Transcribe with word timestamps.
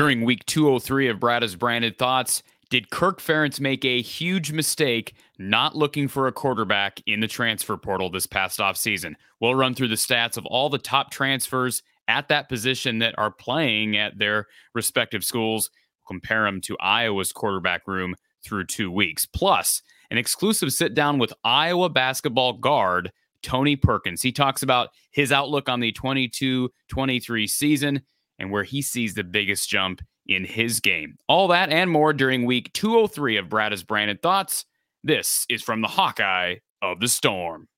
During 0.00 0.24
week 0.24 0.46
203 0.46 1.08
of 1.08 1.20
Brada's 1.20 1.56
branded 1.56 1.98
thoughts, 1.98 2.42
did 2.70 2.88
Kirk 2.88 3.20
Ferentz 3.20 3.60
make 3.60 3.84
a 3.84 4.00
huge 4.00 4.50
mistake 4.50 5.14
not 5.38 5.76
looking 5.76 6.08
for 6.08 6.26
a 6.26 6.32
quarterback 6.32 7.02
in 7.04 7.20
the 7.20 7.28
transfer 7.28 7.76
portal 7.76 8.08
this 8.08 8.26
past 8.26 8.60
offseason? 8.60 9.12
We'll 9.42 9.54
run 9.54 9.74
through 9.74 9.88
the 9.88 9.96
stats 9.96 10.38
of 10.38 10.46
all 10.46 10.70
the 10.70 10.78
top 10.78 11.10
transfers 11.10 11.82
at 12.08 12.28
that 12.28 12.48
position 12.48 13.00
that 13.00 13.14
are 13.18 13.30
playing 13.30 13.98
at 13.98 14.16
their 14.16 14.46
respective 14.74 15.22
schools, 15.22 15.68
compare 16.08 16.44
them 16.44 16.62
to 16.62 16.78
Iowa's 16.80 17.30
quarterback 17.30 17.86
room 17.86 18.14
through 18.42 18.68
two 18.68 18.90
weeks. 18.90 19.26
Plus, 19.26 19.82
an 20.10 20.16
exclusive 20.16 20.72
sit 20.72 20.94
down 20.94 21.18
with 21.18 21.34
Iowa 21.44 21.90
basketball 21.90 22.54
guard 22.54 23.12
Tony 23.42 23.76
Perkins. 23.76 24.22
He 24.22 24.32
talks 24.32 24.62
about 24.62 24.88
his 25.10 25.30
outlook 25.30 25.68
on 25.68 25.80
the 25.80 25.92
22 25.92 26.70
23 26.88 27.46
season 27.46 28.00
and 28.40 28.50
where 28.50 28.64
he 28.64 28.82
sees 28.82 29.14
the 29.14 29.22
biggest 29.22 29.68
jump 29.68 30.00
in 30.26 30.44
his 30.44 30.80
game. 30.80 31.16
All 31.28 31.48
that 31.48 31.70
and 31.70 31.90
more 31.90 32.12
during 32.12 32.44
week 32.44 32.72
203 32.72 33.36
of 33.36 33.48
Brada's 33.48 33.84
Branded 33.84 34.22
Thoughts. 34.22 34.64
This 35.04 35.46
is 35.48 35.62
from 35.62 35.82
the 35.82 35.88
Hawkeye 35.88 36.56
of 36.82 37.00
the 37.00 37.08
Storm. 37.08 37.68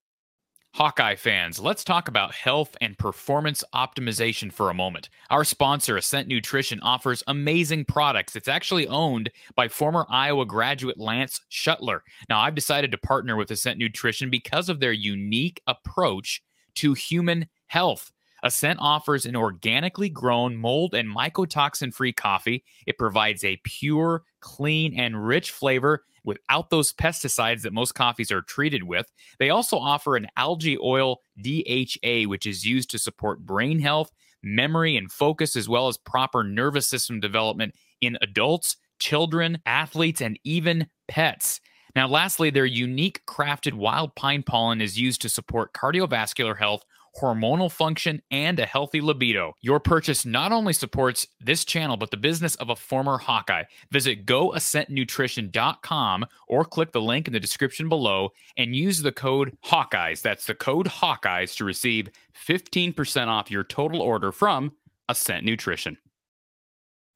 Hawkeye 0.75 1.17
fans, 1.17 1.61
let's 1.61 1.85
talk 1.85 2.09
about 2.09 2.35
health 2.35 2.75
and 2.81 2.97
performance 2.97 3.63
optimization 3.75 4.51
for 4.51 4.71
a 4.71 4.75
moment. 4.75 5.11
Our 5.29 5.45
sponsor, 5.45 5.99
Ascent 5.99 6.29
Nutrition, 6.29 6.81
offers 6.81 7.23
amazing 7.27 7.85
products. 7.85 8.37
It's 8.37 8.49
actually 8.49 8.89
owned 8.89 9.31
by 9.55 9.69
former 9.69 10.07
Iowa 10.09 10.47
graduate 10.47 10.99
Lance 10.99 11.43
Shuttler. 11.51 12.01
Now, 12.31 12.41
I've 12.41 12.55
decided 12.55 12.91
to 12.93 12.99
partner 12.99 13.37
with 13.37 13.51
Ascent 13.51 13.79
Nutrition 13.79 14.31
because 14.31 14.71
of 14.71 14.81
their 14.81 14.93
unique 14.93 15.61
approach 15.67 16.43
to 16.77 16.95
human 16.95 17.49
health. 17.67 18.11
Ascent 18.43 18.79
offers 18.81 19.25
an 19.25 19.37
organically 19.37 20.09
grown, 20.09 20.57
mold 20.57 20.95
and 20.95 21.09
mycotoxin 21.09 21.95
free 21.95 22.13
coffee. 22.13 22.65
It 22.87 22.99
provides 22.99 23.45
a 23.45 23.61
pure, 23.65 24.25
clean, 24.41 24.99
and 24.99 25.27
rich 25.27 25.51
flavor 25.51 26.05
without 26.25 26.71
those 26.71 26.93
pesticides 26.93 27.63
that 27.63 27.73
most 27.73 27.95
coffees 27.95 28.33
are 28.33 28.43
treated 28.43 28.85
with. 28.85 29.07
They 29.39 29.51
also 29.51 29.77
offer 29.77 30.17
an 30.17 30.29
algae 30.37 30.79
oil 30.79 31.21
DHA, 31.41 32.25
which 32.29 32.47
is 32.47 32.65
used 32.65 32.91
to 32.91 32.99
support 32.99 33.47
brain 33.47 33.81
health, 33.81 34.11
memory, 34.43 34.97
and 34.97 35.11
focus, 35.11 35.57
as 35.57 35.69
well 35.69 35.89
as 35.89 35.97
proper 35.97 36.43
nervous 36.45 36.89
system 36.89 37.21
development 37.21 37.75
in 38.01 38.19
adults, 38.23 38.77
children, 38.99 39.59
athletes, 39.67 40.21
and 40.21 40.39
even 40.45 40.87
pets. 41.09 41.61
Now, 41.95 42.09
lastly, 42.09 42.51
their 42.51 42.65
unique 42.65 43.21
crafted 43.27 43.75
wild 43.75 44.15
pine 44.15 44.43
pollen 44.43 44.81
is 44.81 44.99
used 44.99 45.21
to 45.23 45.29
support 45.29 45.75
cardiovascular 45.75 46.57
health 46.59 46.85
hormonal 47.21 47.71
function, 47.71 48.23
and 48.31 48.59
a 48.59 48.67
healthy 48.67 49.01
libido. 49.01 49.55
Your 49.61 49.81
purchase 49.81 50.25
not 50.25 50.53
only 50.53 50.73
supports 50.73 51.27
this 51.41 51.65
channel, 51.65 51.97
but 51.97 52.11
the 52.11 52.17
business 52.17 52.55
of 52.57 52.71
a 52.71 52.77
former 52.77 53.19
Hawkeye. 53.19 53.65
Visit 53.91 54.27
goascentnutrition.com 54.27 56.27
or 56.49 56.65
click 56.65 56.93
the 56.93 57.01
link 57.01 57.27
in 57.27 57.33
the 57.33 57.41
description 57.41 57.89
below 57.89 58.31
and 58.57 58.77
use 58.77 59.03
the 59.03 59.13
code 59.13 59.57
Hawkeyes. 59.65 60.23
That's 60.23 60.47
the 60.47 60.55
code 60.55 60.87
Hawkeyes 60.87 61.57
to 61.57 61.65
receive 61.65 62.09
15% 62.47 63.29
off 63.29 63.51
your 63.51 63.65
total 63.65 64.01
order 64.01 64.33
from 64.33 64.73
Ascent 65.09 65.45
Nutrition. 65.45 65.99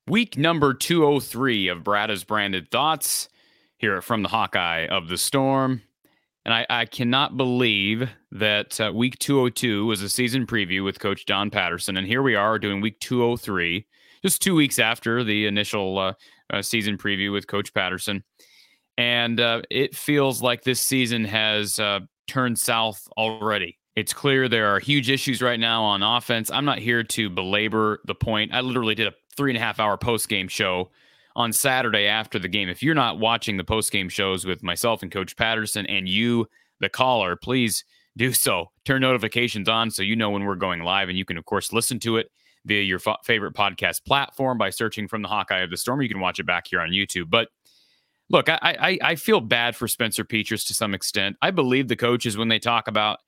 Week 0.09 0.39
number 0.39 0.73
203 0.73 1.69
of 1.69 1.83
Brada's 1.83 2.23
Branded 2.23 2.71
Thoughts 2.71 3.29
here 3.77 4.01
from 4.01 4.23
the 4.23 4.29
Hawkeye 4.29 4.87
of 4.87 5.09
the 5.09 5.19
Storm. 5.19 5.83
And 6.47 6.55
I, 6.55 6.65
I 6.71 6.85
cannot 6.85 7.37
believe 7.37 8.09
that 8.31 8.81
uh, 8.81 8.93
week 8.95 9.19
202 9.19 9.85
was 9.85 10.01
a 10.01 10.09
season 10.09 10.47
preview 10.47 10.85
with 10.85 11.01
Coach 11.01 11.27
Don 11.27 11.51
Patterson. 11.51 11.97
And 11.97 12.07
here 12.07 12.23
we 12.23 12.37
are 12.37 12.57
doing 12.57 12.81
week 12.81 13.01
203, 13.01 13.85
just 14.23 14.41
two 14.41 14.55
weeks 14.55 14.79
after 14.79 15.25
the 15.25 15.47
initial 15.47 15.99
uh, 15.99 16.13
uh, 16.53 16.63
season 16.63 16.99
preview 16.99 17.33
with 17.33 17.49
Coach 17.49 17.75
Patterson. 17.75 18.23
And 18.97 19.41
uh, 19.41 19.63
it 19.73 19.97
feels 19.97 20.41
like 20.41 20.63
this 20.63 20.79
season 20.79 21.25
has 21.25 21.81
uh, 21.81 21.99
turned 22.29 22.61
south 22.61 23.09
already. 23.17 23.77
It's 23.97 24.13
clear 24.13 24.49
there 24.49 24.69
are 24.69 24.79
huge 24.79 25.11
issues 25.11 25.43
right 25.43 25.59
now 25.59 25.83
on 25.83 26.05
offense. 26.05 26.49
I'm 26.53 26.65
not 26.65 26.79
here 26.79 27.03
to 27.03 27.29
belabor 27.29 27.99
the 28.05 28.15
point. 28.15 28.55
I 28.55 28.61
literally 28.61 28.95
did 28.95 29.09
a 29.09 29.15
three 29.37 29.51
and 29.51 29.59
a 29.59 29.61
half 29.61 29.81
hour 29.81 29.97
post 29.97 30.29
game 30.29 30.47
show 30.47 30.93
on 31.37 31.53
Saturday 31.53 32.07
after 32.07 32.39
the 32.39 32.49
game. 32.49 32.69
If 32.69 32.83
you're 32.83 32.95
not 32.95 33.21
watching 33.21 33.59
the 33.59 33.65
post 33.65 33.93
game 33.93 34.09
shows 34.09 34.47
with 34.47 34.63
myself 34.63 35.03
and 35.03 35.13
Coach 35.13 35.37
Patterson 35.37 35.87
and 35.87 36.09
you, 36.09 36.49
the 36.81 36.89
caller, 36.89 37.37
please 37.37 37.85
do 38.17 38.33
so. 38.33 38.71
Turn 38.87 39.03
notifications 39.03 39.69
on 39.69 39.91
so 39.91 40.03
you 40.03 40.17
know 40.17 40.31
when 40.31 40.45
we're 40.45 40.55
going 40.55 40.81
live. 40.81 41.11
And 41.11 41.19
you 41.19 41.27
can, 41.27 41.37
of 41.37 41.45
course, 41.45 41.75
listen 41.75 42.01
to 42.01 42.17
it 42.17 42.31
via 42.65 42.83
your 42.83 43.01
f- 43.07 43.19
favorite 43.23 43.53
podcast 43.53 44.05
platform 44.07 44.57
by 44.57 44.71
searching 44.71 45.07
from 45.07 45.21
the 45.21 45.29
Hawkeye 45.29 45.61
of 45.61 45.71
the 45.71 45.77
Storm. 45.77 46.01
You 46.01 46.09
can 46.09 46.21
watch 46.21 46.41
it 46.41 46.47
back 46.47 46.69
here 46.69 46.81
on 46.81 46.89
YouTube. 46.89 47.29
But 47.29 47.49
look, 48.31 48.49
I, 48.49 48.59
I, 48.63 48.99
I 49.03 49.15
feel 49.17 49.43
bad 49.43 49.77
for 49.77 49.87
Spencer 49.87 50.25
Petras 50.25 50.67
to 50.69 50.75
some 50.75 50.95
extent. 50.95 51.37
I 51.43 51.51
believe 51.51 51.89
the 51.89 51.97
coaches 51.97 52.39
when 52.39 52.49
they 52.49 52.59
talk 52.59 52.89
about 52.89 53.19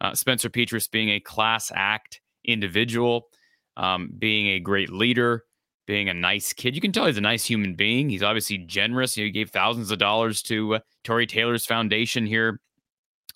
uh, 0.00 0.16
Spencer 0.16 0.50
Petras 0.50 0.90
being 0.90 1.10
a 1.10 1.20
class 1.20 1.70
act 1.72 2.20
individual, 2.44 3.28
um, 3.76 4.10
being 4.18 4.48
a 4.48 4.58
great 4.58 4.90
leader, 4.90 5.44
being 5.86 6.08
a 6.08 6.14
nice 6.14 6.52
kid. 6.52 6.74
You 6.74 6.80
can 6.80 6.92
tell 6.92 7.06
he's 7.06 7.16
a 7.16 7.20
nice 7.20 7.44
human 7.44 7.74
being. 7.74 8.08
He's 8.08 8.22
obviously 8.22 8.58
generous. 8.58 9.14
He 9.14 9.30
gave 9.30 9.50
thousands 9.50 9.90
of 9.90 9.98
dollars 9.98 10.42
to 10.42 10.76
uh, 10.76 10.78
Tory 11.04 11.26
Taylor's 11.26 11.66
foundation 11.66 12.26
here 12.26 12.60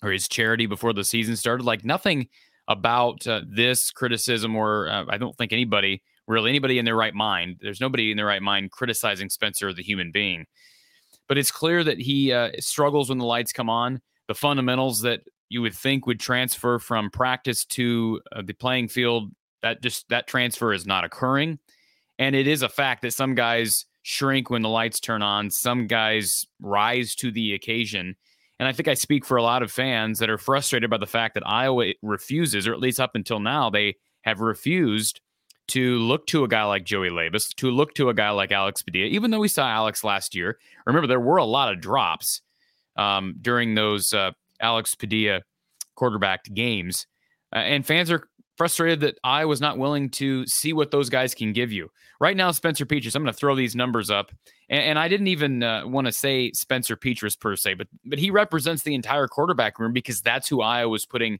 or 0.01 0.11
his 0.11 0.27
charity 0.27 0.65
before 0.65 0.93
the 0.93 1.03
season 1.03 1.35
started. 1.35 1.63
Like 1.63 1.83
nothing 1.83 2.27
about 2.67 3.25
uh, 3.27 3.41
this 3.47 3.91
criticism, 3.91 4.55
or 4.55 4.89
uh, 4.89 5.05
I 5.09 5.17
don't 5.17 5.35
think 5.37 5.53
anybody, 5.53 6.01
really 6.27 6.49
anybody 6.49 6.79
in 6.79 6.85
their 6.85 6.95
right 6.95 7.13
mind, 7.13 7.57
there's 7.61 7.81
nobody 7.81 8.11
in 8.11 8.17
their 8.17 8.25
right 8.25 8.41
mind 8.41 8.71
criticizing 8.71 9.29
Spencer 9.29 9.73
the 9.73 9.83
human 9.83 10.11
being. 10.11 10.45
But 11.27 11.37
it's 11.37 11.51
clear 11.51 11.83
that 11.83 11.99
he 11.99 12.31
uh, 12.31 12.51
struggles 12.59 13.09
when 13.09 13.17
the 13.17 13.25
lights 13.25 13.51
come 13.51 13.69
on. 13.69 14.01
The 14.27 14.35
fundamentals 14.35 15.01
that 15.01 15.21
you 15.49 15.61
would 15.61 15.73
think 15.73 16.05
would 16.05 16.19
transfer 16.19 16.79
from 16.79 17.09
practice 17.09 17.65
to 17.65 18.21
uh, 18.33 18.41
the 18.45 18.53
playing 18.53 18.89
field, 18.89 19.31
that 19.61 19.81
just 19.81 20.07
that 20.09 20.27
transfer 20.27 20.73
is 20.73 20.85
not 20.85 21.03
occurring. 21.03 21.59
And 22.19 22.35
it 22.35 22.47
is 22.47 22.61
a 22.61 22.69
fact 22.69 23.01
that 23.03 23.13
some 23.13 23.35
guys 23.35 23.85
shrink 24.01 24.49
when 24.49 24.61
the 24.61 24.69
lights 24.69 24.99
turn 24.99 25.21
on, 25.21 25.51
some 25.51 25.87
guys 25.87 26.45
rise 26.61 27.15
to 27.15 27.31
the 27.31 27.53
occasion. 27.53 28.15
And 28.59 28.67
I 28.67 28.71
think 28.71 28.87
I 28.87 28.95
speak 28.95 29.25
for 29.25 29.37
a 29.37 29.43
lot 29.43 29.61
of 29.61 29.71
fans 29.71 30.19
that 30.19 30.29
are 30.29 30.37
frustrated 30.37 30.89
by 30.89 30.97
the 30.97 31.05
fact 31.05 31.35
that 31.35 31.47
Iowa 31.47 31.93
refuses, 32.01 32.67
or 32.67 32.73
at 32.73 32.79
least 32.79 32.99
up 32.99 33.11
until 33.13 33.39
now, 33.39 33.69
they 33.69 33.97
have 34.21 34.39
refused 34.39 35.21
to 35.67 35.97
look 35.99 36.25
to 36.27 36.43
a 36.43 36.47
guy 36.47 36.63
like 36.63 36.85
Joey 36.85 37.09
Labas, 37.09 37.53
to 37.55 37.69
look 37.69 37.93
to 37.95 38.09
a 38.09 38.13
guy 38.13 38.29
like 38.29 38.51
Alex 38.51 38.81
Padilla, 38.81 39.07
even 39.07 39.31
though 39.31 39.39
we 39.39 39.49
saw 39.49 39.69
Alex 39.69 40.03
last 40.03 40.33
year. 40.33 40.57
Remember, 40.85 41.07
there 41.07 41.19
were 41.19 41.37
a 41.37 41.45
lot 41.45 41.71
of 41.71 41.81
drops 41.81 42.41
um, 42.95 43.35
during 43.41 43.75
those 43.75 44.13
uh, 44.13 44.31
Alex 44.59 44.95
Padilla 44.95 45.41
quarterbacked 45.95 46.53
games. 46.53 47.05
Uh, 47.53 47.59
and 47.59 47.85
fans 47.85 48.09
are 48.09 48.29
frustrated 48.57 48.99
that 49.01 49.19
I 49.23 49.45
was 49.45 49.61
not 49.61 49.77
willing 49.77 50.09
to 50.11 50.45
see 50.47 50.73
what 50.73 50.91
those 50.91 51.09
guys 51.09 51.35
can 51.35 51.53
give 51.53 51.71
you. 51.71 51.89
Right 52.19 52.35
now, 52.35 52.51
Spencer 52.51 52.85
Petras, 52.85 53.15
I'm 53.15 53.23
going 53.23 53.33
to 53.33 53.37
throw 53.37 53.55
these 53.55 53.75
numbers 53.75 54.09
up, 54.09 54.31
and, 54.69 54.81
and 54.81 54.99
I 54.99 55.07
didn't 55.07 55.27
even 55.27 55.63
uh, 55.63 55.87
want 55.87 56.07
to 56.07 56.11
say 56.11 56.51
Spencer 56.51 56.97
Petras 56.97 57.39
per 57.39 57.55
se, 57.55 57.75
but 57.75 57.87
but 58.05 58.19
he 58.19 58.31
represents 58.31 58.83
the 58.83 58.95
entire 58.95 59.27
quarterback 59.27 59.79
room 59.79 59.93
because 59.93 60.21
that's 60.21 60.47
who 60.47 60.61
I 60.61 60.85
was 60.85 61.05
putting 61.05 61.39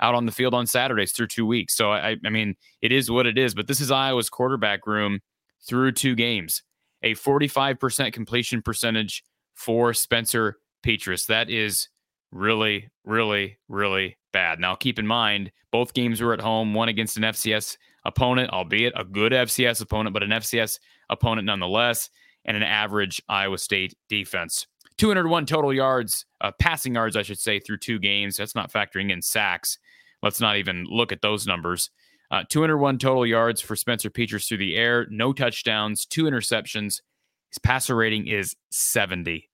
out 0.00 0.14
on 0.14 0.26
the 0.26 0.32
field 0.32 0.52
on 0.52 0.66
Saturdays 0.66 1.12
through 1.12 1.28
two 1.28 1.46
weeks. 1.46 1.74
So 1.76 1.92
I, 1.92 2.16
I 2.24 2.30
mean, 2.30 2.56
it 2.82 2.92
is 2.92 3.10
what 3.10 3.26
it 3.26 3.38
is. 3.38 3.54
But 3.54 3.68
this 3.68 3.80
is 3.80 3.90
Iowa's 3.90 4.28
quarterback 4.28 4.86
room 4.86 5.20
through 5.66 5.92
two 5.92 6.14
games, 6.14 6.62
a 7.02 7.14
45% 7.14 8.12
completion 8.12 8.62
percentage 8.62 9.22
for 9.54 9.94
Spencer 9.94 10.58
Petras. 10.84 11.26
That 11.26 11.50
is 11.50 11.88
really, 12.32 12.90
really, 13.04 13.58
really 13.68 14.16
bad. 14.32 14.58
Now, 14.58 14.74
keep 14.74 14.98
in 14.98 15.06
mind, 15.06 15.52
both 15.70 15.94
games 15.94 16.20
were 16.20 16.32
at 16.32 16.40
home, 16.40 16.74
one 16.74 16.88
against 16.88 17.16
an 17.16 17.22
FCS 17.22 17.76
opponent, 18.04 18.50
albeit 18.50 18.92
a 18.96 19.04
good 19.04 19.32
FCS 19.32 19.80
opponent, 19.80 20.14
but 20.14 20.22
an 20.22 20.30
FCS 20.30 20.78
opponent 21.08 21.46
nonetheless, 21.46 22.10
and 22.44 22.56
an 22.56 22.62
average 22.62 23.22
Iowa 23.28 23.58
State 23.58 23.94
defense. 24.08 24.66
201 24.98 25.46
total 25.46 25.72
yards, 25.72 26.26
uh, 26.40 26.52
passing 26.58 26.94
yards, 26.94 27.16
I 27.16 27.22
should 27.22 27.38
say, 27.38 27.58
through 27.60 27.78
two 27.78 27.98
games. 27.98 28.36
That's 28.36 28.54
not 28.54 28.72
factoring 28.72 29.10
in 29.10 29.22
sacks. 29.22 29.78
Let's 30.22 30.40
not 30.40 30.56
even 30.56 30.84
look 30.88 31.12
at 31.12 31.22
those 31.22 31.46
numbers. 31.46 31.90
Uh, 32.30 32.44
201 32.48 32.98
total 32.98 33.26
yards 33.26 33.60
for 33.60 33.76
Spencer 33.76 34.10
Petras 34.10 34.48
through 34.48 34.58
the 34.58 34.76
air, 34.76 35.06
no 35.10 35.32
touchdowns, 35.32 36.06
two 36.06 36.24
interceptions. 36.24 37.02
His 37.50 37.58
passer 37.62 37.94
rating 37.94 38.26
is 38.26 38.56
70. 38.70 39.50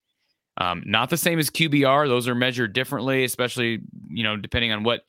Um, 0.58 0.82
not 0.84 1.08
the 1.08 1.16
same 1.16 1.38
as 1.38 1.50
QBR; 1.50 2.08
those 2.08 2.28
are 2.28 2.34
measured 2.34 2.72
differently, 2.72 3.25
especially 3.25 3.81
you 4.08 4.25
know 4.25 4.37
depending 4.37 4.72
on 4.72 4.82
what 4.82 5.02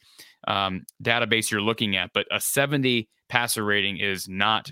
um, 0.48 0.86
database 1.04 1.52
you're 1.52 1.62
looking 1.62 1.96
at. 1.96 2.12
But 2.14 2.28
a 2.32 2.40
70 2.40 3.10
passer 3.28 3.64
rating 3.64 3.98
is 3.98 4.28
not 4.28 4.72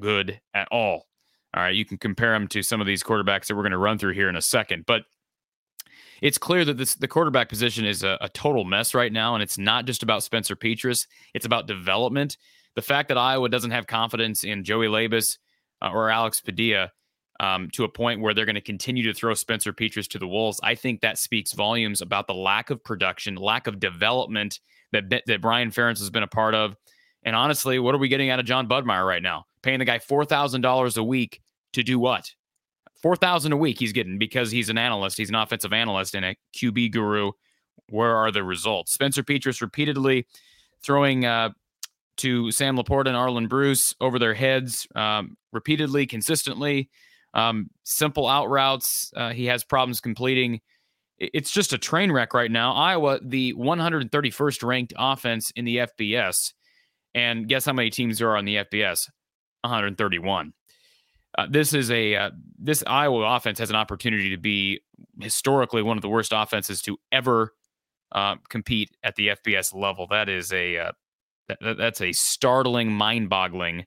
good 0.00 0.40
at 0.52 0.68
all. 0.70 1.06
All 1.54 1.62
right, 1.62 1.74
you 1.74 1.84
can 1.84 1.96
compare 1.96 2.32
them 2.32 2.48
to 2.48 2.62
some 2.62 2.80
of 2.80 2.86
these 2.86 3.02
quarterbacks 3.02 3.46
that 3.46 3.56
we're 3.56 3.62
going 3.62 3.72
to 3.72 3.78
run 3.78 3.98
through 3.98 4.12
here 4.12 4.28
in 4.28 4.36
a 4.36 4.42
second, 4.42 4.84
but 4.86 5.04
it's 6.22 6.38
clear 6.38 6.64
that 6.64 6.76
this 6.76 6.94
the 6.94 7.08
quarterback 7.08 7.48
position 7.48 7.84
is 7.84 8.02
a, 8.02 8.18
a, 8.20 8.28
total 8.28 8.64
mess 8.64 8.94
right 8.94 9.12
now, 9.12 9.34
and 9.34 9.42
it's 9.42 9.58
not 9.58 9.84
just 9.84 10.02
about 10.02 10.22
Spencer 10.22 10.56
Petras. 10.56 11.06
It's 11.34 11.46
about 11.46 11.66
development. 11.66 12.36
The 12.74 12.82
fact 12.82 13.08
that 13.08 13.18
Iowa 13.18 13.48
doesn't 13.48 13.70
have 13.70 13.86
confidence 13.86 14.44
in 14.44 14.64
Joey 14.64 14.86
Labas 14.86 15.38
uh, 15.82 15.90
or 15.90 16.10
Alex 16.10 16.40
Padilla 16.40 16.92
um, 17.40 17.68
to 17.72 17.84
a 17.84 17.88
point 17.88 18.20
where 18.20 18.34
they're 18.34 18.44
going 18.44 18.54
to 18.54 18.60
continue 18.60 19.02
to 19.04 19.14
throw 19.14 19.34
Spencer 19.34 19.72
Petras 19.72 20.08
to 20.08 20.18
the 20.18 20.28
wolves. 20.28 20.60
I 20.62 20.74
think 20.74 21.00
that 21.00 21.18
speaks 21.18 21.52
volumes 21.52 22.00
about 22.00 22.26
the 22.26 22.34
lack 22.34 22.70
of 22.70 22.82
production, 22.82 23.36
lack 23.36 23.66
of 23.66 23.80
development 23.80 24.60
that 24.92 25.22
that 25.26 25.40
Brian 25.40 25.70
Ferentz 25.70 25.98
has 25.98 26.10
been 26.10 26.22
a 26.22 26.28
part 26.28 26.54
of. 26.54 26.76
And 27.22 27.34
honestly, 27.34 27.78
what 27.78 27.94
are 27.94 27.98
we 27.98 28.08
getting 28.08 28.30
out 28.30 28.38
of 28.38 28.46
Jon 28.46 28.68
Budmayr 28.68 29.06
right 29.06 29.22
now? 29.22 29.46
Paying 29.62 29.80
the 29.80 29.84
guy 29.84 29.98
four 29.98 30.24
thousand 30.24 30.60
dollars 30.60 30.96
a 30.96 31.02
week 31.04 31.40
to 31.72 31.82
do 31.82 31.98
what? 31.98 32.32
Four 33.02 33.16
thousand 33.16 33.52
a 33.52 33.56
week 33.56 33.78
he's 33.78 33.92
getting 33.92 34.18
because 34.18 34.50
he's 34.50 34.68
an 34.68 34.78
analyst. 34.78 35.18
He's 35.18 35.28
an 35.28 35.34
offensive 35.34 35.72
analyst 35.72 36.14
and 36.14 36.24
a 36.24 36.36
QB 36.56 36.92
guru. 36.92 37.32
Where 37.90 38.16
are 38.16 38.30
the 38.30 38.42
results? 38.42 38.92
Spencer 38.92 39.22
Petras 39.22 39.60
repeatedly 39.60 40.26
throwing 40.82 41.24
uh, 41.24 41.50
to 42.18 42.50
Sam 42.50 42.76
LaPorta 42.76 43.08
and 43.08 43.16
Arland 43.16 43.48
Bruce 43.48 43.94
over 44.00 44.18
their 44.18 44.34
heads 44.34 44.86
um, 44.94 45.36
repeatedly, 45.52 46.06
consistently. 46.06 46.88
Um, 47.36 47.68
simple 47.84 48.26
out 48.26 48.48
routes. 48.48 49.12
Uh, 49.14 49.30
he 49.30 49.44
has 49.46 49.62
problems 49.62 50.00
completing. 50.00 50.60
It's 51.18 51.50
just 51.50 51.72
a 51.72 51.78
train 51.78 52.10
wreck 52.10 52.34
right 52.34 52.50
now. 52.50 52.72
Iowa, 52.72 53.20
the 53.22 53.52
131st 53.54 54.64
ranked 54.64 54.94
offense 54.96 55.52
in 55.54 55.66
the 55.66 55.76
FBS. 55.76 56.54
And 57.14 57.46
guess 57.46 57.66
how 57.66 57.74
many 57.74 57.90
teams 57.90 58.18
there 58.18 58.30
are 58.30 58.36
on 58.36 58.46
the 58.46 58.56
FBS? 58.56 59.08
131. 59.62 60.52
Uh, 61.36 61.46
this 61.50 61.74
is 61.74 61.90
a 61.90 62.14
uh, 62.14 62.30
this 62.58 62.82
Iowa 62.86 63.36
offense 63.36 63.58
has 63.58 63.68
an 63.68 63.76
opportunity 63.76 64.30
to 64.30 64.38
be 64.38 64.80
historically 65.20 65.82
one 65.82 65.98
of 65.98 66.02
the 66.02 66.08
worst 66.08 66.32
offenses 66.34 66.80
to 66.82 66.96
ever 67.12 67.52
uh, 68.12 68.36
compete 68.48 68.90
at 69.02 69.16
the 69.16 69.28
FBS 69.28 69.74
level. 69.74 70.06
That 70.06 70.30
is 70.30 70.52
a 70.52 70.78
uh, 70.78 70.92
that, 71.48 71.76
that's 71.76 72.00
a 72.00 72.12
startling, 72.12 72.92
mind-boggling 72.92 73.84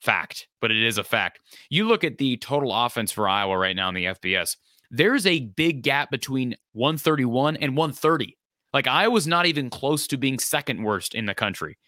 fact, 0.00 0.48
but 0.60 0.70
it 0.70 0.82
is 0.82 0.98
a 0.98 1.04
fact. 1.04 1.40
You 1.70 1.86
look 1.86 2.04
at 2.04 2.18
the 2.18 2.36
total 2.36 2.72
offense 2.72 3.12
for 3.12 3.28
Iowa 3.28 3.56
right 3.56 3.76
now 3.76 3.88
in 3.88 3.94
the 3.94 4.04
FBS. 4.06 4.56
There's 4.90 5.26
a 5.26 5.40
big 5.40 5.82
gap 5.82 6.10
between 6.10 6.56
131 6.72 7.56
and 7.56 7.76
130. 7.76 8.36
Like 8.72 8.86
Iowa's 8.86 9.26
not 9.26 9.46
even 9.46 9.70
close 9.70 10.06
to 10.08 10.16
being 10.16 10.38
second 10.38 10.82
worst 10.82 11.14
in 11.14 11.26
the 11.26 11.34
country. 11.34 11.78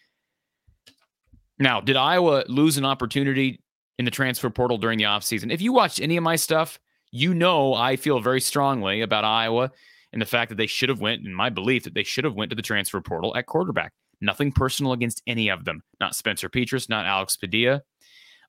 Now, 1.58 1.80
did 1.80 1.96
Iowa 1.96 2.44
lose 2.48 2.76
an 2.76 2.84
opportunity 2.84 3.60
in 3.98 4.04
the 4.04 4.10
transfer 4.10 4.48
portal 4.48 4.78
during 4.78 4.98
the 4.98 5.04
offseason? 5.04 5.52
If 5.52 5.60
you 5.60 5.72
watched 5.72 6.00
any 6.00 6.16
of 6.16 6.22
my 6.22 6.36
stuff, 6.36 6.78
you 7.10 7.34
know 7.34 7.74
I 7.74 7.96
feel 7.96 8.20
very 8.20 8.40
strongly 8.40 9.00
about 9.00 9.24
Iowa 9.24 9.70
and 10.12 10.22
the 10.22 10.26
fact 10.26 10.48
that 10.48 10.54
they 10.56 10.66
should 10.66 10.88
have 10.88 11.00
went, 11.00 11.22
and 11.24 11.34
my 11.34 11.50
belief 11.50 11.84
that 11.84 11.94
they 11.94 12.04
should 12.04 12.24
have 12.24 12.34
went 12.34 12.50
to 12.50 12.56
the 12.56 12.62
transfer 12.62 13.00
portal 13.00 13.36
at 13.36 13.46
quarterback. 13.46 13.92
Nothing 14.20 14.52
personal 14.52 14.92
against 14.92 15.22
any 15.26 15.48
of 15.48 15.64
them. 15.64 15.82
Not 16.00 16.14
Spencer 16.14 16.48
Petras, 16.48 16.88
not 16.88 17.06
Alex 17.06 17.36
Padilla. 17.36 17.82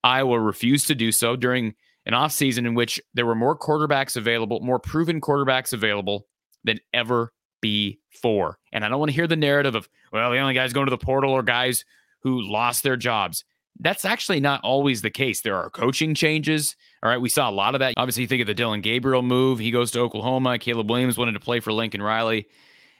Iowa 0.03 0.39
refused 0.39 0.87
to 0.87 0.95
do 0.95 1.11
so 1.11 1.35
during 1.35 1.75
an 2.05 2.13
offseason 2.13 2.59
in 2.59 2.73
which 2.73 2.99
there 3.13 3.25
were 3.25 3.35
more 3.35 3.57
quarterbacks 3.57 4.15
available, 4.15 4.59
more 4.61 4.79
proven 4.79 5.21
quarterbacks 5.21 5.73
available 5.73 6.27
than 6.63 6.79
ever 6.93 7.33
before. 7.61 8.57
And 8.71 8.85
I 8.85 8.89
don't 8.89 8.99
want 8.99 9.11
to 9.11 9.15
hear 9.15 9.27
the 9.27 9.35
narrative 9.35 9.75
of, 9.75 9.89
well, 10.11 10.31
the 10.31 10.37
only 10.37 10.53
guys 10.53 10.73
going 10.73 10.87
to 10.87 10.91
the 10.91 10.97
portal 10.97 11.33
are 11.33 11.43
guys 11.43 11.85
who 12.21 12.41
lost 12.41 12.83
their 12.83 12.97
jobs. 12.97 13.43
That's 13.79 14.05
actually 14.05 14.39
not 14.39 14.61
always 14.63 15.01
the 15.01 15.09
case. 15.09 15.41
There 15.41 15.55
are 15.55 15.69
coaching 15.69 16.13
changes. 16.13 16.75
All 17.01 17.09
right. 17.09 17.21
We 17.21 17.29
saw 17.29 17.49
a 17.49 17.51
lot 17.51 17.75
of 17.75 17.79
that. 17.79 17.93
Obviously, 17.95 18.23
you 18.23 18.27
think 18.27 18.41
of 18.41 18.47
the 18.47 18.53
Dillon 18.53 18.81
Gabriel 18.81 19.21
move. 19.21 19.59
He 19.59 19.71
goes 19.71 19.91
to 19.91 19.99
Oklahoma. 19.99 20.59
Caleb 20.59 20.89
Williams 20.89 21.17
wanted 21.17 21.33
to 21.33 21.39
play 21.39 21.59
for 21.61 21.71
Lincoln 21.71 22.01
Riley 22.01 22.47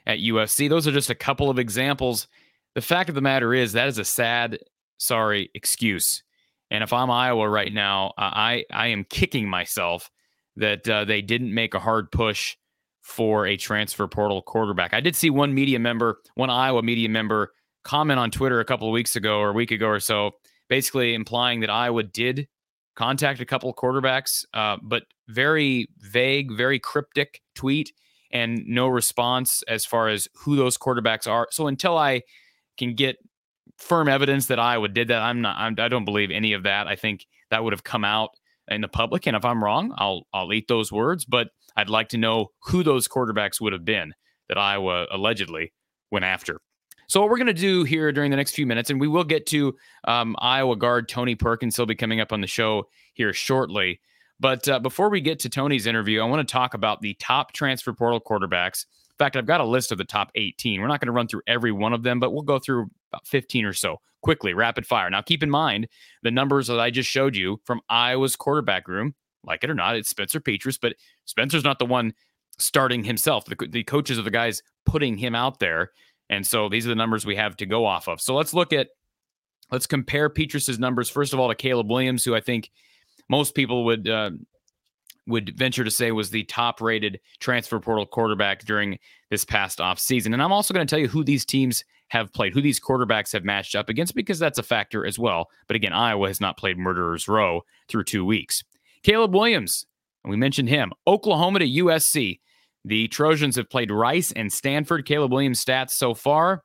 at 0.06 0.20
USC. 0.20 0.68
Those 0.68 0.86
are 0.86 0.92
just 0.92 1.10
a 1.10 1.14
couple 1.14 1.50
of 1.50 1.58
examples. 1.58 2.28
The 2.74 2.80
fact 2.80 3.08
of 3.08 3.14
the 3.14 3.20
matter 3.20 3.52
is, 3.52 3.72
that 3.72 3.88
is 3.88 3.98
a 3.98 4.04
sad, 4.04 4.58
sorry 4.96 5.50
excuse. 5.54 6.22
And 6.70 6.84
if 6.84 6.92
I'm 6.92 7.10
Iowa 7.10 7.48
right 7.48 7.72
now, 7.72 8.12
I 8.16 8.64
I 8.72 8.88
am 8.88 9.04
kicking 9.04 9.48
myself 9.48 10.10
that 10.56 10.88
uh, 10.88 11.04
they 11.04 11.22
didn't 11.22 11.52
make 11.52 11.74
a 11.74 11.80
hard 11.80 12.10
push 12.12 12.56
for 13.02 13.46
a 13.46 13.56
transfer 13.56 14.06
portal 14.06 14.42
quarterback. 14.42 14.94
I 14.94 15.00
did 15.00 15.16
see 15.16 15.30
one 15.30 15.54
media 15.54 15.78
member, 15.78 16.18
one 16.34 16.50
Iowa 16.50 16.82
media 16.82 17.08
member, 17.08 17.52
comment 17.82 18.20
on 18.20 18.30
Twitter 18.30 18.60
a 18.60 18.64
couple 18.64 18.88
of 18.88 18.92
weeks 18.92 19.16
ago 19.16 19.38
or 19.38 19.50
a 19.50 19.52
week 19.52 19.70
ago 19.70 19.86
or 19.86 20.00
so, 20.00 20.32
basically 20.68 21.14
implying 21.14 21.60
that 21.60 21.70
Iowa 21.70 22.02
did 22.02 22.46
contact 22.94 23.40
a 23.40 23.46
couple 23.46 23.72
quarterbacks, 23.74 24.44
uh, 24.52 24.76
but 24.82 25.04
very 25.28 25.88
vague, 25.98 26.52
very 26.52 26.78
cryptic 26.78 27.40
tweet, 27.54 27.92
and 28.30 28.62
no 28.66 28.86
response 28.88 29.62
as 29.66 29.84
far 29.84 30.08
as 30.08 30.28
who 30.34 30.56
those 30.56 30.76
quarterbacks 30.76 31.26
are. 31.26 31.48
So 31.50 31.66
until 31.66 31.96
I 31.96 32.22
can 32.76 32.94
get 32.94 33.16
firm 33.80 34.08
evidence 34.08 34.46
that 34.46 34.58
Iowa 34.58 34.88
did 34.88 35.08
that. 35.08 35.22
I'm 35.22 35.40
not. 35.40 35.56
I'm, 35.58 35.72
I 35.78 35.88
do 35.88 35.96
not 35.96 36.04
believe 36.04 36.30
any 36.30 36.52
of 36.52 36.62
that. 36.64 36.86
I 36.86 36.96
think 36.96 37.26
that 37.50 37.64
would 37.64 37.72
have 37.72 37.84
come 37.84 38.04
out 38.04 38.30
in 38.68 38.80
the 38.80 38.88
public. 38.88 39.26
And 39.26 39.36
if 39.36 39.44
I'm 39.44 39.62
wrong, 39.62 39.94
I'll 39.96 40.26
I'll 40.32 40.52
eat 40.52 40.68
those 40.68 40.92
words. 40.92 41.24
But 41.24 41.48
I'd 41.76 41.88
like 41.88 42.08
to 42.10 42.18
know 42.18 42.52
who 42.64 42.82
those 42.82 43.08
quarterbacks 43.08 43.60
would 43.60 43.72
have 43.72 43.84
been 43.84 44.14
that 44.48 44.58
Iowa 44.58 45.06
allegedly 45.10 45.72
went 46.10 46.24
after. 46.24 46.60
So 47.06 47.20
what 47.20 47.28
we're 47.28 47.38
going 47.38 47.48
to 47.48 47.52
do 47.54 47.82
here 47.82 48.12
during 48.12 48.30
the 48.30 48.36
next 48.36 48.54
few 48.54 48.66
minutes, 48.66 48.88
and 48.88 49.00
we 49.00 49.08
will 49.08 49.24
get 49.24 49.46
to 49.46 49.74
um, 50.06 50.36
Iowa 50.38 50.76
guard 50.76 51.08
Tony 51.08 51.34
Perkins. 51.34 51.76
He'll 51.76 51.86
be 51.86 51.96
coming 51.96 52.20
up 52.20 52.32
on 52.32 52.40
the 52.40 52.46
show 52.46 52.88
here 53.14 53.32
shortly. 53.32 54.00
But 54.38 54.68
uh, 54.68 54.78
before 54.78 55.10
we 55.10 55.20
get 55.20 55.40
to 55.40 55.48
Tony's 55.48 55.86
interview, 55.86 56.20
I 56.20 56.24
want 56.24 56.46
to 56.46 56.50
talk 56.50 56.74
about 56.74 57.00
the 57.00 57.14
top 57.14 57.52
transfer 57.52 57.92
portal 57.92 58.20
quarterbacks 58.20 58.86
fact, 59.24 59.36
I've 59.36 59.46
got 59.46 59.60
a 59.60 59.64
list 59.64 59.92
of 59.92 59.98
the 59.98 60.04
top 60.04 60.30
18. 60.34 60.80
We're 60.80 60.88
not 60.88 61.00
going 61.00 61.06
to 61.06 61.12
run 61.12 61.28
through 61.28 61.42
every 61.46 61.72
one 61.72 61.92
of 61.92 62.02
them, 62.02 62.18
but 62.18 62.32
we'll 62.32 62.42
go 62.42 62.58
through 62.58 62.90
about 63.12 63.26
15 63.26 63.64
or 63.64 63.72
so 63.72 63.98
quickly, 64.22 64.54
rapid 64.54 64.86
fire. 64.86 65.10
Now, 65.10 65.22
keep 65.22 65.42
in 65.42 65.50
mind 65.50 65.88
the 66.22 66.30
numbers 66.30 66.66
that 66.66 66.80
I 66.80 66.90
just 66.90 67.08
showed 67.08 67.36
you 67.36 67.60
from 67.64 67.80
Iowa's 67.88 68.36
quarterback 68.36 68.88
room. 68.88 69.14
Like 69.44 69.64
it 69.64 69.70
or 69.70 69.74
not, 69.74 69.96
it's 69.96 70.10
Spencer 70.10 70.40
Petras, 70.40 70.78
but 70.80 70.94
Spencer's 71.24 71.64
not 71.64 71.78
the 71.78 71.86
one 71.86 72.12
starting 72.58 73.04
himself. 73.04 73.46
The, 73.46 73.68
the 73.70 73.84
coaches 73.84 74.18
are 74.18 74.22
the 74.22 74.30
guys 74.30 74.62
putting 74.84 75.16
him 75.16 75.34
out 75.34 75.60
there. 75.60 75.92
And 76.28 76.46
so 76.46 76.68
these 76.68 76.86
are 76.86 76.90
the 76.90 76.94
numbers 76.94 77.24
we 77.24 77.36
have 77.36 77.56
to 77.56 77.66
go 77.66 77.86
off 77.86 78.08
of. 78.08 78.20
So 78.20 78.34
let's 78.34 78.52
look 78.52 78.72
at, 78.72 78.88
let's 79.70 79.86
compare 79.86 80.28
Petras's 80.28 80.78
numbers, 80.78 81.08
first 81.08 81.32
of 81.32 81.40
all, 81.40 81.48
to 81.48 81.54
Caleb 81.54 81.90
Williams, 81.90 82.24
who 82.24 82.34
I 82.34 82.40
think 82.40 82.70
most 83.28 83.54
people 83.54 83.84
would 83.86 84.08
uh, 84.08 84.30
would 85.30 85.56
venture 85.56 85.84
to 85.84 85.90
say 85.90 86.12
was 86.12 86.30
the 86.30 86.44
top 86.44 86.80
rated 86.80 87.20
transfer 87.38 87.80
portal 87.80 88.06
quarterback 88.06 88.64
during 88.64 88.98
this 89.30 89.44
past 89.44 89.78
offseason. 89.78 90.32
And 90.32 90.42
I'm 90.42 90.52
also 90.52 90.74
going 90.74 90.86
to 90.86 90.90
tell 90.90 91.00
you 91.00 91.08
who 91.08 91.24
these 91.24 91.44
teams 91.44 91.84
have 92.08 92.32
played, 92.32 92.52
who 92.52 92.60
these 92.60 92.80
quarterbacks 92.80 93.32
have 93.32 93.44
matched 93.44 93.74
up 93.74 93.88
against, 93.88 94.14
because 94.14 94.38
that's 94.38 94.58
a 94.58 94.62
factor 94.62 95.06
as 95.06 95.18
well. 95.18 95.48
But 95.66 95.76
again, 95.76 95.92
Iowa 95.92 96.28
has 96.28 96.40
not 96.40 96.58
played 96.58 96.76
Murderers 96.76 97.28
Row 97.28 97.62
through 97.88 98.04
two 98.04 98.24
weeks. 98.24 98.62
Caleb 99.02 99.34
Williams, 99.34 99.86
and 100.24 100.30
we 100.30 100.36
mentioned 100.36 100.68
him. 100.68 100.92
Oklahoma 101.06 101.60
to 101.60 101.66
USC. 101.66 102.40
The 102.84 103.08
Trojans 103.08 103.56
have 103.56 103.70
played 103.70 103.90
Rice 103.90 104.32
and 104.32 104.52
Stanford. 104.52 105.06
Caleb 105.06 105.32
Williams' 105.32 105.64
stats 105.64 105.90
so 105.90 106.14
far 106.14 106.62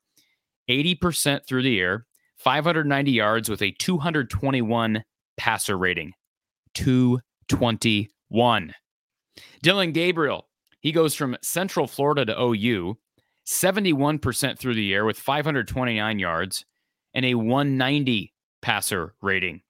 80% 0.69 1.41
through 1.48 1.63
the 1.63 1.79
air, 1.79 2.05
590 2.38 3.12
yards 3.12 3.50
with 3.50 3.62
a 3.62 3.72
221 3.72 5.03
passer 5.38 5.77
rating. 5.77 6.13
220 6.74 8.10
one. 8.35 8.73
Dillon 9.63 9.93
Gabriel, 9.93 10.47
he 10.81 10.91
goes 10.91 11.15
from 11.15 11.37
Central 11.41 11.87
Florida 11.87 12.25
to 12.25 12.39
OU, 12.39 12.97
71% 13.47 14.59
through 14.59 14.75
the 14.75 14.93
air 14.93 15.05
with 15.05 15.17
529 15.17 16.19
yards 16.19 16.65
and 17.13 17.25
a 17.25 17.35
190 17.35 18.33
passer 18.61 19.13
rating. 19.21 19.61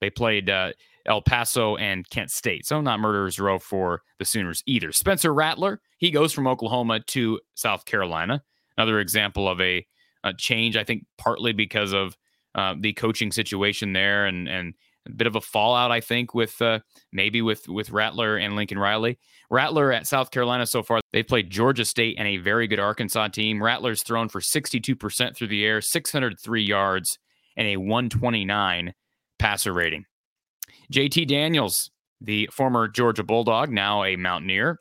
They 0.00 0.10
played 0.10 0.48
uh, 0.50 0.72
El 1.04 1.22
Paso 1.22 1.76
and 1.76 2.08
Kent 2.08 2.30
State, 2.30 2.66
so 2.66 2.80
not 2.80 3.00
murderers 3.00 3.38
row 3.38 3.58
for 3.58 4.02
the 4.18 4.24
Sooners 4.24 4.62
either. 4.66 4.92
Spencer 4.92 5.32
Rattler, 5.32 5.80
he 5.98 6.10
goes 6.10 6.32
from 6.32 6.46
Oklahoma 6.46 7.00
to 7.00 7.40
South 7.54 7.84
Carolina. 7.84 8.42
Another 8.76 9.00
example 9.00 9.48
of 9.48 9.60
a, 9.60 9.86
a 10.24 10.32
change, 10.34 10.76
I 10.76 10.84
think, 10.84 11.04
partly 11.18 11.52
because 11.52 11.92
of 11.92 12.16
uh, 12.54 12.74
the 12.78 12.92
coaching 12.94 13.30
situation 13.30 13.92
there 13.92 14.26
and 14.26 14.48
and 14.48 14.74
a 15.06 15.10
bit 15.10 15.26
of 15.26 15.36
a 15.36 15.40
fallout, 15.40 15.90
I 15.90 16.00
think, 16.00 16.34
with 16.34 16.60
uh, 16.60 16.80
maybe 17.12 17.42
with 17.42 17.68
with 17.68 17.90
Rattler 17.90 18.36
and 18.36 18.56
Lincoln 18.56 18.78
Riley. 18.78 19.18
Rattler 19.50 19.92
at 19.92 20.06
South 20.06 20.30
Carolina 20.30 20.66
so 20.66 20.82
far, 20.82 21.00
they've 21.12 21.26
played 21.26 21.50
Georgia 21.50 21.84
State 21.84 22.16
and 22.18 22.26
a 22.26 22.38
very 22.38 22.66
good 22.66 22.80
Arkansas 22.80 23.28
team. 23.28 23.62
Rattler's 23.62 24.02
thrown 24.02 24.28
for 24.28 24.40
62% 24.40 25.36
through 25.36 25.46
the 25.46 25.64
air, 25.64 25.80
603 25.80 26.62
yards, 26.62 27.18
and 27.56 27.68
a 27.68 27.76
129 27.76 28.94
passer 29.38 29.72
rating. 29.72 30.04
JT 30.92 31.28
Daniels, 31.28 31.90
the 32.20 32.48
former 32.52 32.88
Georgia 32.88 33.22
Bulldog, 33.22 33.70
now 33.70 34.04
a 34.04 34.16
Mountaineer. 34.16 34.80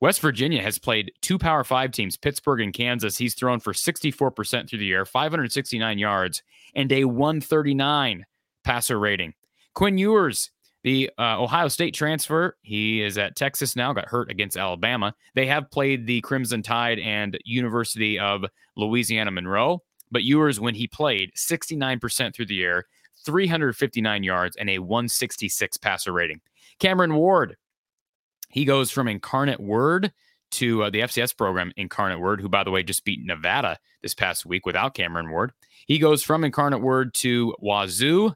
West 0.00 0.20
Virginia 0.20 0.62
has 0.62 0.78
played 0.78 1.10
two 1.22 1.38
Power 1.38 1.64
Five 1.64 1.90
teams, 1.90 2.16
Pittsburgh 2.16 2.60
and 2.60 2.72
Kansas. 2.72 3.18
He's 3.18 3.34
thrown 3.34 3.58
for 3.58 3.72
64% 3.72 4.68
through 4.68 4.78
the 4.78 4.92
air, 4.92 5.04
569 5.04 5.98
yards, 5.98 6.42
and 6.74 6.92
a 6.92 7.04
139 7.04 8.24
passer 8.62 8.98
rating. 8.98 9.34
Quinn 9.78 9.96
Ewers, 9.96 10.50
the 10.82 11.08
uh, 11.20 11.40
Ohio 11.40 11.68
State 11.68 11.94
transfer, 11.94 12.56
he 12.62 13.00
is 13.00 13.16
at 13.16 13.36
Texas 13.36 13.76
now, 13.76 13.92
got 13.92 14.08
hurt 14.08 14.28
against 14.28 14.56
Alabama. 14.56 15.14
They 15.36 15.46
have 15.46 15.70
played 15.70 16.04
the 16.04 16.20
Crimson 16.22 16.64
Tide 16.64 16.98
and 16.98 17.38
University 17.44 18.18
of 18.18 18.44
Louisiana 18.74 19.30
Monroe, 19.30 19.84
but 20.10 20.24
Ewers, 20.24 20.58
when 20.58 20.74
he 20.74 20.88
played, 20.88 21.30
69% 21.36 22.34
through 22.34 22.46
the 22.46 22.64
air, 22.64 22.86
359 23.24 24.24
yards, 24.24 24.56
and 24.56 24.68
a 24.68 24.80
166 24.80 25.76
passer 25.76 26.12
rating. 26.12 26.40
Cameron 26.80 27.14
Ward, 27.14 27.54
he 28.48 28.64
goes 28.64 28.90
from 28.90 29.06
Incarnate 29.06 29.60
Word 29.60 30.12
to 30.50 30.82
uh, 30.82 30.90
the 30.90 31.02
FCS 31.02 31.36
program, 31.36 31.70
Incarnate 31.76 32.18
Word, 32.18 32.40
who, 32.40 32.48
by 32.48 32.64
the 32.64 32.72
way, 32.72 32.82
just 32.82 33.04
beat 33.04 33.24
Nevada 33.24 33.78
this 34.02 34.12
past 34.12 34.44
week 34.44 34.66
without 34.66 34.94
Cameron 34.94 35.30
Ward. 35.30 35.52
He 35.86 36.00
goes 36.00 36.24
from 36.24 36.42
Incarnate 36.42 36.80
Word 36.80 37.14
to 37.14 37.54
Wazoo. 37.60 38.34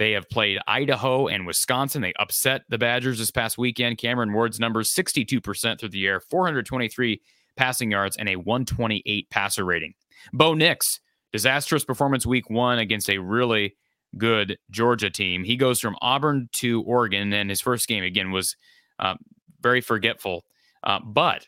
They 0.00 0.12
have 0.12 0.30
played 0.30 0.58
Idaho 0.66 1.28
and 1.28 1.46
Wisconsin. 1.46 2.00
They 2.00 2.14
upset 2.18 2.62
the 2.70 2.78
Badgers 2.78 3.18
this 3.18 3.30
past 3.30 3.58
weekend. 3.58 3.98
Cameron 3.98 4.32
Ward's 4.32 4.58
numbers 4.58 4.94
62% 4.94 5.78
through 5.78 5.90
the 5.90 6.06
air, 6.06 6.20
423 6.20 7.20
passing 7.54 7.90
yards, 7.90 8.16
and 8.16 8.26
a 8.26 8.36
128 8.36 9.28
passer 9.28 9.62
rating. 9.62 9.92
Bo 10.32 10.54
Nix, 10.54 11.00
disastrous 11.34 11.84
performance 11.84 12.24
week 12.24 12.48
one 12.48 12.78
against 12.78 13.10
a 13.10 13.18
really 13.18 13.76
good 14.16 14.56
Georgia 14.70 15.10
team. 15.10 15.44
He 15.44 15.56
goes 15.56 15.80
from 15.80 15.96
Auburn 16.00 16.48
to 16.52 16.80
Oregon, 16.84 17.30
and 17.34 17.50
his 17.50 17.60
first 17.60 17.86
game, 17.86 18.02
again, 18.02 18.30
was 18.30 18.56
uh, 19.00 19.16
very 19.60 19.82
forgetful. 19.82 20.46
Uh, 20.82 21.00
but 21.04 21.44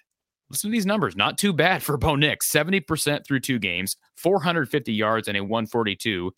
listen 0.51 0.69
to 0.69 0.73
these 0.73 0.85
numbers. 0.85 1.17
Not 1.17 1.39
too 1.39 1.55
bad 1.55 1.83
for 1.83 1.97
Bo 1.97 2.17
Nix. 2.17 2.53
70% 2.53 3.27
through 3.27 3.41
two 3.41 3.59
games, 3.59 3.97
450 4.17 4.93
yards, 4.93 5.27
and 5.27 5.39
a 5.39 5.41
142 5.41 6.35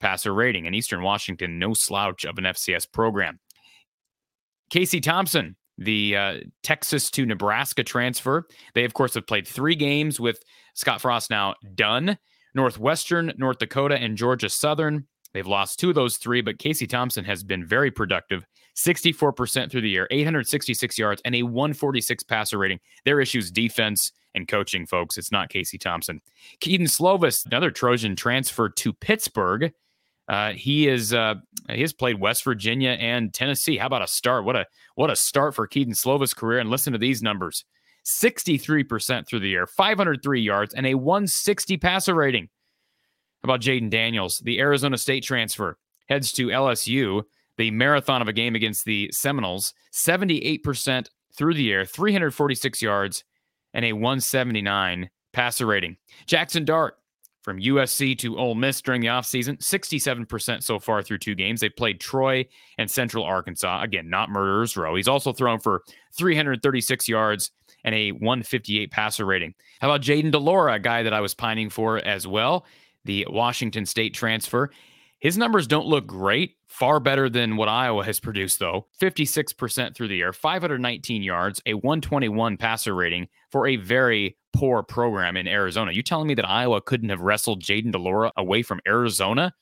passer 0.00 0.34
rating. 0.34 0.66
And 0.66 0.74
Eastern 0.74 1.02
Washington, 1.02 1.58
no 1.58 1.74
slouch 1.74 2.24
of 2.24 2.38
an 2.38 2.44
FCS 2.44 2.90
program. 2.92 3.38
Casey 4.70 5.00
Thompson, 5.00 5.56
the 5.78 6.16
uh, 6.16 6.34
Texas 6.62 7.10
to 7.12 7.26
Nebraska 7.26 7.82
transfer. 7.82 8.46
They, 8.74 8.84
of 8.84 8.94
course, 8.94 9.14
have 9.14 9.26
played 9.26 9.46
three 9.46 9.74
games 9.74 10.20
with 10.20 10.42
Scott 10.74 11.00
Frost 11.00 11.30
now 11.30 11.54
done. 11.74 12.18
Northwestern, 12.54 13.32
North 13.36 13.58
Dakota, 13.58 13.96
and 13.96 14.16
Georgia 14.16 14.48
Southern. 14.48 15.06
They've 15.32 15.46
lost 15.46 15.78
two 15.78 15.90
of 15.90 15.94
those 15.94 16.16
three, 16.16 16.40
but 16.40 16.58
Casey 16.58 16.86
Thompson 16.86 17.24
has 17.24 17.44
been 17.44 17.64
very 17.64 17.90
productive. 17.90 18.44
64% 18.76 19.70
through 19.70 19.80
the 19.80 19.88
year, 19.88 20.08
866 20.10 20.98
yards, 20.98 21.22
and 21.24 21.34
a 21.34 21.42
146 21.42 22.22
passer 22.24 22.58
rating. 22.58 22.80
Their 23.04 23.20
issues 23.20 23.50
defense 23.50 24.12
and 24.34 24.48
coaching, 24.48 24.86
folks. 24.86 25.18
It's 25.18 25.32
not 25.32 25.48
Casey 25.48 25.78
Thompson. 25.78 26.20
Kedon 26.60 26.86
Slovis, 26.86 27.46
another 27.46 27.70
Trojan 27.70 28.16
transfer 28.16 28.68
to 28.68 28.92
Pittsburgh. 28.92 29.72
Uh, 30.30 30.52
he 30.52 30.86
is 30.86 31.12
uh, 31.12 31.34
he 31.68 31.80
has 31.80 31.92
played 31.92 32.20
West 32.20 32.44
Virginia 32.44 32.90
and 32.90 33.34
Tennessee. 33.34 33.76
How 33.76 33.86
about 33.86 34.02
a 34.02 34.06
start? 34.06 34.44
What 34.44 34.54
a 34.54 34.64
what 34.94 35.10
a 35.10 35.16
start 35.16 35.56
for 35.56 35.66
Kedon 35.66 35.92
Slovis' 35.92 36.36
career. 36.36 36.60
And 36.60 36.70
listen 36.70 36.92
to 36.92 37.00
these 37.00 37.20
numbers: 37.20 37.64
63% 38.04 39.26
through 39.26 39.40
the 39.40 39.48
year, 39.48 39.66
503 39.66 40.40
yards, 40.40 40.72
and 40.72 40.86
a 40.86 40.94
160 40.94 41.76
passer 41.78 42.14
rating. 42.14 42.48
How 43.42 43.48
about 43.48 43.60
Jayden 43.60 43.90
Daniels, 43.90 44.38
the 44.38 44.60
Arizona 44.60 44.98
State 44.98 45.24
transfer, 45.24 45.78
heads 46.08 46.30
to 46.34 46.46
LSU, 46.46 47.24
the 47.56 47.72
marathon 47.72 48.22
of 48.22 48.28
a 48.28 48.32
game 48.32 48.54
against 48.54 48.84
the 48.84 49.10
Seminoles, 49.10 49.74
78% 49.92 51.08
through 51.34 51.54
the 51.54 51.72
air, 51.72 51.84
346 51.84 52.80
yards, 52.80 53.24
and 53.74 53.84
a 53.84 53.94
179 53.94 55.10
passer 55.32 55.66
rating. 55.66 55.96
Jackson 56.26 56.64
Dart, 56.64 56.99
from 57.42 57.60
USC 57.60 58.18
to 58.18 58.38
Ole 58.38 58.54
Miss 58.54 58.82
during 58.82 59.00
the 59.00 59.08
offseason, 59.08 59.58
67% 59.58 60.62
so 60.62 60.78
far 60.78 61.02
through 61.02 61.18
two 61.18 61.34
games. 61.34 61.60
They 61.60 61.68
played 61.68 62.00
Troy 62.00 62.46
and 62.78 62.90
Central 62.90 63.24
Arkansas. 63.24 63.82
Again, 63.82 64.10
not 64.10 64.30
Murderers 64.30 64.76
Row. 64.76 64.94
He's 64.94 65.08
also 65.08 65.32
thrown 65.32 65.58
for 65.58 65.82
336 66.16 67.08
yards 67.08 67.50
and 67.84 67.94
a 67.94 68.12
158 68.12 68.90
passer 68.90 69.24
rating. 69.24 69.54
How 69.80 69.88
about 69.88 70.02
Jayden 70.02 70.30
de 70.30 70.38
Laura, 70.38 70.74
a 70.74 70.78
guy 70.78 71.02
that 71.02 71.14
I 71.14 71.20
was 71.20 71.34
pining 71.34 71.70
for 71.70 71.98
as 71.98 72.26
well, 72.26 72.66
the 73.04 73.26
Washington 73.30 73.86
State 73.86 74.14
transfer? 74.14 74.70
His 75.20 75.36
numbers 75.36 75.66
don't 75.66 75.86
look 75.86 76.06
great, 76.06 76.56
far 76.66 76.98
better 76.98 77.28
than 77.28 77.56
what 77.56 77.68
Iowa 77.68 78.04
has 78.04 78.18
produced, 78.18 78.58
though. 78.58 78.86
56% 79.00 79.94
through 79.94 80.08
the 80.08 80.22
air, 80.22 80.32
519 80.32 81.22
yards, 81.22 81.60
a 81.66 81.74
121 81.74 82.56
passer 82.56 82.94
rating 82.94 83.28
for 83.52 83.66
a 83.66 83.76
very 83.76 84.38
poor 84.54 84.82
program 84.82 85.36
in 85.36 85.46
Arizona. 85.46 85.92
You 85.92 86.02
telling 86.02 86.26
me 86.26 86.34
that 86.34 86.48
Iowa 86.48 86.80
couldn't 86.80 87.10
have 87.10 87.20
wrestled 87.20 87.62
Jayden 87.62 87.92
de 87.92 87.98
Laura 87.98 88.32
away 88.36 88.62
from 88.62 88.80
Arizona? 88.88 89.52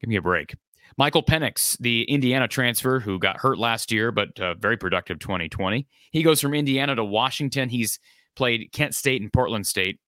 Give 0.00 0.08
me 0.08 0.16
a 0.16 0.22
break. 0.22 0.54
Michael 0.96 1.24
Penix, 1.24 1.76
the 1.78 2.04
Indiana 2.04 2.46
transfer 2.46 3.00
who 3.00 3.18
got 3.18 3.38
hurt 3.38 3.58
last 3.58 3.90
year, 3.90 4.12
but 4.12 4.38
uh, 4.38 4.54
very 4.54 4.76
productive 4.76 5.18
2020. 5.18 5.86
He 6.12 6.22
goes 6.22 6.40
from 6.40 6.54
Indiana 6.54 6.94
to 6.94 7.04
Washington. 7.04 7.68
He's 7.68 7.98
played 8.36 8.70
Kent 8.72 8.94
State 8.94 9.20
and 9.20 9.32
Portland 9.32 9.66
State. 9.66 9.98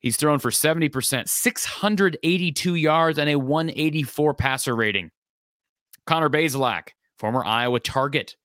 He's 0.00 0.16
thrown 0.16 0.38
for 0.38 0.50
70%, 0.50 1.28
682 1.28 2.74
yards, 2.74 3.18
and 3.18 3.28
a 3.28 3.36
184 3.36 4.34
passer 4.34 4.74
rating. 4.76 5.10
Connor 6.06 6.30
Bazelak, 6.30 6.90
former 7.18 7.44
Iowa 7.44 7.80
target 7.80 8.36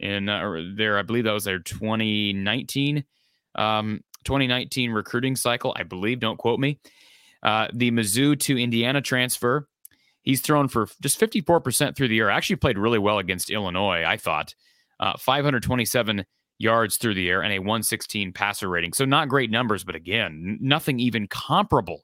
in 0.00 0.28
uh, 0.28 0.60
there, 0.76 0.98
I 0.98 1.02
believe 1.02 1.24
that 1.24 1.32
was 1.32 1.44
their 1.44 1.60
2019 1.60 3.04
um, 3.54 4.00
2019 4.24 4.90
recruiting 4.90 5.36
cycle, 5.36 5.74
I 5.76 5.82
believe. 5.82 6.20
Don't 6.20 6.38
quote 6.38 6.58
me. 6.58 6.80
Uh, 7.42 7.68
the 7.72 7.90
Mizzou 7.90 8.38
to 8.40 8.58
Indiana 8.58 9.00
transfer, 9.00 9.68
he's 10.22 10.40
thrown 10.40 10.68
for 10.68 10.88
just 11.02 11.20
54% 11.20 11.94
through 11.94 12.08
the 12.08 12.14
year. 12.14 12.30
Actually 12.30 12.56
played 12.56 12.78
really 12.78 12.98
well 12.98 13.18
against 13.18 13.50
Illinois, 13.50 14.02
I 14.04 14.16
thought. 14.16 14.54
Uh, 14.98 15.12
527 15.18 16.24
yards 16.58 16.96
through 16.96 17.14
the 17.14 17.28
air 17.28 17.42
and 17.42 17.52
a 17.52 17.58
116 17.58 18.32
passer 18.32 18.68
rating. 18.68 18.92
So 18.92 19.04
not 19.04 19.28
great 19.28 19.50
numbers, 19.50 19.84
but 19.84 19.94
again, 19.94 20.58
nothing 20.60 21.00
even 21.00 21.26
comparable 21.26 22.02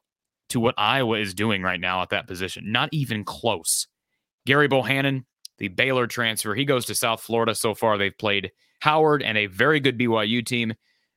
to 0.51 0.61
what 0.61 0.75
Iowa 0.77 1.19
is 1.19 1.35
doing 1.35 1.63
right 1.63 1.81
now 1.81 2.03
at 2.03 2.11
that 2.11 2.27
position. 2.27 2.73
Not 2.73 2.89
even 2.93 3.25
close. 3.25 3.87
Gerry 4.47 4.69
Bohanon, 4.69 5.25
the 5.59 5.69
Baylor 5.69 6.07
transfer, 6.07 6.55
he 6.55 6.65
goes 6.65 6.87
to 6.87 6.95
South 6.95 7.21
Florida. 7.23 7.55
So 7.55 7.75
far, 7.75 7.97
they've 7.97 8.17
played 8.19 8.51
Howard 8.81 9.23
and 9.23 9.39
a 9.39 9.47
very 9.47 9.79
good 9.81 9.99
BYU 9.99 10.45
team. 10.45 10.75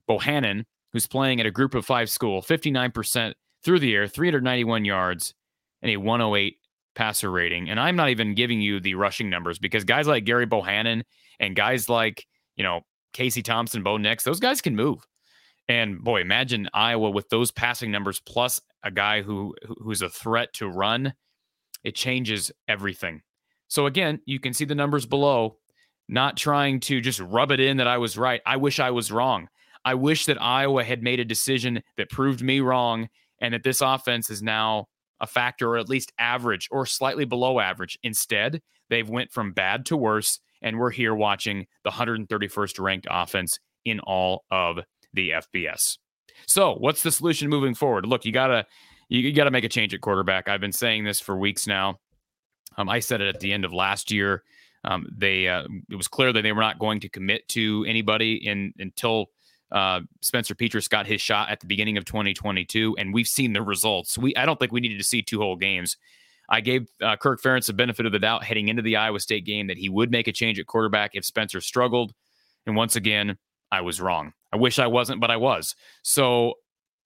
Bohanon, 0.08 0.66
who's 0.92 1.08
playing 1.08 1.40
at 1.40 1.46
a 1.46 1.52
group 1.52 1.74
of 1.74 1.86
five 1.86 2.10
school, 2.10 2.42
59% 2.42 3.34
through 3.64 3.80
the 3.80 3.96
air, 3.96 4.08
391 4.08 4.86
yards, 4.86 5.34
and 5.82 5.90
a 5.92 5.98
108 5.98 6.58
passer 6.94 7.32
rating. 7.32 7.70
And 7.70 7.80
I'm 7.80 7.96
not 7.96 8.10
even 8.10 8.36
giving 8.36 8.62
you 8.62 8.80
the 8.80 8.96
rushing 8.96 9.30
numbers 9.30 9.58
because 9.58 9.84
guys 9.84 10.08
like 10.08 10.26
Gerry 10.26 10.46
Bohanon 10.46 11.04
and 11.40 11.56
guys 11.56 11.90
like, 11.90 12.26
you 12.56 12.64
know, 12.64 12.82
Casey 13.14 13.42
Thompson, 13.42 13.84
Bo 13.84 13.98
Nix, 13.98 14.24
those 14.24 14.40
guys 14.40 14.62
can 14.62 14.76
move. 14.76 15.06
And 15.70 16.04
boy, 16.04 16.22
imagine 16.22 16.70
Iowa 16.74 17.10
with 17.10 17.30
those 17.30 17.52
passing 17.52 17.92
numbers 17.92 18.20
plus 18.20 18.60
a 18.84 18.92
guy 18.92 19.22
who 19.22 19.56
who's 19.80 20.02
a 20.02 20.10
threat 20.10 20.52
to 20.54 20.68
run. 20.68 21.14
It 21.84 21.96
changes 21.96 22.52
everything. 22.68 23.22
So 23.70 23.86
again, 23.86 24.20
you 24.26 24.40
can 24.40 24.54
see 24.54 24.66
the 24.66 24.76
numbers 24.76 25.06
below. 25.06 25.58
Not 26.10 26.36
trying 26.36 26.82
to 26.82 27.00
just 27.00 27.22
rub 27.22 27.52
it 27.52 27.62
in 27.62 27.78
that 27.78 27.88
I 27.88 27.98
was 27.98 28.18
right. 28.18 28.42
I 28.46 28.58
wish 28.58 28.80
I 28.80 28.92
was 28.92 29.10
wrong. 29.10 29.48
I 29.86 29.96
wish 29.96 30.26
that 30.26 30.42
Iowa 30.42 30.84
had 30.84 31.02
made 31.02 31.22
a 31.22 31.26
decision 31.26 31.82
that 31.98 32.10
proved 32.10 32.42
me 32.42 32.60
wrong 32.60 33.08
and 33.40 33.54
that 33.54 33.64
this 33.64 33.80
offense 33.80 34.30
is 34.30 34.44
now 34.44 34.88
a 35.22 35.28
factor 35.28 35.72
or 35.72 35.78
at 35.78 35.90
least 35.90 36.12
average 36.20 36.68
or 36.72 36.86
slightly 36.86 37.24
below 37.24 37.60
average. 37.60 37.98
Instead, 38.04 38.62
they've 38.90 39.10
went 39.10 39.32
from 39.32 39.54
bad 39.54 39.86
to 39.88 39.98
worse 39.98 40.40
and 40.64 40.80
we're 40.80 40.92
here 40.92 41.14
watching 41.14 41.68
the 41.84 41.92
131st 41.92 42.80
ranked 42.80 43.08
offense 43.10 43.60
in 43.86 44.00
all 44.00 44.46
of 44.50 44.80
the 45.14 45.32
FBS. 45.32 45.98
So, 46.48 46.74
what's 46.76 47.04
the 47.04 47.12
solution 47.12 47.50
moving 47.50 47.76
forward? 47.76 48.06
Look, 48.06 48.26
you 48.26 48.32
gotta 48.32 48.66
you, 49.10 49.32
got 49.34 49.44
to 49.44 49.52
make 49.52 49.64
a 49.64 49.70
change 49.70 49.94
at 49.94 50.02
quarterback. 50.02 50.48
I've 50.48 50.62
been 50.62 50.72
saying 50.72 51.04
this 51.04 51.20
for 51.20 51.38
weeks 51.38 51.68
now. 51.68 52.00
Um, 52.78 52.90
I 52.90 53.00
said 53.00 53.22
it 53.22 53.28
at 53.28 53.40
the 53.40 53.54
end 53.54 53.66
of 53.66 53.74
last 53.74 54.12
year. 54.12 54.44
Um, 54.84 55.08
they 55.16 55.48
uh, 55.48 55.64
it 55.90 55.96
was 55.96 56.08
clear 56.08 56.34
that 56.34 56.42
they 56.42 56.52
were 56.52 56.62
not 56.62 56.80
going 56.80 57.00
to 57.02 57.10
commit 57.10 57.48
to 57.50 57.86
anybody 57.88 58.36
in 58.36 58.74
until 58.80 59.28
uh, 59.72 60.02
Spencer 60.22 60.56
Petras 60.56 60.90
got 60.90 61.06
his 61.06 61.22
shot 61.22 61.50
at 61.50 61.60
the 61.60 61.68
beginning 61.68 61.98
of 61.98 62.06
2022, 62.06 62.96
and 62.98 63.14
we've 63.14 63.28
seen 63.28 63.54
the 63.54 63.62
results. 63.62 64.18
We 64.18 64.36
I 64.36 64.46
don't 64.46 64.60
think 64.60 64.72
we 64.72 64.82
needed 64.82 64.98
to 64.98 65.04
see 65.04 65.22
two 65.22 65.40
whole 65.40 65.56
games. 65.56 65.96
I 66.50 66.62
gave 66.62 66.88
uh, 67.02 67.16
Kirk 67.16 67.42
Ferentz 67.42 67.68
the 67.68 67.74
benefit 67.74 68.06
of 68.06 68.12
the 68.12 68.20
doubt 68.20 68.44
heading 68.44 68.68
into 68.68 68.82
the 68.82 68.98
Iowa 68.98 69.20
State 69.20 69.46
game 69.46 69.68
that 69.68 69.78
he 69.78 69.90
would 69.90 70.12
make 70.12 70.28
a 70.28 70.32
change 70.32 70.60
at 70.60 70.68
quarterback 70.68 71.12
if 71.14 71.26
Spencer 71.26 71.62
struggled. 71.62 72.14
And 72.66 72.76
once 72.76 72.96
again, 72.96 73.38
I 73.72 73.82
was 73.82 74.00
wrong. 74.00 74.34
I 74.52 74.58
wish 74.58 74.78
I 74.78 74.88
wasn't, 74.88 75.22
but 75.22 75.32
I 75.32 75.38
was. 75.38 75.76
So 76.04 76.56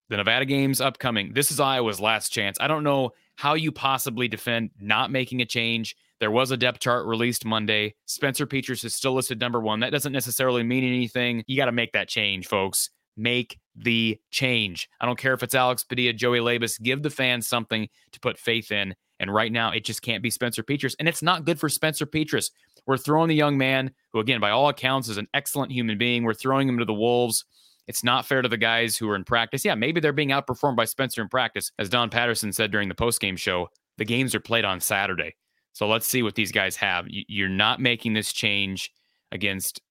the 0.10 0.18
Nevada 0.18 0.46
game's 0.46 0.82
upcoming. 0.82 1.34
This 1.34 1.52
is 1.52 1.60
Iowa's 1.60 2.00
last 2.00 2.30
chance. 2.30 2.58
I 2.60 2.68
don't 2.68 2.84
know 2.84 3.12
how 3.36 3.54
you 3.54 3.72
possibly 3.72 4.28
defend 4.28 4.72
not 4.80 5.12
making 5.12 5.42
a 5.42 5.46
change. 5.46 5.96
There 6.20 6.32
was 6.32 6.52
a 6.52 6.58
depth 6.58 6.80
chart 6.80 7.06
released 7.06 7.46
Monday. 7.46 7.94
Spencer 8.06 8.48
Petras 8.48 8.84
is 8.84 8.96
still 8.96 9.14
listed 9.14 9.40
number 9.40 9.60
one. 9.60 9.80
That 9.82 9.92
doesn't 9.92 10.14
necessarily 10.14 10.64
mean 10.64 10.84
anything. 10.84 11.44
You 11.46 11.56
got 11.58 11.66
to 11.66 11.72
make 11.72 11.92
that 11.92 12.08
change, 12.08 12.48
folks. 12.48 12.90
Make 13.16 13.60
the 13.76 14.20
change. 14.32 14.90
I 15.00 15.06
don't 15.06 15.20
care 15.20 15.34
if 15.34 15.44
it's 15.44 15.56
Alex 15.56 15.84
Padilla, 15.84 16.14
Joey 16.14 16.40
Labas. 16.40 16.82
Give 16.82 17.04
the 17.04 17.10
fans 17.10 17.48
something 17.48 17.88
to 18.12 18.20
put 18.20 18.40
faith 18.40 18.72
in. 18.72 18.96
And 19.20 19.34
right 19.34 19.52
now, 19.52 19.72
it 19.72 19.84
just 19.84 20.02
can't 20.02 20.24
be 20.24 20.30
Spencer 20.30 20.64
Petras. 20.64 20.96
And 21.00 21.08
it's 21.08 21.24
not 21.24 21.46
good 21.46 21.60
for 21.60 21.70
Spencer 21.70 22.06
Petras. 22.06 22.52
We're 22.86 22.98
throwing 22.98 23.30
the 23.30 23.36
young 23.36 23.58
man, 23.58 23.92
who, 24.14 24.20
again, 24.20 24.40
by 24.40 24.52
all 24.52 24.70
accounts, 24.70 25.10
is 25.10 25.18
an 25.18 25.28
excellent 25.34 25.72
human 25.72 25.98
being. 25.98 26.24
We're 26.24 26.34
throwing 26.34 26.70
him 26.70 26.78
to 26.78 26.86
the 26.86 26.94
Wolves. 26.94 27.46
It's 27.88 28.04
not 28.04 28.26
fair 28.26 28.42
to 28.42 28.50
the 28.50 28.58
guys 28.58 28.98
who 28.98 29.10
are 29.10 29.16
in 29.16 29.24
practice. 29.24 29.66
Yeah, 29.66 29.76
maybe 29.76 30.00
they're 30.00 30.14
being 30.14 30.30
outperformed 30.30 30.76
by 30.76 30.86
Spencer 30.86 31.22
in 31.22 31.30
practice. 31.30 31.72
As 31.80 31.90
Don 31.90 32.10
Patterson 32.10 32.52
said 32.52 32.72
during 32.72 32.90
the 32.90 32.96
postgame 32.96 33.38
show, 33.38 33.70
the 33.98 34.06
games 34.06 34.36
are 34.36 34.40
played 34.40 34.66
on 34.66 34.80
Saturday. 34.80 35.36
So 35.74 35.88
let's 35.88 36.08
see 36.08 36.24
what 36.24 36.36
these 36.36 36.52
guys 36.52 36.76
have. 36.78 37.06
You're 37.08 37.50
not 37.50 37.80
making 37.80 38.14
this 38.14 38.34
change 38.34 38.92
against 39.32 39.82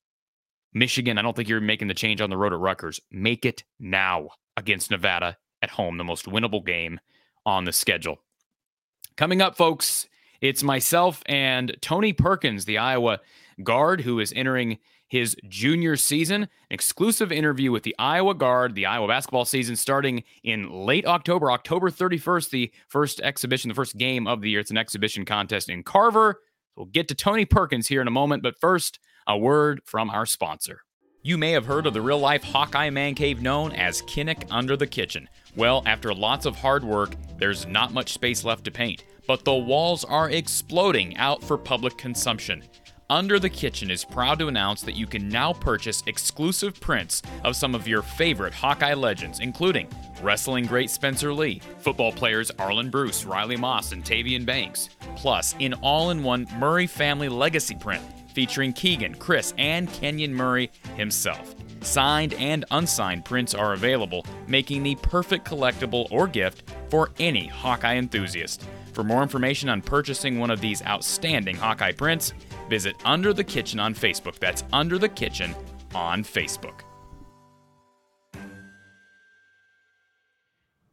Michigan. 0.74 1.16
I 1.16 1.22
don't 1.22 1.34
think 1.34 1.48
you're 1.48 1.60
making 1.60 1.88
the 1.88 1.94
change 1.94 2.20
on 2.20 2.28
the 2.28 2.36
road 2.36 2.52
at 2.52 2.58
Rutgers. 2.58 3.00
Make 3.10 3.46
it 3.46 3.64
now 3.78 4.28
against 4.56 4.90
Nevada 4.90 5.36
at 5.62 5.70
home, 5.70 5.96
the 5.96 6.04
most 6.04 6.26
winnable 6.26 6.64
game 6.64 7.00
on 7.44 7.64
the 7.64 7.72
schedule. 7.72 8.18
Coming 9.16 9.40
up, 9.40 9.56
folks, 9.56 10.08
it's 10.42 10.62
myself 10.62 11.22
and 11.24 11.74
Tony 11.80 12.12
Perkins, 12.12 12.66
the 12.66 12.76
Iowa 12.76 13.20
guard, 13.62 14.02
who 14.02 14.20
is 14.20 14.30
entering 14.36 14.76
his 15.08 15.34
junior 15.48 15.96
season. 15.96 16.42
An 16.42 16.48
exclusive 16.68 17.32
interview 17.32 17.72
with 17.72 17.82
the 17.82 17.96
Iowa 17.98 18.34
Guard, 18.34 18.74
the 18.74 18.84
Iowa 18.84 19.08
basketball 19.08 19.46
season 19.46 19.74
starting 19.74 20.22
in 20.42 20.70
late 20.70 21.06
October, 21.06 21.50
October 21.50 21.90
31st, 21.90 22.50
the 22.50 22.72
first 22.88 23.20
exhibition, 23.22 23.68
the 23.70 23.74
first 23.74 23.96
game 23.96 24.26
of 24.26 24.42
the 24.42 24.50
year. 24.50 24.60
It's 24.60 24.70
an 24.70 24.76
exhibition 24.76 25.24
contest 25.24 25.70
in 25.70 25.82
Carver. 25.82 26.42
We'll 26.76 26.84
get 26.84 27.08
to 27.08 27.14
Tony 27.14 27.46
Perkins 27.46 27.86
here 27.86 28.02
in 28.02 28.08
a 28.08 28.10
moment, 28.10 28.42
but 28.42 28.60
first, 28.60 28.98
a 29.26 29.38
word 29.38 29.80
from 29.86 30.10
our 30.10 30.26
sponsor. 30.26 30.82
You 31.22 31.38
may 31.38 31.52
have 31.52 31.64
heard 31.64 31.86
of 31.86 31.94
the 31.94 32.02
real 32.02 32.20
life 32.20 32.44
Hawkeye 32.44 32.90
man 32.90 33.14
cave 33.14 33.40
known 33.40 33.72
as 33.72 34.02
Kinnick 34.02 34.46
Under 34.50 34.76
the 34.76 34.86
Kitchen. 34.86 35.28
Well, 35.56 35.82
after 35.86 36.12
lots 36.12 36.44
of 36.44 36.56
hard 36.56 36.84
work, 36.84 37.14
there's 37.38 37.66
not 37.66 37.94
much 37.94 38.12
space 38.12 38.44
left 38.44 38.64
to 38.64 38.70
paint, 38.70 39.04
but 39.26 39.44
the 39.44 39.54
walls 39.54 40.04
are 40.04 40.30
exploding 40.30 41.16
out 41.16 41.42
for 41.42 41.56
public 41.56 41.96
consumption. 41.96 42.62
Under 43.08 43.38
the 43.38 43.48
Kitchen 43.48 43.90
is 43.90 44.04
proud 44.04 44.38
to 44.40 44.48
announce 44.48 44.82
that 44.82 44.96
you 44.96 45.06
can 45.06 45.28
now 45.28 45.52
purchase 45.52 46.02
exclusive 46.06 46.78
prints 46.80 47.22
of 47.44 47.56
some 47.56 47.74
of 47.74 47.86
your 47.86 48.02
favorite 48.02 48.52
Hawkeye 48.52 48.94
legends, 48.94 49.40
including 49.40 49.88
wrestling 50.22 50.66
great 50.66 50.90
Spencer 50.90 51.32
Lee, 51.32 51.62
football 51.78 52.12
players 52.12 52.50
Arland 52.58 52.90
Bruce, 52.90 53.24
Riley 53.24 53.56
Moss, 53.56 53.92
and 53.92 54.04
Tavian 54.04 54.44
Banks, 54.44 54.90
plus 55.14 55.54
an 55.60 55.72
all 55.74 56.10
in 56.10 56.22
one 56.22 56.46
Murray 56.58 56.88
family 56.88 57.28
legacy 57.28 57.76
print 57.76 58.02
featuring 58.34 58.72
Keegan, 58.72 59.14
Chris, 59.14 59.54
and 59.56 59.90
Kenyon 59.92 60.34
Murray 60.34 60.70
himself. 60.96 61.54
Signed 61.86 62.34
and 62.34 62.64
unsigned 62.72 63.24
prints 63.24 63.54
are 63.54 63.72
available, 63.72 64.26
making 64.48 64.82
the 64.82 64.96
perfect 64.96 65.48
collectible 65.48 66.08
or 66.10 66.26
gift 66.26 66.64
for 66.88 67.10
any 67.20 67.46
Hawkeye 67.46 67.94
enthusiast. 67.94 68.64
For 68.92 69.04
more 69.04 69.22
information 69.22 69.68
on 69.68 69.82
purchasing 69.82 70.40
one 70.40 70.50
of 70.50 70.60
these 70.60 70.84
outstanding 70.84 71.54
Hawkeye 71.54 71.92
prints, 71.92 72.32
visit 72.68 72.96
Under 73.04 73.32
the 73.32 73.44
Kitchen 73.44 73.78
on 73.78 73.94
Facebook. 73.94 74.40
That's 74.40 74.64
Under 74.72 74.98
the 74.98 75.08
Kitchen 75.08 75.54
on 75.94 76.24
Facebook. 76.24 76.80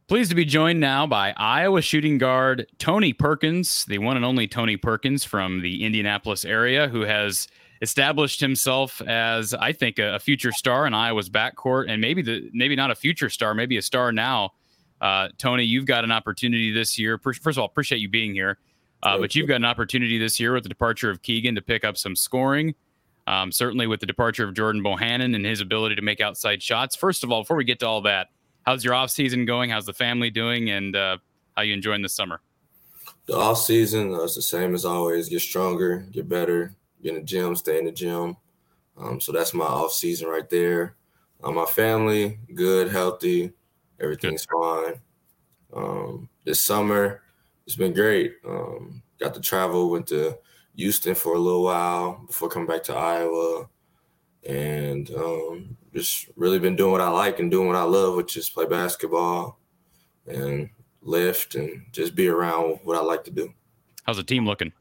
Pleased 0.06 0.30
to 0.30 0.36
be 0.36 0.44
joined 0.44 0.78
now 0.78 1.08
by 1.08 1.34
Iowa 1.36 1.82
shooting 1.82 2.18
guard 2.18 2.68
Tony 2.78 3.12
Perkins, 3.12 3.84
the 3.86 3.98
one 3.98 4.16
and 4.16 4.24
only 4.24 4.46
Tony 4.46 4.76
Perkins 4.76 5.24
from 5.24 5.60
the 5.60 5.82
Indianapolis 5.82 6.44
area, 6.44 6.86
who 6.86 7.00
has 7.00 7.48
established 7.84 8.40
himself 8.40 9.00
as, 9.02 9.54
I 9.54 9.72
think, 9.72 10.00
a, 10.00 10.16
a 10.16 10.18
future 10.18 10.50
star 10.50 10.86
in 10.86 10.94
Iowa's 10.94 11.30
backcourt, 11.30 11.88
and 11.88 12.00
maybe 12.00 12.20
the 12.22 12.50
maybe 12.52 12.74
not 12.74 12.90
a 12.90 12.96
future 12.96 13.30
star, 13.30 13.54
maybe 13.54 13.76
a 13.76 13.82
star 13.82 14.10
now 14.10 14.52
uh, 15.04 15.28
Tony, 15.36 15.64
you've 15.64 15.84
got 15.84 16.02
an 16.02 16.10
opportunity 16.10 16.72
this 16.72 16.98
year. 16.98 17.18
First 17.18 17.46
of 17.46 17.58
all, 17.58 17.66
appreciate 17.66 17.98
you 17.98 18.08
being 18.08 18.32
here. 18.32 18.58
Uh, 19.02 19.18
but 19.18 19.34
you've 19.34 19.46
got 19.46 19.56
an 19.56 19.66
opportunity 19.66 20.18
this 20.18 20.40
year 20.40 20.54
with 20.54 20.62
the 20.62 20.68
departure 20.70 21.10
of 21.10 21.20
Keegan 21.20 21.54
to 21.56 21.60
pick 21.60 21.84
up 21.84 21.98
some 21.98 22.16
scoring. 22.16 22.74
Um, 23.26 23.52
certainly 23.52 23.86
with 23.86 24.00
the 24.00 24.06
departure 24.06 24.48
of 24.48 24.54
Jordan 24.54 24.82
Bohannon 24.82 25.34
and 25.34 25.44
his 25.44 25.60
ability 25.60 25.94
to 25.96 26.02
make 26.02 26.22
outside 26.22 26.62
shots. 26.62 26.96
First 26.96 27.22
of 27.22 27.30
all, 27.30 27.42
before 27.42 27.58
we 27.58 27.64
get 27.64 27.80
to 27.80 27.86
all 27.86 28.00
that, 28.02 28.28
how's 28.64 28.82
your 28.82 28.94
off 28.94 29.10
season 29.10 29.44
going? 29.44 29.68
How's 29.68 29.84
the 29.84 29.92
family 29.92 30.30
doing? 30.30 30.70
And 30.70 30.96
uh, 30.96 31.18
how 31.54 31.62
you 31.62 31.74
enjoying 31.74 32.00
the 32.00 32.08
summer? 32.08 32.40
The 33.26 33.36
off 33.36 33.58
season 33.58 34.14
uh, 34.14 34.20
is 34.20 34.36
the 34.36 34.42
same 34.42 34.74
as 34.74 34.86
always. 34.86 35.28
Get 35.28 35.40
stronger, 35.40 36.06
get 36.12 36.26
better, 36.26 36.74
get 37.04 37.14
in 37.14 37.20
the 37.20 37.26
gym, 37.26 37.54
stay 37.54 37.78
in 37.78 37.84
the 37.84 37.92
gym. 37.92 38.36
Um, 38.96 39.20
so 39.20 39.30
that's 39.30 39.54
my 39.54 39.64
off 39.64 39.92
season 39.92 40.28
right 40.28 40.48
there. 40.48 40.96
Uh, 41.42 41.50
my 41.50 41.66
family, 41.66 42.38
good, 42.54 42.88
healthy. 42.90 43.52
Everything's 44.00 44.46
Good. 44.46 44.60
fine. 44.60 45.00
Um, 45.74 46.28
this 46.44 46.62
summer, 46.62 47.22
it's 47.66 47.76
been 47.76 47.92
great. 47.92 48.36
Um, 48.46 49.02
got 49.20 49.34
to 49.34 49.40
travel, 49.40 49.90
went 49.90 50.06
to 50.08 50.38
Houston 50.76 51.14
for 51.14 51.34
a 51.34 51.38
little 51.38 51.62
while 51.64 52.24
before 52.26 52.48
coming 52.48 52.68
back 52.68 52.82
to 52.84 52.94
Iowa, 52.94 53.68
and 54.46 55.10
um, 55.10 55.76
just 55.92 56.28
really 56.36 56.58
been 56.58 56.76
doing 56.76 56.92
what 56.92 57.00
I 57.00 57.08
like 57.08 57.38
and 57.40 57.50
doing 57.50 57.68
what 57.68 57.76
I 57.76 57.82
love, 57.82 58.16
which 58.16 58.36
is 58.36 58.48
play 58.48 58.66
basketball 58.66 59.58
and 60.26 60.70
lift 61.02 61.54
and 61.54 61.82
just 61.92 62.14
be 62.14 62.28
around 62.28 62.80
what 62.84 62.96
I 62.96 63.00
like 63.00 63.24
to 63.24 63.30
do. 63.30 63.52
How's 64.04 64.16
the 64.16 64.24
team 64.24 64.46
looking? 64.46 64.72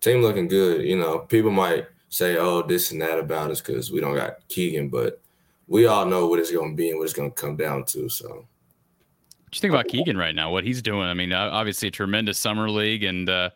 Team 0.00 0.22
looking 0.22 0.48
good. 0.48 0.82
You 0.84 0.96
know, 0.96 1.20
people 1.20 1.50
might 1.50 1.86
say, 2.08 2.36
"Oh, 2.36 2.62
this 2.62 2.92
and 2.92 3.02
that 3.02 3.18
about 3.18 3.50
us" 3.50 3.60
because 3.60 3.90
we 3.90 4.00
don't 4.00 4.14
got 4.14 4.46
Keegan, 4.48 4.88
but 4.88 5.20
we 5.66 5.86
all 5.86 6.06
know 6.06 6.26
what 6.26 6.38
it's 6.38 6.52
going 6.52 6.70
to 6.70 6.76
be 6.76 6.90
and 6.90 6.98
what 6.98 7.04
it's 7.04 7.12
going 7.12 7.30
to 7.30 7.40
come 7.40 7.56
down 7.56 7.84
to. 7.86 8.08
So, 8.08 8.28
what 8.28 9.52
do 9.52 9.56
you 9.56 9.60
think 9.60 9.72
about 9.72 9.88
Keegan 9.88 10.16
right 10.16 10.34
now? 10.34 10.50
What 10.50 10.64
he's 10.64 10.82
doing? 10.82 11.02
I 11.02 11.14
mean, 11.14 11.32
obviously 11.32 11.88
a 11.88 11.90
tremendous 11.90 12.38
summer 12.38 12.70
league, 12.70 13.04
and 13.04 13.28
uh, 13.28 13.50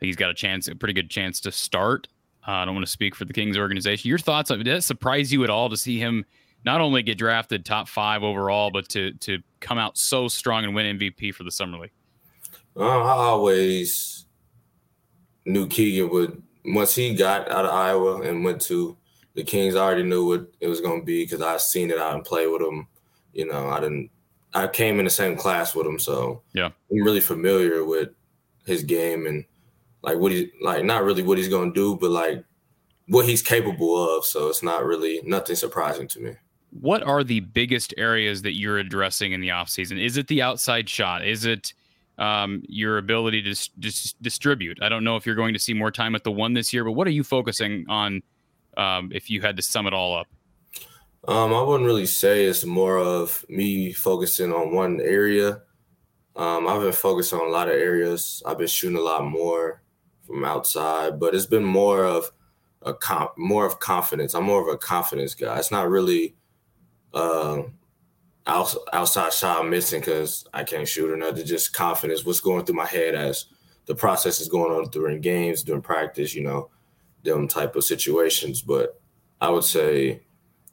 he's 0.00 0.16
got 0.16 0.30
a 0.30 0.34
chance, 0.34 0.68
a 0.68 0.74
pretty 0.74 0.94
good 0.94 1.10
chance 1.10 1.40
to 1.40 1.52
start. 1.52 2.08
Uh, 2.46 2.52
I 2.52 2.64
don't 2.64 2.74
want 2.74 2.86
to 2.86 2.92
speak 2.92 3.14
for 3.14 3.24
the 3.24 3.32
Kings 3.32 3.56
organization. 3.56 4.08
Your 4.08 4.18
thoughts? 4.18 4.50
Did 4.50 4.66
it 4.66 4.84
surprise 4.84 5.32
you 5.32 5.44
at 5.44 5.50
all 5.50 5.70
to 5.70 5.76
see 5.76 5.98
him 5.98 6.24
not 6.64 6.80
only 6.80 7.02
get 7.02 7.18
drafted 7.18 7.64
top 7.64 7.88
five 7.88 8.22
overall, 8.22 8.70
but 8.70 8.88
to 8.90 9.12
to 9.12 9.38
come 9.60 9.78
out 9.78 9.96
so 9.96 10.28
strong 10.28 10.64
and 10.64 10.74
win 10.74 10.98
MVP 10.98 11.34
for 11.34 11.44
the 11.44 11.50
summer 11.50 11.78
league? 11.78 11.92
Uh, 12.76 12.82
I 12.82 13.12
always 13.12 14.13
knew 15.44 15.66
Keegan 15.66 16.10
would 16.10 16.42
once 16.64 16.94
he 16.94 17.14
got 17.14 17.50
out 17.50 17.64
of 17.64 17.72
Iowa 17.72 18.22
and 18.22 18.44
went 18.44 18.60
to 18.62 18.96
the 19.34 19.44
Kings, 19.44 19.76
I 19.76 19.80
already 19.80 20.02
knew 20.02 20.26
what 20.26 20.52
it 20.60 20.68
was 20.68 20.80
going 20.80 21.00
to 21.00 21.04
be 21.04 21.24
because 21.24 21.42
I 21.42 21.56
seen 21.58 21.90
it 21.90 21.98
out 21.98 22.14
and 22.14 22.24
play 22.24 22.46
with 22.46 22.62
him. 22.62 22.86
You 23.32 23.46
know, 23.46 23.68
I 23.68 23.80
didn't. 23.80 24.10
I 24.54 24.68
came 24.68 25.00
in 25.00 25.04
the 25.04 25.10
same 25.10 25.36
class 25.36 25.74
with 25.74 25.86
him, 25.86 25.98
so 25.98 26.42
yeah, 26.52 26.70
I'm 26.90 27.02
really 27.02 27.20
familiar 27.20 27.84
with 27.84 28.10
his 28.66 28.84
game 28.84 29.26
and 29.26 29.44
like 30.02 30.18
what 30.18 30.30
he 30.30 30.52
like 30.62 30.84
not 30.84 31.02
really 31.02 31.22
what 31.22 31.38
he's 31.38 31.48
going 31.48 31.74
to 31.74 31.74
do, 31.74 31.98
but 32.00 32.10
like 32.10 32.44
what 33.08 33.26
he's 33.26 33.42
capable 33.42 34.16
of. 34.16 34.24
So 34.24 34.48
it's 34.48 34.62
not 34.62 34.84
really 34.84 35.20
nothing 35.24 35.56
surprising 35.56 36.06
to 36.08 36.20
me. 36.20 36.32
What 36.70 37.02
are 37.02 37.24
the 37.24 37.40
biggest 37.40 37.94
areas 37.96 38.42
that 38.42 38.54
you're 38.54 38.78
addressing 38.78 39.32
in 39.32 39.40
the 39.40 39.48
offseason? 39.48 40.02
Is 40.04 40.16
it 40.16 40.28
the 40.28 40.42
outside 40.42 40.88
shot? 40.88 41.24
Is 41.24 41.44
it 41.44 41.72
um, 42.18 42.62
your 42.68 42.98
ability 42.98 43.42
to 43.42 43.50
dis- 43.50 43.70
dis- 43.78 44.14
distribute? 44.20 44.78
I 44.82 44.88
don't 44.88 45.04
know 45.04 45.16
if 45.16 45.26
you're 45.26 45.34
going 45.34 45.54
to 45.54 45.60
see 45.60 45.74
more 45.74 45.90
time 45.90 46.14
at 46.14 46.24
the 46.24 46.32
one 46.32 46.54
this 46.54 46.72
year, 46.72 46.84
but 46.84 46.92
what 46.92 47.06
are 47.06 47.12
you 47.12 47.24
focusing 47.24 47.86
on 47.88 48.22
um, 48.76 49.10
if 49.14 49.30
you 49.30 49.40
had 49.40 49.56
to 49.56 49.62
sum 49.62 49.86
it 49.86 49.92
all 49.92 50.16
up? 50.16 50.26
Um, 51.26 51.54
I 51.54 51.62
wouldn't 51.62 51.86
really 51.86 52.06
say 52.06 52.44
it's 52.44 52.66
more 52.66 52.98
of 52.98 53.44
me 53.48 53.92
focusing 53.92 54.52
on 54.52 54.74
one 54.74 55.00
area. 55.00 55.62
Um, 56.36 56.68
I've 56.68 56.82
been 56.82 56.92
focused 56.92 57.32
on 57.32 57.40
a 57.40 57.50
lot 57.50 57.68
of 57.68 57.74
areas. 57.74 58.42
I've 58.44 58.58
been 58.58 58.66
shooting 58.66 58.98
a 58.98 59.02
lot 59.02 59.24
more 59.24 59.82
from 60.26 60.44
outside, 60.44 61.18
but 61.18 61.34
it's 61.34 61.46
been 61.46 61.64
more 61.64 62.04
of 62.04 62.30
a 62.82 62.92
comp, 62.92 63.38
more 63.38 63.64
of 63.64 63.78
confidence. 63.80 64.34
I'm 64.34 64.44
more 64.44 64.60
of 64.60 64.74
a 64.74 64.76
confidence 64.76 65.34
guy. 65.34 65.58
It's 65.58 65.70
not 65.70 65.88
really 65.88 66.34
uh, 67.14 67.62
outside 68.46 69.32
shot 69.32 69.68
missing 69.68 70.00
because 70.00 70.46
I 70.52 70.64
can't 70.64 70.88
shoot 70.88 71.10
or 71.10 71.16
nothing. 71.16 71.46
Just 71.46 71.72
confidence. 71.72 72.24
What's 72.24 72.40
going 72.40 72.64
through 72.64 72.76
my 72.76 72.86
head 72.86 73.14
as 73.14 73.46
the 73.86 73.94
process 73.94 74.40
is 74.40 74.48
going 74.48 74.72
on 74.72 74.90
during 74.90 75.20
games, 75.20 75.62
during 75.62 75.82
practice. 75.82 76.34
You 76.34 76.42
know, 76.42 76.70
them 77.22 77.48
type 77.48 77.76
of 77.76 77.84
situations. 77.84 78.62
But 78.62 79.00
I 79.40 79.50
would 79.50 79.64
say 79.64 80.22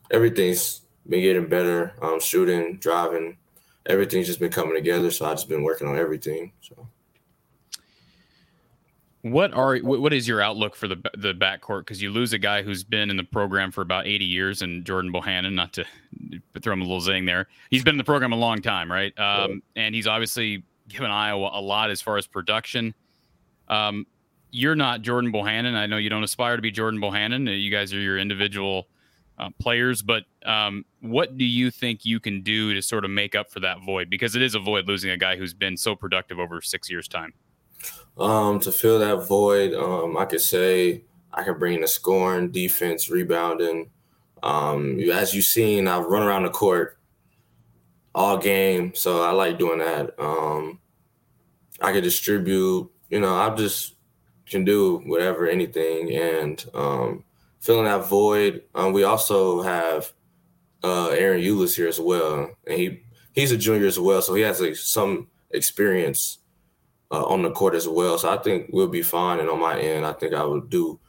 everything's 0.09 0.81
been 1.07 1.21
getting 1.21 1.47
better. 1.47 1.93
Um, 2.01 2.19
shooting, 2.19 2.77
driving, 2.77 3.37
everything's 3.85 4.27
just 4.27 4.39
been 4.39 4.51
coming 4.51 4.75
together. 4.75 5.11
So 5.11 5.25
I've 5.25 5.37
just 5.37 5.49
been 5.49 5.63
working 5.63 5.87
on 5.87 5.97
everything. 5.97 6.53
So. 6.61 6.87
What 9.23 9.53
are 9.53 9.77
what 9.77 10.13
is 10.13 10.27
your 10.27 10.41
outlook 10.41 10.75
for 10.75 10.87
the 10.87 10.95
the 11.15 11.33
backcourt? 11.33 11.81
Because 11.81 12.01
you 12.01 12.09
lose 12.09 12.33
a 12.33 12.39
guy 12.39 12.63
who's 12.63 12.83
been 12.83 13.11
in 13.11 13.17
the 13.17 13.23
program 13.23 13.71
for 13.71 13.81
about 13.81 14.07
eighty 14.07 14.25
years, 14.25 14.63
and 14.63 14.83
Jordan 14.83 15.13
Bohannon. 15.13 15.53
Not 15.53 15.73
to 15.73 15.85
throw 16.59 16.73
him 16.73 16.81
a 16.81 16.85
little 16.85 17.01
zing 17.01 17.25
there, 17.25 17.47
he's 17.69 17.83
been 17.83 17.93
in 17.93 17.97
the 17.99 18.03
program 18.03 18.33
a 18.33 18.37
long 18.37 18.61
time, 18.61 18.91
right? 18.91 19.17
Um, 19.19 19.61
and 19.75 19.93
he's 19.93 20.07
obviously 20.07 20.63
given 20.87 21.11
Iowa 21.11 21.51
a 21.53 21.61
lot 21.61 21.91
as 21.91 22.01
far 22.01 22.17
as 22.17 22.25
production. 22.25 22.95
Um, 23.67 24.07
you're 24.49 24.75
not 24.75 25.01
Jordan 25.01 25.31
Bohannon. 25.31 25.75
I 25.75 25.85
know 25.85 25.97
you 25.97 26.09
don't 26.09 26.23
aspire 26.23 26.55
to 26.55 26.61
be 26.61 26.71
Jordan 26.71 26.99
Bohannon. 26.99 27.61
You 27.61 27.71
guys 27.71 27.93
are 27.93 27.99
your 27.99 28.17
individual 28.17 28.87
uh, 29.37 29.49
players, 29.59 30.01
but 30.01 30.23
um, 30.45 30.85
what 30.99 31.37
do 31.37 31.45
you 31.45 31.71
think 31.71 32.05
you 32.05 32.19
can 32.19 32.41
do 32.41 32.73
to 32.73 32.81
sort 32.81 33.05
of 33.05 33.11
make 33.11 33.33
up 33.33 33.49
for 33.51 33.59
that 33.61 33.81
void? 33.83 34.09
Because 34.09 34.35
it 34.35 34.41
is 34.41 34.55
a 34.55 34.59
void 34.59 34.87
losing 34.87 35.11
a 35.11 35.17
guy 35.17 35.35
who's 35.35 35.53
been 35.53 35.77
so 35.77 35.95
productive 35.95 36.39
over 36.39 36.61
six 36.61 36.89
years' 36.89 37.07
time. 37.07 37.33
Um, 38.17 38.59
to 38.59 38.71
fill 38.71 38.99
that 38.99 39.27
void, 39.27 39.73
um, 39.73 40.17
I 40.17 40.25
could 40.25 40.41
say 40.41 41.03
I 41.33 41.43
could 41.43 41.59
bring 41.59 41.81
the 41.81 41.87
scoring, 41.87 42.51
defense, 42.51 43.09
rebounding. 43.09 43.89
Um, 44.43 44.99
as 44.99 45.33
you've 45.33 45.45
seen, 45.45 45.87
I've 45.87 46.05
run 46.05 46.23
around 46.23 46.43
the 46.43 46.49
court 46.49 46.97
all 48.13 48.37
game, 48.37 48.93
so 48.93 49.21
I 49.21 49.31
like 49.31 49.57
doing 49.57 49.79
that. 49.79 50.13
Um, 50.19 50.79
I 51.79 51.91
can 51.91 52.03
distribute. 52.03 52.91
You 53.09 53.19
know, 53.19 53.33
I 53.33 53.53
just 53.55 53.95
can 54.45 54.65
do 54.65 55.01
whatever, 55.05 55.47
anything, 55.47 56.11
and 56.11 56.63
um, 56.73 57.23
filling 57.59 57.85
that 57.85 58.07
void. 58.07 58.63
Um, 58.75 58.93
we 58.93 59.03
also 59.03 59.61
have 59.61 60.11
uh, 60.83 61.09
Ahron 61.09 61.43
Ulis 61.43 61.75
here 61.75 61.87
as 61.87 61.99
well, 61.99 62.51
and 62.67 62.77
he 62.77 63.03
he's 63.33 63.51
a 63.51 63.57
junior 63.57 63.87
as 63.87 63.99
well, 63.99 64.21
so 64.21 64.33
he 64.33 64.41
has 64.43 64.59
like 64.59 64.75
some 64.75 65.27
experience 65.51 66.39
uh, 67.11 67.25
on 67.25 67.41
the 67.41 67.51
court 67.51 67.75
as 67.75 67.87
well. 67.87 68.17
So 68.17 68.29
I 68.29 68.37
think 68.37 68.69
we'll 68.71 68.87
be 68.87 69.01
fine. 69.01 69.39
And 69.39 69.49
on 69.49 69.59
my 69.59 69.79
end, 69.79 70.05
I 70.05 70.13
think 70.13 70.33
I 70.33 70.43
will 70.43 70.61
do 70.61 70.99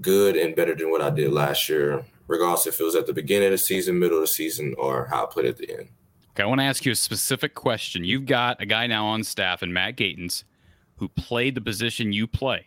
good 0.00 0.36
and 0.36 0.54
better 0.54 0.74
than 0.74 0.90
what 0.90 1.00
I 1.00 1.10
did 1.10 1.32
last 1.32 1.68
year, 1.68 2.04
regardless 2.26 2.66
if 2.66 2.80
it 2.80 2.84
was 2.84 2.94
at 2.94 3.06
the 3.06 3.12
beginning 3.12 3.46
of 3.46 3.52
the 3.52 3.58
season, 3.58 3.98
middle 3.98 4.18
of 4.18 4.22
the 4.22 4.28
season, 4.28 4.74
or 4.78 5.06
how 5.06 5.24
I 5.24 5.26
played 5.26 5.46
at 5.46 5.56
the 5.56 5.70
end. 5.70 5.88
Okay, 6.30 6.42
I 6.42 6.46
want 6.46 6.60
to 6.60 6.66
ask 6.66 6.84
you 6.84 6.92
a 6.92 6.96
specific 6.96 7.54
question. 7.54 8.04
You've 8.04 8.26
got 8.26 8.60
a 8.60 8.66
guy 8.66 8.86
now 8.86 9.06
on 9.06 9.24
staff, 9.24 9.62
and 9.62 9.74
Matt 9.74 9.96
Gatens, 9.96 10.44
who 10.96 11.08
played 11.08 11.54
the 11.54 11.60
position 11.60 12.12
you 12.12 12.26
play. 12.26 12.64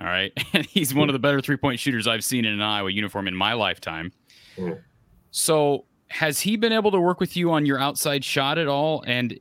All 0.00 0.06
right, 0.06 0.32
and 0.52 0.64
he's 0.64 0.94
one 0.94 1.08
of 1.08 1.12
the 1.12 1.18
better 1.18 1.40
three 1.40 1.56
point 1.56 1.80
shooters 1.80 2.06
I've 2.06 2.24
seen 2.24 2.44
in 2.44 2.54
an 2.54 2.62
Iowa 2.62 2.90
uniform 2.90 3.28
in 3.28 3.34
my 3.34 3.52
lifetime. 3.52 4.12
Mm. 4.56 4.80
So, 5.32 5.84
has 6.08 6.40
he 6.40 6.56
been 6.56 6.72
able 6.72 6.90
to 6.92 7.00
work 7.00 7.20
with 7.20 7.36
you 7.36 7.52
on 7.52 7.66
your 7.66 7.78
outside 7.78 8.24
shot 8.24 8.56
at 8.56 8.68
all? 8.68 9.04
And 9.06 9.36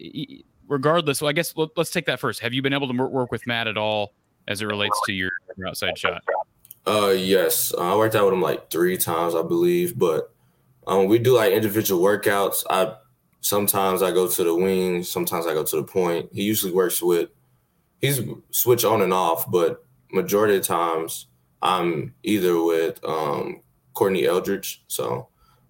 regardless, 0.69 1.21
well, 1.21 1.29
I 1.29 1.33
guess 1.33 1.53
let's 1.75 1.91
take 1.91 2.05
that 2.05 2.19
first. 2.19 2.39
Have 2.39 2.53
you 2.53 2.61
been 2.61 2.73
able 2.73 2.87
to 2.87 2.93
work 2.93 3.31
with 3.31 3.45
Matt 3.45 3.67
at 3.67 3.77
all 3.77 4.13
as 4.47 4.61
it 4.61 4.65
relates 4.65 4.97
to 5.07 5.11
your, 5.11 5.31
your 5.57 5.67
outside 5.67 5.97
shot? 5.97 6.23
Uh, 6.87 7.09
yes, 7.09 7.73
uh, 7.77 7.93
I 7.93 7.97
worked 7.97 8.15
out 8.15 8.25
with 8.25 8.33
him 8.33 8.41
like 8.41 8.71
three 8.71 8.97
times, 8.97 9.35
I 9.35 9.41
believe. 9.41 9.99
But 9.99 10.33
um, 10.87 11.07
we 11.07 11.19
do 11.19 11.35
like 11.35 11.51
individual 11.51 12.01
workouts. 12.01 12.63
I 12.69 12.95
sometimes 13.41 14.01
I 14.01 14.11
go 14.11 14.27
to 14.27 14.43
the 14.43 14.55
wing, 14.55 15.03
sometimes 15.03 15.45
I 15.45 15.53
go 15.53 15.63
to 15.63 15.75
the 15.75 15.83
point. 15.83 16.29
He 16.31 16.43
usually 16.43 16.71
works 16.71 17.01
with. 17.01 17.29
He's 18.01 18.21
switch 18.51 18.85
on 18.85 19.01
and 19.01 19.13
off, 19.13 19.51
but 19.51 19.85
majority 20.13 20.55
of 20.55 20.63
times 20.63 21.27
I'm 21.61 22.15
either 22.23 22.61
with 22.63 23.03
um, 23.03 23.61
Courtney 23.93 24.25
Eldridge, 24.25 24.81
so 24.87 25.27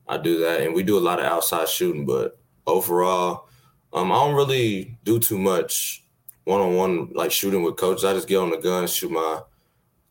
I 0.08 0.18
do 0.18 0.40
that, 0.42 0.62
and 0.62 0.76
we 0.76 0.84
do 0.84 0.98
a 0.98 1.02
lot 1.02 1.20
of 1.20 1.26
outside 1.26 1.68
shooting. 1.68 2.06
But 2.06 2.38
overall, 2.68 3.49
um, 3.94 4.12
I 4.12 4.16
don't 4.16 4.36
really 4.36 4.98
do 5.04 5.20
too 5.20 5.38
much 5.38 6.04
one 6.44 6.62
on 6.62 6.76
one 6.76 7.10
like 7.14 7.32
shooting 7.32 7.64
with 7.64 7.78
coaches. 7.78 8.06
I 8.06 8.14
just 8.14 8.28
get 8.28 8.38
on 8.38 8.52
the 8.52 8.58
gun, 8.58 8.88
shoot 8.88 9.12
my 9.12 9.42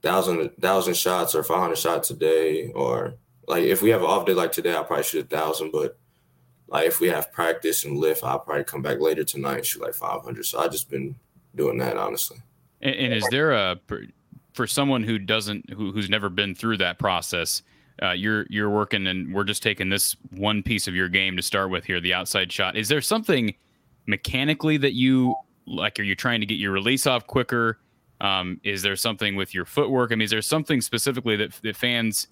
thousand 0.02 0.50
thousand 0.60 0.94
shots 0.94 1.34
or 1.34 1.42
five 1.42 1.60
hundred 1.60 1.78
shots 1.78 2.10
a 2.10 2.14
day, 2.14 2.70
or 2.72 3.14
like 3.46 3.64
if 3.64 3.82
we 3.82 3.90
have 3.90 4.02
an 4.02 4.06
off 4.06 4.26
day 4.26 4.34
like 4.34 4.52
today, 4.52 4.74
I'll 4.74 4.84
probably 4.84 5.04
shoot 5.04 5.24
a 5.24 5.28
thousand. 5.28 5.72
But 5.72 5.96
like 6.68 6.86
if 6.86 7.00
we 7.00 7.08
have 7.08 7.32
practice 7.32 7.84
and 7.84 7.96
lift, 7.96 8.24
I'll 8.24 8.38
probably 8.40 8.64
come 8.64 8.82
back 8.82 9.00
later 9.00 9.24
tonight 9.24 9.56
and 9.58 9.66
shoot 9.66 9.82
like 9.82 9.94
five 9.94 10.22
hundred. 10.22 10.46
So 10.46 10.58
I 10.58 10.68
just 10.68 10.90
been 10.90 11.16
doing 11.54 11.78
that 11.78 11.96
honestly. 11.96 12.38
And, 12.80 12.94
and, 12.94 13.14
is 13.14 13.26
there 13.30 13.52
a 13.52 13.78
for 14.52 14.66
someone 14.66 15.02
who 15.02 15.18
doesn't 15.18 15.70
who, 15.70 15.92
who's 15.92 16.10
never 16.10 16.28
been 16.28 16.54
through 16.54 16.78
that 16.78 16.98
process? 16.98 17.62
Uh, 18.00 18.12
you're 18.12 18.46
you're 18.48 18.70
working 18.70 19.08
and 19.08 19.34
we're 19.34 19.42
just 19.42 19.62
taking 19.62 19.88
this 19.88 20.14
one 20.30 20.62
piece 20.62 20.86
of 20.86 20.94
your 20.94 21.08
game 21.08 21.36
to 21.36 21.42
start 21.42 21.70
with 21.70 21.84
here, 21.84 22.00
the 22.00 22.14
outside 22.14 22.52
shot. 22.52 22.76
Is 22.76 22.88
there 22.88 23.00
something 23.00 23.56
mechanically 24.08 24.78
that 24.78 24.94
you 24.94 25.36
like? 25.66 26.00
Are 26.00 26.02
you 26.02 26.16
trying 26.16 26.40
to 26.40 26.46
get 26.46 26.54
your 26.54 26.72
release 26.72 27.06
off 27.06 27.26
quicker? 27.26 27.78
Um, 28.20 28.60
is 28.64 28.82
there 28.82 28.96
something 28.96 29.36
with 29.36 29.54
your 29.54 29.64
footwork? 29.64 30.10
I 30.10 30.16
mean, 30.16 30.22
is 30.22 30.30
there 30.30 30.42
something 30.42 30.80
specifically 30.80 31.36
that, 31.36 31.52
that 31.62 31.76
fans 31.76 32.26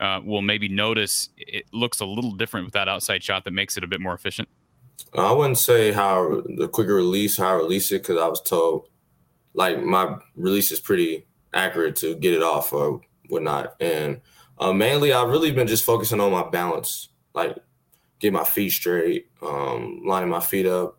uh, 0.00 0.20
will 0.24 0.42
maybe 0.42 0.68
notice 0.68 1.28
it 1.36 1.66
looks 1.72 2.00
a 2.00 2.06
little 2.06 2.32
different 2.32 2.66
with 2.66 2.74
that 2.74 2.88
outside 2.88 3.22
shot 3.22 3.44
that 3.44 3.52
makes 3.52 3.76
it 3.76 3.84
a 3.84 3.86
bit 3.86 4.00
more 4.00 4.14
efficient? 4.14 4.48
I 5.16 5.30
wouldn't 5.30 5.58
say 5.58 5.92
how 5.92 6.42
the 6.56 6.66
quicker 6.66 6.94
release, 6.94 7.36
how 7.36 7.50
I 7.50 7.54
release 7.54 7.92
it, 7.92 8.02
because 8.02 8.20
I 8.20 8.26
was 8.26 8.42
told 8.42 8.88
like 9.54 9.82
my 9.82 10.16
release 10.34 10.72
is 10.72 10.80
pretty 10.80 11.26
accurate 11.54 11.96
to 11.96 12.16
get 12.16 12.34
it 12.34 12.42
off 12.42 12.72
or 12.72 13.00
whatnot. 13.28 13.74
And 13.80 14.20
uh, 14.58 14.72
mainly, 14.72 15.12
I've 15.12 15.28
really 15.28 15.52
been 15.52 15.68
just 15.68 15.84
focusing 15.84 16.20
on 16.20 16.32
my 16.32 16.48
balance, 16.48 17.10
like 17.34 17.56
get 18.18 18.32
my 18.32 18.44
feet 18.44 18.70
straight, 18.70 19.28
um, 19.40 20.02
lining 20.04 20.30
my 20.30 20.40
feet 20.40 20.66
up, 20.66 20.97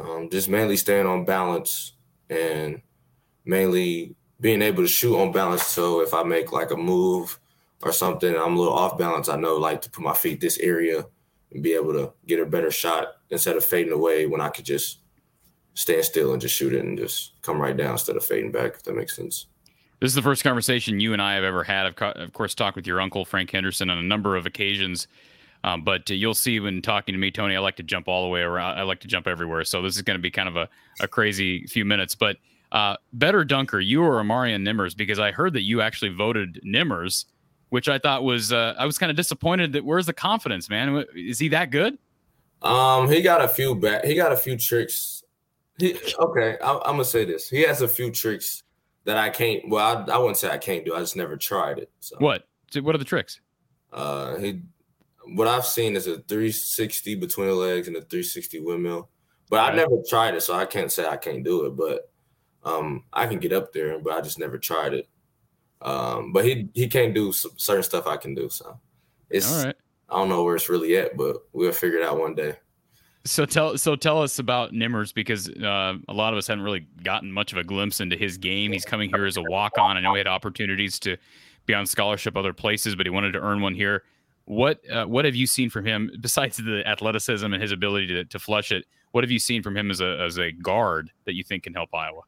um, 0.00 0.28
just 0.30 0.48
mainly 0.48 0.76
staying 0.76 1.06
on 1.06 1.24
balance 1.24 1.92
and 2.28 2.82
mainly 3.44 4.14
being 4.40 4.62
able 4.62 4.82
to 4.82 4.88
shoot 4.88 5.18
on 5.18 5.32
balance. 5.32 5.64
So 5.64 6.00
if 6.00 6.14
I 6.14 6.22
make 6.22 6.52
like 6.52 6.70
a 6.70 6.76
move 6.76 7.38
or 7.82 7.92
something, 7.92 8.34
I'm 8.34 8.56
a 8.56 8.58
little 8.58 8.74
off 8.74 8.98
balance, 8.98 9.28
I 9.28 9.36
know 9.36 9.56
like 9.56 9.82
to 9.82 9.90
put 9.90 10.04
my 10.04 10.14
feet 10.14 10.40
this 10.40 10.58
area 10.58 11.06
and 11.52 11.62
be 11.62 11.72
able 11.74 11.92
to 11.92 12.12
get 12.26 12.40
a 12.40 12.46
better 12.46 12.70
shot 12.70 13.08
instead 13.30 13.56
of 13.56 13.64
fading 13.64 13.92
away 13.92 14.26
when 14.26 14.40
I 14.40 14.48
could 14.48 14.64
just 14.64 15.00
stand 15.74 16.04
still 16.04 16.32
and 16.32 16.40
just 16.40 16.54
shoot 16.54 16.74
it 16.74 16.84
and 16.84 16.98
just 16.98 17.40
come 17.42 17.60
right 17.60 17.76
down 17.76 17.92
instead 17.92 18.16
of 18.16 18.24
fading 18.24 18.52
back, 18.52 18.74
if 18.74 18.82
that 18.84 18.94
makes 18.94 19.16
sense. 19.16 19.46
This 20.00 20.08
is 20.08 20.14
the 20.14 20.22
first 20.22 20.42
conversation 20.42 21.00
you 21.00 21.12
and 21.12 21.20
I 21.20 21.34
have 21.34 21.44
ever 21.44 21.62
had. 21.62 21.86
I've, 21.86 22.16
of 22.16 22.32
course, 22.32 22.54
talked 22.54 22.76
with 22.76 22.86
your 22.86 23.00
uncle, 23.00 23.24
Frank 23.24 23.50
Henderson, 23.50 23.90
on 23.90 23.98
a 23.98 24.02
number 24.02 24.34
of 24.36 24.46
occasions. 24.46 25.06
Um, 25.62 25.84
but 25.84 26.10
uh, 26.10 26.14
you'll 26.14 26.34
see 26.34 26.58
when 26.60 26.80
talking 26.82 27.12
to 27.12 27.18
me, 27.18 27.30
Tony, 27.30 27.54
I 27.54 27.58
like 27.58 27.76
to 27.76 27.82
jump 27.82 28.08
all 28.08 28.22
the 28.22 28.28
way 28.28 28.40
around. 28.40 28.78
I 28.78 28.82
like 28.82 29.00
to 29.00 29.08
jump 29.08 29.26
everywhere. 29.26 29.64
So 29.64 29.82
this 29.82 29.96
is 29.96 30.02
going 30.02 30.18
to 30.18 30.22
be 30.22 30.30
kind 30.30 30.48
of 30.48 30.56
a, 30.56 30.68
a 31.00 31.08
crazy 31.08 31.66
few 31.66 31.84
minutes. 31.84 32.14
But 32.14 32.38
uh, 32.72 32.96
better 33.12 33.44
dunker, 33.44 33.80
you 33.80 34.02
or 34.02 34.22
Amarian 34.22 34.62
Nimmers? 34.66 34.96
Because 34.96 35.18
I 35.18 35.32
heard 35.32 35.52
that 35.54 35.62
you 35.62 35.80
actually 35.80 36.10
voted 36.10 36.60
Nimmers, 36.64 37.26
which 37.68 37.88
I 37.88 37.98
thought 37.98 38.24
was 38.24 38.52
uh, 38.52 38.74
I 38.78 38.86
was 38.86 38.96
kind 38.96 39.10
of 39.10 39.16
disappointed. 39.16 39.72
That 39.72 39.84
where's 39.84 40.06
the 40.06 40.12
confidence, 40.12 40.70
man? 40.70 41.04
Is 41.14 41.38
he 41.38 41.48
that 41.48 41.70
good? 41.70 41.98
Um, 42.62 43.10
he 43.10 43.22
got 43.22 43.42
a 43.42 43.48
few 43.48 43.74
back. 43.74 44.04
He 44.04 44.14
got 44.14 44.32
a 44.32 44.36
few 44.36 44.56
tricks. 44.56 45.22
He, 45.78 45.96
okay, 46.18 46.58
I, 46.62 46.72
am 46.72 46.80
gonna 46.82 47.04
say 47.04 47.24
this. 47.24 47.48
He 47.48 47.62
has 47.62 47.82
a 47.82 47.88
few 47.88 48.10
tricks 48.10 48.62
that 49.04 49.16
I 49.16 49.30
can't. 49.30 49.68
Well, 49.68 49.84
I, 49.84 50.12
I 50.12 50.18
wouldn't 50.18 50.36
say 50.36 50.50
I 50.50 50.58
can't 50.58 50.84
do. 50.84 50.94
I 50.94 51.00
just 51.00 51.16
never 51.16 51.36
tried 51.36 51.78
it. 51.78 51.90
So. 52.00 52.16
What? 52.18 52.46
What 52.80 52.94
are 52.94 52.98
the 52.98 53.04
tricks? 53.04 53.40
Uh, 53.92 54.36
he 54.36 54.60
what 55.26 55.48
I've 55.48 55.66
seen 55.66 55.96
is 55.96 56.06
a 56.06 56.18
360 56.18 57.14
between 57.16 57.46
the 57.48 57.54
legs 57.54 57.88
and 57.88 57.96
a 57.96 58.00
360 58.00 58.60
windmill. 58.60 59.08
But 59.48 59.72
I 59.72 59.74
never 59.74 59.96
tried 60.08 60.34
it, 60.34 60.42
so 60.42 60.54
I 60.54 60.64
can't 60.64 60.92
say 60.92 61.06
I 61.06 61.16
can't 61.16 61.44
do 61.44 61.66
it. 61.66 61.76
But 61.76 62.10
um, 62.62 63.04
I 63.12 63.26
can 63.26 63.38
get 63.38 63.52
up 63.52 63.72
there, 63.72 63.98
but 63.98 64.12
I 64.12 64.20
just 64.20 64.38
never 64.38 64.58
tried 64.58 64.94
it. 64.94 65.08
Um, 65.82 66.32
but 66.32 66.44
he 66.44 66.68
he 66.74 66.88
can't 66.88 67.14
do 67.14 67.32
certain 67.32 67.82
stuff 67.82 68.06
I 68.06 68.16
can 68.16 68.34
do. 68.34 68.48
So 68.48 68.78
it's 69.28 69.52
all 69.52 69.64
right. 69.64 69.76
I 70.08 70.16
don't 70.16 70.28
know 70.28 70.44
where 70.44 70.56
it's 70.56 70.68
really 70.68 70.96
at, 70.96 71.16
but 71.16 71.36
we'll 71.52 71.72
figure 71.72 71.98
it 71.98 72.04
out 72.04 72.18
one 72.18 72.34
day. 72.34 72.56
So 73.24 73.44
tell 73.44 73.76
so 73.76 73.96
tell 73.96 74.22
us 74.22 74.38
about 74.38 74.72
Nimmers 74.72 75.12
because 75.12 75.48
uh, 75.48 75.94
a 76.08 76.12
lot 76.12 76.32
of 76.32 76.38
us 76.38 76.46
haven't 76.46 76.64
really 76.64 76.86
gotten 77.02 77.30
much 77.32 77.52
of 77.52 77.58
a 77.58 77.64
glimpse 77.64 78.00
into 78.00 78.16
his 78.16 78.38
game. 78.38 78.72
He's 78.72 78.84
coming 78.84 79.10
here 79.10 79.26
as 79.26 79.36
a 79.36 79.42
walk 79.42 79.78
on. 79.78 79.96
I 79.96 80.00
know 80.00 80.14
he 80.14 80.18
had 80.18 80.26
opportunities 80.26 80.98
to 81.00 81.16
be 81.66 81.74
on 81.74 81.86
scholarship 81.86 82.36
other 82.36 82.52
places, 82.52 82.96
but 82.96 83.06
he 83.06 83.10
wanted 83.10 83.32
to 83.32 83.40
earn 83.40 83.60
one 83.60 83.74
here. 83.74 84.04
What 84.50 84.80
uh, 84.90 85.04
what 85.04 85.24
have 85.26 85.36
you 85.36 85.46
seen 85.46 85.70
from 85.70 85.86
him 85.86 86.10
besides 86.20 86.56
the 86.56 86.82
athleticism 86.84 87.52
and 87.52 87.62
his 87.62 87.70
ability 87.70 88.08
to, 88.08 88.24
to 88.24 88.38
flush 88.40 88.72
it? 88.72 88.84
What 89.12 89.22
have 89.22 89.30
you 89.30 89.38
seen 89.38 89.62
from 89.62 89.76
him 89.76 89.92
as 89.92 90.00
a 90.00 90.18
as 90.18 90.38
a 90.38 90.50
guard 90.50 91.12
that 91.24 91.34
you 91.34 91.44
think 91.44 91.62
can 91.62 91.72
help 91.72 91.94
Iowa? 91.94 92.22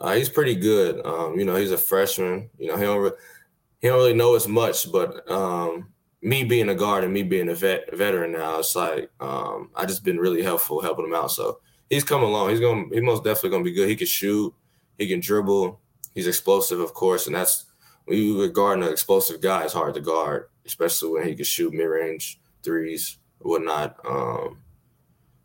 Uh, 0.00 0.14
he's 0.14 0.30
pretty 0.30 0.54
good. 0.54 1.04
Um, 1.04 1.38
you 1.38 1.44
know, 1.44 1.54
he's 1.56 1.72
a 1.72 1.76
freshman. 1.76 2.48
You 2.58 2.68
know, 2.68 2.78
he 2.78 2.84
don't 2.84 3.02
re- 3.02 3.18
he 3.82 3.88
don't 3.88 3.98
really 3.98 4.14
know 4.14 4.34
as 4.34 4.48
much, 4.48 4.90
but 4.90 5.30
um, 5.30 5.92
me 6.22 6.42
being 6.42 6.70
a 6.70 6.74
guard 6.74 7.04
and 7.04 7.12
me 7.12 7.22
being 7.22 7.50
a 7.50 7.54
vet 7.54 7.94
veteran 7.94 8.32
now, 8.32 8.58
it's 8.58 8.74
like 8.74 9.10
um, 9.20 9.68
I 9.74 9.84
just 9.84 10.04
been 10.04 10.16
really 10.16 10.42
helpful 10.42 10.80
helping 10.80 11.04
him 11.04 11.14
out. 11.14 11.32
So 11.32 11.60
he's 11.90 12.02
coming 12.02 12.30
along. 12.30 12.48
He's 12.48 12.60
going. 12.60 12.88
He's 12.90 13.02
most 13.02 13.24
definitely 13.24 13.50
going 13.50 13.64
to 13.64 13.70
be 13.70 13.76
good. 13.76 13.90
He 13.90 13.96
can 13.96 14.06
shoot. 14.06 14.54
He 14.96 15.06
can 15.06 15.20
dribble. 15.20 15.78
He's 16.14 16.28
explosive, 16.28 16.80
of 16.80 16.94
course, 16.94 17.26
and 17.26 17.36
that's 17.36 17.66
when 18.06 18.18
you 18.18 18.48
guard 18.50 18.78
an 18.78 18.90
explosive 18.90 19.40
guy. 19.40 19.64
It's 19.64 19.74
hard 19.74 19.94
to 19.94 20.00
guard 20.00 20.46
especially 20.66 21.10
when 21.10 21.28
he 21.28 21.34
can 21.34 21.44
shoot 21.44 21.72
mid 21.72 21.86
range 21.86 22.38
threes 22.62 23.18
or 23.40 23.52
whatnot. 23.52 23.96
Um, 24.04 24.58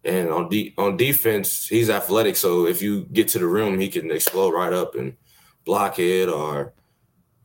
and 0.04 0.30
on 0.30 0.50
de- 0.50 0.74
on 0.78 0.97
defense, 0.97 1.67
he's 1.67 1.89
athletic, 1.89 2.36
so 2.36 2.65
if 2.65 2.82
you 2.82 3.06
get 3.13 3.28
to 3.30 3.39
the 3.39 3.45
rim, 3.45 3.80
he 3.80 3.88
can 3.88 4.10
explode 4.10 4.52
right 4.52 4.74
up 4.74 4.95
and 4.95 5.15
block 5.63 6.00
it, 6.00 6.28
or 6.28 6.74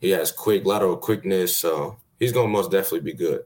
he 0.00 0.10
has 0.10 0.32
quick 0.32 0.64
lateral 0.64 0.96
quickness. 0.96 1.56
So 1.56 1.98
he's 2.18 2.32
going 2.32 2.46
to 2.46 2.52
most 2.52 2.70
definitely 2.70 3.00
be 3.00 3.12
good. 3.12 3.42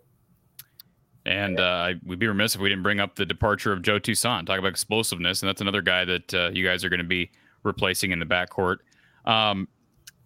And 1.26 1.59
uh, 1.59 1.94
we'd 2.04 2.20
be 2.20 2.28
remiss 2.28 2.54
if 2.54 2.61
we 2.61 2.68
didn't 2.68 2.85
bring 2.85 3.00
up 3.00 3.16
the 3.16 3.26
departure 3.26 3.72
of 3.72 3.83
Joe 3.83 3.98
Toussaint. 3.98 4.46
Talk 4.46 4.59
about 4.59 4.68
explosiveness, 4.68 5.42
and 5.42 5.48
that's 5.48 5.61
another 5.61 5.83
guy 5.83 6.04
that 6.04 6.35
uh, 6.35 6.50
you 6.52 6.64
guys 6.64 6.85
are 6.85 6.88
going 6.88 6.98
to 6.98 7.04
be 7.04 7.30
replacing 7.64 8.12
in 8.12 8.20
the 8.20 8.26
backcourt. 8.26 8.76
Um, 9.24 9.68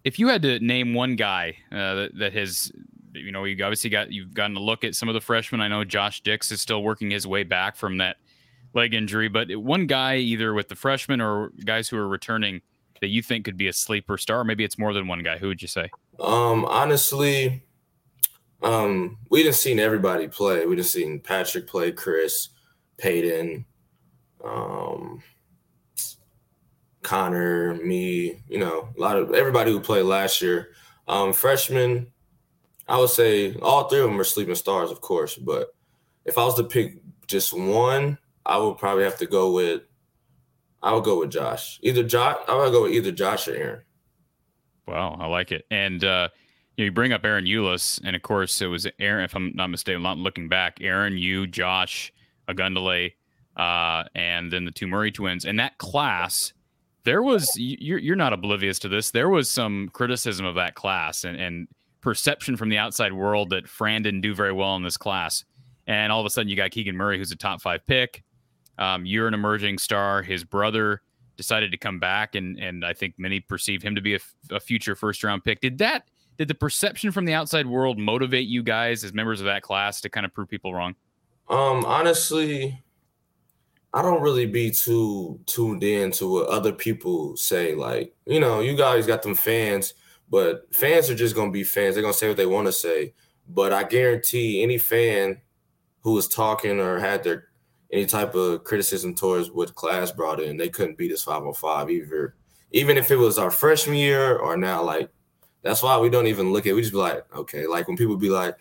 if 0.05 0.19
you 0.19 0.27
had 0.27 0.43
to 0.43 0.59
name 0.59 0.93
one 0.93 1.15
guy 1.15 1.57
uh, 1.71 1.95
that, 1.95 2.11
that, 2.19 2.33
has 2.33 2.71
you 3.13 3.31
know, 3.31 3.43
you 3.43 3.61
obviously 3.63 3.89
got 3.89 4.11
you've 4.11 4.33
gotten 4.33 4.55
a 4.55 4.59
look 4.59 4.83
at 4.83 4.95
some 4.95 5.09
of 5.09 5.13
the 5.13 5.21
freshmen. 5.21 5.61
I 5.61 5.67
know 5.67 5.83
Josh 5.83 6.21
Dix 6.21 6.51
is 6.51 6.61
still 6.61 6.83
working 6.83 7.09
his 7.09 7.25
way 7.25 7.43
back 7.43 7.75
from 7.75 7.97
that 7.97 8.17
leg 8.73 8.93
injury, 8.93 9.27
but 9.27 9.53
one 9.55 9.87
guy 9.87 10.17
either 10.17 10.53
with 10.53 10.69
the 10.69 10.75
freshmen 10.75 11.21
or 11.21 11.51
guys 11.65 11.89
who 11.89 11.97
are 11.97 12.07
returning 12.07 12.61
that 13.01 13.07
you 13.07 13.21
think 13.21 13.45
could 13.45 13.57
be 13.57 13.67
a 13.67 13.73
sleeper 13.73 14.17
star, 14.17 14.43
maybe 14.43 14.63
it's 14.63 14.77
more 14.77 14.93
than 14.93 15.07
one 15.07 15.23
guy. 15.23 15.37
Who 15.37 15.47
would 15.47 15.61
you 15.61 15.67
say? 15.67 15.89
Um, 16.19 16.65
honestly, 16.65 17.63
um, 18.61 19.17
we 19.29 19.43
didn't 19.43 19.55
seen 19.55 19.79
everybody 19.79 20.27
play. 20.27 20.65
We 20.65 20.75
just 20.75 20.91
seen 20.91 21.19
Patrick 21.19 21.67
play, 21.67 21.91
Chris, 21.91 22.49
Peyton, 22.97 23.65
um, 24.43 25.23
Connor, 27.05 27.75
me, 27.75 28.41
you 28.49 28.57
know, 28.57 28.89
a 28.97 28.99
lot 28.99 29.15
of 29.15 29.33
everybody 29.33 29.71
who 29.71 29.79
played 29.79 30.03
last 30.03 30.41
year. 30.41 30.71
Um, 31.07 31.33
freshmen, 31.33 32.07
I 32.87 32.97
would 32.97 33.11
say 33.11 33.55
all 33.61 33.87
three 33.87 33.99
of 33.99 34.09
them 34.09 34.19
are 34.19 34.23
sleeping 34.25 34.55
stars, 34.55 34.89
of 34.89 35.01
course. 35.01 35.35
But 35.35 35.73
if 36.25 36.37
I 36.37 36.43
was 36.43 36.55
to 36.55 36.63
pick 36.63 36.97
just 37.27 37.53
one, 37.53 38.17
I 38.45 38.57
would 38.57 38.77
probably 38.79 39.03
have 39.03 39.19
to 39.19 39.27
go 39.27 39.53
with. 39.53 39.83
I 40.81 40.93
would 40.93 41.03
go 41.03 41.19
with 41.19 41.31
Josh. 41.31 41.79
Either 41.83 42.03
Josh, 42.03 42.37
I 42.47 42.55
would 42.55 42.71
go 42.71 42.83
with 42.83 42.93
either 42.93 43.11
Josh 43.11 43.47
or 43.47 43.55
Aaron. 43.55 43.81
Wow, 44.87 45.17
I 45.19 45.27
like 45.27 45.51
it. 45.51 45.65
And 45.71 46.03
uh, 46.03 46.29
you, 46.77 46.91
bring 46.91 47.13
up 47.13 47.23
Ahron 47.23 47.47
Ulis, 47.47 48.01
and 48.03 48.15
of 48.15 48.21
course 48.21 48.61
it 48.61 48.67
was 48.67 48.87
Aaron. 48.99 49.25
If 49.25 49.35
I'm 49.35 49.51
not 49.55 49.67
mistaken, 49.67 50.01
not 50.01 50.17
looking 50.17 50.49
back, 50.49 50.79
Aaron, 50.81 51.17
you, 51.17 51.47
Josh, 51.47 52.11
Ogundele, 52.49 53.13
uh, 53.57 54.03
and 54.13 54.51
then 54.51 54.65
the 54.65 54.71
two 54.71 54.87
Murray 54.87 55.11
twins. 55.11 55.45
And 55.45 55.59
that 55.59 55.77
class, 55.77 56.53
there 57.05 57.23
was 57.23 57.49
you're 57.55 57.99
you're 57.99 58.15
not 58.15 58.33
oblivious 58.33 58.79
to 58.79 58.89
this. 58.89 59.11
There 59.11 59.29
was 59.29 59.49
some 59.49 59.89
criticism 59.93 60.45
of 60.45 60.55
that 60.55 60.75
class 60.75 61.23
and 61.23 61.39
and 61.39 61.67
perception 62.01 62.55
from 62.55 62.69
the 62.69 62.77
outside 62.77 63.13
world 63.13 63.49
that 63.49 63.67
Fran 63.67 64.03
didn't 64.03 64.21
do 64.21 64.35
very 64.35 64.51
well 64.51 64.75
in 64.75 64.83
this 64.83 64.97
class. 64.97 65.43
And 65.87 66.11
all 66.11 66.19
of 66.19 66.25
a 66.25 66.29
sudden, 66.29 66.49
you 66.49 66.55
got 66.55 66.71
Keegan 66.71 66.95
Murray, 66.95 67.17
who's 67.17 67.31
a 67.31 67.35
top 67.35 67.61
five 67.61 67.85
pick. 67.87 68.23
Um, 68.77 69.05
you're 69.05 69.27
an 69.27 69.33
emerging 69.33 69.77
star. 69.77 70.21
His 70.21 70.43
brother 70.43 71.01
decided 71.37 71.71
to 71.71 71.77
come 71.77 71.99
back, 71.99 72.35
and 72.35 72.59
and 72.59 72.83
I 72.83 72.93
think 72.93 73.15
many 73.17 73.39
perceive 73.39 73.81
him 73.81 73.95
to 73.95 74.01
be 74.01 74.15
a, 74.15 74.19
a 74.51 74.59
future 74.59 74.95
first 74.95 75.23
round 75.23 75.43
pick. 75.43 75.61
Did 75.61 75.77
that? 75.79 76.09
Did 76.37 76.47
the 76.47 76.55
perception 76.55 77.11
from 77.11 77.25
the 77.25 77.33
outside 77.33 77.65
world 77.65 77.97
motivate 77.97 78.47
you 78.47 78.61
guys 78.61 79.03
as 79.03 79.13
members 79.13 79.39
of 79.39 79.45
that 79.45 79.61
class 79.61 80.01
to 80.01 80.09
kind 80.09 80.25
of 80.25 80.33
prove 80.33 80.49
people 80.49 80.73
wrong? 80.73 80.95
Um, 81.47 81.85
honestly, 81.85 82.83
I 83.95 84.03
don't 84.03 84.21
really 84.21 84.45
be 84.45 84.69
too 84.69 85.39
tuned 85.47 85.83
in 85.83 86.11
to 86.11 86.31
what 86.31 86.49
other 86.49 86.71
people 86.71 87.35
say. 87.35 87.73
Like, 87.73 88.13
you 88.27 88.39
know, 88.39 88.59
you 88.59 88.75
guys 88.75 89.07
got 89.07 89.23
them 89.23 89.33
fans 89.33 89.95
but 90.29 90.73
fans 90.73 91.09
are 91.09 91.15
just 91.15 91.35
gonna 91.35 91.51
be 91.51 91.63
fans. 91.63 91.95
They're 91.95 92.01
gonna 92.01 92.13
say 92.13 92.27
what 92.27 92.37
they 92.37 92.45
want 92.45 92.67
to 92.67 92.73
say. 92.73 93.13
But 93.47 93.73
I 93.73 93.83
guarantee 93.83 94.63
any 94.63 94.77
fan 94.77 95.41
who 96.01 96.13
was 96.13 96.27
talking 96.27 96.79
or 96.79 96.99
had 96.99 97.23
their 97.23 97.49
any 97.91 98.05
type 98.05 98.33
of 98.35 98.63
criticism 98.63 99.13
towards 99.13 99.51
what 99.51 99.75
class 99.75 100.11
brought 100.11 100.41
in, 100.41 100.57
they 100.57 100.69
couldn't 100.69 100.97
beat 100.97 101.11
us 101.11 101.23
505 101.23 101.89
either. 101.89 102.35
Even 102.71 102.97
if 102.97 103.11
it 103.11 103.15
was 103.15 103.37
our 103.37 103.51
freshman 103.51 103.95
year 103.95 104.35
or 104.37 104.57
now, 104.57 104.83
like 104.83 105.09
that's 105.61 105.83
why 105.83 105.97
we 105.97 106.09
don't 106.09 106.27
even 106.27 106.51
look 106.51 106.65
at. 106.65 106.71
It. 106.71 106.73
We 106.73 106.81
just 106.81 106.93
be 106.93 106.99
like, 106.99 107.23
okay, 107.35 107.67
like 107.67 107.87
when 107.87 107.97
people 107.97 108.17
be 108.17 108.29
like, 108.29 108.55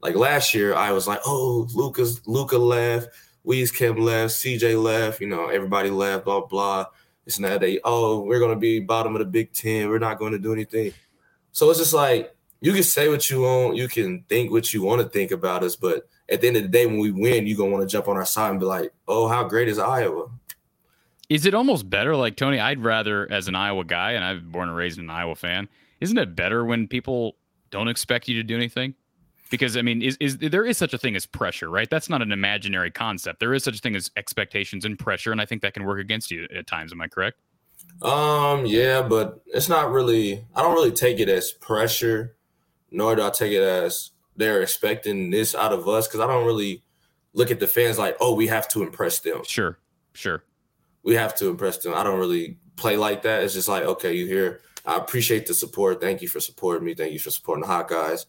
like 0.00 0.16
last 0.16 0.52
year, 0.52 0.74
I 0.74 0.90
was 0.92 1.06
like, 1.06 1.20
oh, 1.24 1.68
Lucas, 1.72 2.20
Luka 2.26 2.58
left, 2.58 3.08
Wieskamp 3.46 3.98
left, 3.98 4.34
CJ 4.34 4.82
left, 4.82 5.20
you 5.20 5.26
know, 5.26 5.48
everybody 5.48 5.90
left, 5.90 6.24
blah 6.24 6.44
blah. 6.46 6.86
It's 7.26 7.38
not 7.38 7.60
they, 7.60 7.80
oh, 7.84 8.20
we're 8.20 8.40
gonna 8.40 8.56
be 8.56 8.80
bottom 8.80 9.14
of 9.14 9.20
the 9.20 9.26
Big 9.26 9.52
Ten. 9.52 9.88
We're 9.88 9.98
not 9.98 10.18
going 10.18 10.32
to 10.32 10.38
do 10.38 10.52
anything. 10.52 10.92
So 11.52 11.70
it's 11.70 11.78
just 11.78 11.94
like 11.94 12.34
you 12.60 12.72
can 12.72 12.82
say 12.82 13.08
what 13.08 13.28
you 13.30 13.42
want, 13.42 13.76
you 13.76 13.88
can 13.88 14.24
think 14.28 14.50
what 14.50 14.72
you 14.72 14.82
want 14.82 15.02
to 15.02 15.08
think 15.08 15.30
about 15.30 15.62
us, 15.62 15.76
but 15.76 16.08
at 16.28 16.40
the 16.40 16.48
end 16.48 16.56
of 16.56 16.62
the 16.62 16.68
day, 16.68 16.86
when 16.86 16.98
we 16.98 17.10
win, 17.10 17.46
you're 17.46 17.56
gonna 17.56 17.70
want 17.70 17.88
to 17.88 17.92
jump 17.92 18.08
on 18.08 18.16
our 18.16 18.24
side 18.24 18.50
and 18.50 18.60
be 18.60 18.66
like, 18.66 18.92
"Oh, 19.06 19.28
how 19.28 19.44
great 19.44 19.68
is 19.68 19.78
Iowa?" 19.78 20.30
Is 21.28 21.46
it 21.46 21.54
almost 21.54 21.88
better, 21.88 22.16
like 22.16 22.36
Tony? 22.36 22.58
I'd 22.60 22.82
rather, 22.82 23.30
as 23.30 23.48
an 23.48 23.54
Iowa 23.54 23.84
guy, 23.84 24.12
and 24.12 24.24
I've 24.24 24.50
born 24.50 24.68
and 24.68 24.76
raised 24.76 24.98
an 24.98 25.10
Iowa 25.10 25.34
fan, 25.34 25.68
isn't 26.00 26.16
it 26.16 26.36
better 26.36 26.64
when 26.64 26.86
people 26.86 27.36
don't 27.70 27.88
expect 27.88 28.28
you 28.28 28.34
to 28.36 28.42
do 28.42 28.56
anything? 28.56 28.94
Because 29.50 29.76
I 29.76 29.82
mean, 29.82 30.02
is 30.02 30.16
is 30.20 30.38
there 30.38 30.64
is 30.64 30.78
such 30.78 30.94
a 30.94 30.98
thing 30.98 31.16
as 31.16 31.26
pressure, 31.26 31.68
right? 31.68 31.88
That's 31.88 32.08
not 32.08 32.22
an 32.22 32.32
imaginary 32.32 32.90
concept. 32.90 33.40
There 33.40 33.54
is 33.54 33.62
such 33.62 33.76
a 33.76 33.80
thing 33.80 33.94
as 33.94 34.10
expectations 34.16 34.84
and 34.84 34.98
pressure, 34.98 35.32
and 35.32 35.40
I 35.40 35.46
think 35.46 35.62
that 35.62 35.74
can 35.74 35.84
work 35.84 36.00
against 36.00 36.30
you 36.30 36.48
at 36.54 36.66
times. 36.66 36.92
Am 36.92 37.00
I 37.00 37.08
correct? 37.08 37.38
Um, 38.02 38.66
yeah, 38.66 39.02
but 39.02 39.42
it's 39.46 39.68
not 39.68 39.90
really. 39.90 40.44
I 40.54 40.62
don't 40.62 40.74
really 40.74 40.92
take 40.92 41.20
it 41.20 41.28
as 41.28 41.52
pressure, 41.52 42.36
nor 42.90 43.14
do 43.16 43.22
I 43.22 43.30
take 43.30 43.52
it 43.52 43.62
as 43.62 44.10
they're 44.36 44.62
expecting 44.62 45.30
this 45.30 45.54
out 45.54 45.72
of 45.72 45.88
us 45.88 46.08
because 46.08 46.20
I 46.20 46.26
don't 46.26 46.46
really 46.46 46.82
look 47.34 47.50
at 47.50 47.60
the 47.60 47.66
fans 47.66 47.98
like, 47.98 48.16
oh, 48.20 48.34
we 48.34 48.46
have 48.46 48.68
to 48.68 48.82
impress 48.82 49.20
them. 49.20 49.42
Sure, 49.44 49.78
sure. 50.12 50.42
We 51.02 51.14
have 51.14 51.34
to 51.36 51.48
impress 51.48 51.78
them. 51.78 51.94
I 51.94 52.02
don't 52.02 52.18
really 52.18 52.58
play 52.76 52.96
like 52.96 53.22
that. 53.22 53.42
It's 53.42 53.54
just 53.54 53.68
like, 53.68 53.84
okay, 53.84 54.14
you 54.14 54.26
here. 54.26 54.60
I 54.86 54.96
appreciate 54.96 55.46
the 55.46 55.54
support. 55.54 56.00
Thank 56.00 56.22
you 56.22 56.28
for 56.28 56.40
supporting 56.40 56.84
me. 56.84 56.94
Thank 56.94 57.12
you 57.12 57.18
for 57.18 57.30
supporting 57.30 57.62
the 57.62 57.68
Hawkeyes. 57.68 58.26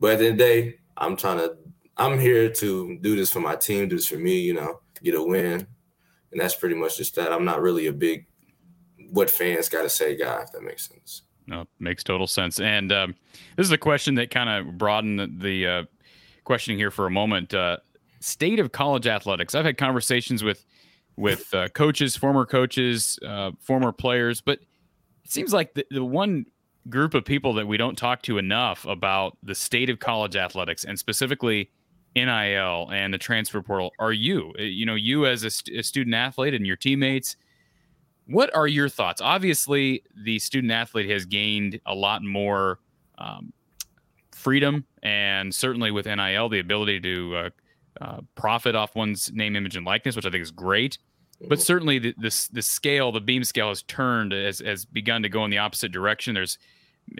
But 0.00 0.12
at 0.12 0.18
the 0.18 0.26
end 0.26 0.32
of 0.32 0.38
the 0.38 0.44
day, 0.44 0.74
I'm 0.96 1.16
trying 1.16 1.38
to. 1.38 1.56
I'm 1.96 2.18
here 2.18 2.48
to 2.48 2.98
do 3.00 3.16
this 3.16 3.32
for 3.32 3.40
my 3.40 3.56
team, 3.56 3.88
do 3.88 3.96
this 3.96 4.06
for 4.06 4.18
me. 4.18 4.40
You 4.40 4.54
know, 4.54 4.80
get 5.02 5.14
a 5.14 5.22
win, 5.22 5.66
and 6.32 6.40
that's 6.40 6.54
pretty 6.54 6.76
much 6.76 6.96
just 6.96 7.14
that. 7.16 7.32
I'm 7.32 7.44
not 7.44 7.60
really 7.60 7.86
a 7.86 7.92
big 7.92 8.26
what 9.10 9.30
fans 9.30 9.68
got 9.68 9.82
to 9.82 9.88
say 9.88 10.16
guy, 10.16 10.42
if 10.42 10.52
that 10.52 10.62
makes 10.62 10.88
sense. 10.88 11.22
No, 11.46 11.64
makes 11.78 12.04
total 12.04 12.26
sense. 12.26 12.60
And 12.60 12.92
um, 12.92 13.14
this 13.56 13.66
is 13.66 13.72
a 13.72 13.78
question 13.78 14.14
that 14.16 14.30
kind 14.30 14.50
of 14.50 14.76
broadened 14.76 15.18
the, 15.18 15.26
the 15.26 15.66
uh, 15.66 15.82
questioning 16.44 16.78
here 16.78 16.90
for 16.90 17.06
a 17.06 17.10
moment. 17.10 17.54
Uh, 17.54 17.78
state 18.20 18.60
of 18.60 18.72
college 18.72 19.06
athletics. 19.06 19.54
I've 19.54 19.64
had 19.64 19.78
conversations 19.78 20.44
with 20.44 20.64
with 21.16 21.52
uh, 21.52 21.68
coaches, 21.70 22.16
former 22.16 22.46
coaches, 22.46 23.18
uh, 23.26 23.50
former 23.60 23.90
players, 23.90 24.40
but 24.40 24.60
it 25.24 25.30
seems 25.30 25.52
like 25.52 25.74
the, 25.74 25.84
the 25.90 26.04
one 26.04 26.46
group 26.88 27.14
of 27.14 27.24
people 27.24 27.52
that 27.54 27.66
we 27.66 27.76
don't 27.76 27.96
talk 27.96 28.22
to 28.22 28.38
enough 28.38 28.84
about 28.86 29.36
the 29.42 29.54
state 29.54 29.90
of 29.90 29.98
college 29.98 30.36
athletics 30.36 30.84
and 30.84 30.98
specifically 30.98 31.70
NIL 32.16 32.88
and 32.90 33.12
the 33.12 33.18
transfer 33.18 33.62
portal 33.62 33.92
are 33.98 34.12
you. 34.12 34.52
You 34.58 34.86
know, 34.86 34.94
you 34.94 35.26
as 35.26 35.44
a, 35.44 35.50
st- 35.50 35.78
a 35.78 35.82
student 35.82 36.14
athlete 36.14 36.54
and 36.54 36.66
your 36.66 36.76
teammates 36.76 37.36
what 38.28 38.54
are 38.54 38.66
your 38.66 38.88
thoughts? 38.88 39.22
Obviously, 39.22 40.02
the 40.14 40.38
student 40.38 40.70
athlete 40.70 41.10
has 41.10 41.24
gained 41.24 41.80
a 41.86 41.94
lot 41.94 42.22
more 42.22 42.78
um, 43.16 43.52
freedom, 44.32 44.84
and 45.02 45.54
certainly 45.54 45.90
with 45.90 46.06
NIL, 46.06 46.48
the 46.50 46.58
ability 46.58 47.00
to 47.00 47.36
uh, 47.36 47.50
uh, 48.02 48.20
profit 48.34 48.74
off 48.74 48.94
one's 48.94 49.32
name, 49.32 49.56
image, 49.56 49.76
and 49.76 49.86
likeness, 49.86 50.14
which 50.14 50.26
I 50.26 50.30
think 50.30 50.42
is 50.42 50.50
great. 50.50 50.98
But 51.46 51.60
certainly, 51.60 51.98
the, 51.98 52.14
the, 52.18 52.48
the 52.52 52.62
scale, 52.62 53.12
the 53.12 53.20
beam 53.20 53.44
scale, 53.44 53.68
has 53.68 53.82
turned, 53.82 54.32
has, 54.32 54.58
has 54.58 54.84
begun 54.84 55.22
to 55.22 55.28
go 55.28 55.44
in 55.44 55.50
the 55.50 55.58
opposite 55.58 55.92
direction. 55.92 56.34
There's, 56.34 56.58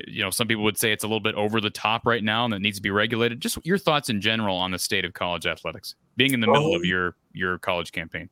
you 0.09 0.23
know, 0.23 0.31
some 0.31 0.49
people 0.49 0.65
would 0.65 0.77
say 0.77 0.93
it's 0.93 1.05
a 1.05 1.07
little 1.07 1.21
bit 1.21 1.37
over 1.37 1.61
the 1.61 1.71
top 1.71 2.05
right 2.05 2.23
now, 2.23 2.45
and 2.45 2.53
that 2.53 2.61
needs 2.61 2.79
to 2.79 2.83
be 2.83 2.91
regulated. 2.91 3.41
Just 3.41 3.65
your 3.65 3.79
thoughts 3.79 4.09
in 4.09 4.21
general 4.21 4.57
on 4.57 4.73
the 4.73 4.79
state 4.79 5.05
of 5.05 5.13
college 5.15 5.47
athletics, 5.47 5.95
being 6.17 6.33
in 6.35 6.41
the 6.41 6.49
middle 6.49 6.75
of 6.75 6.81
um, 6.81 6.85
your 6.85 7.15
your 7.33 7.59
college 7.59 7.93
campaign. 7.93 8.29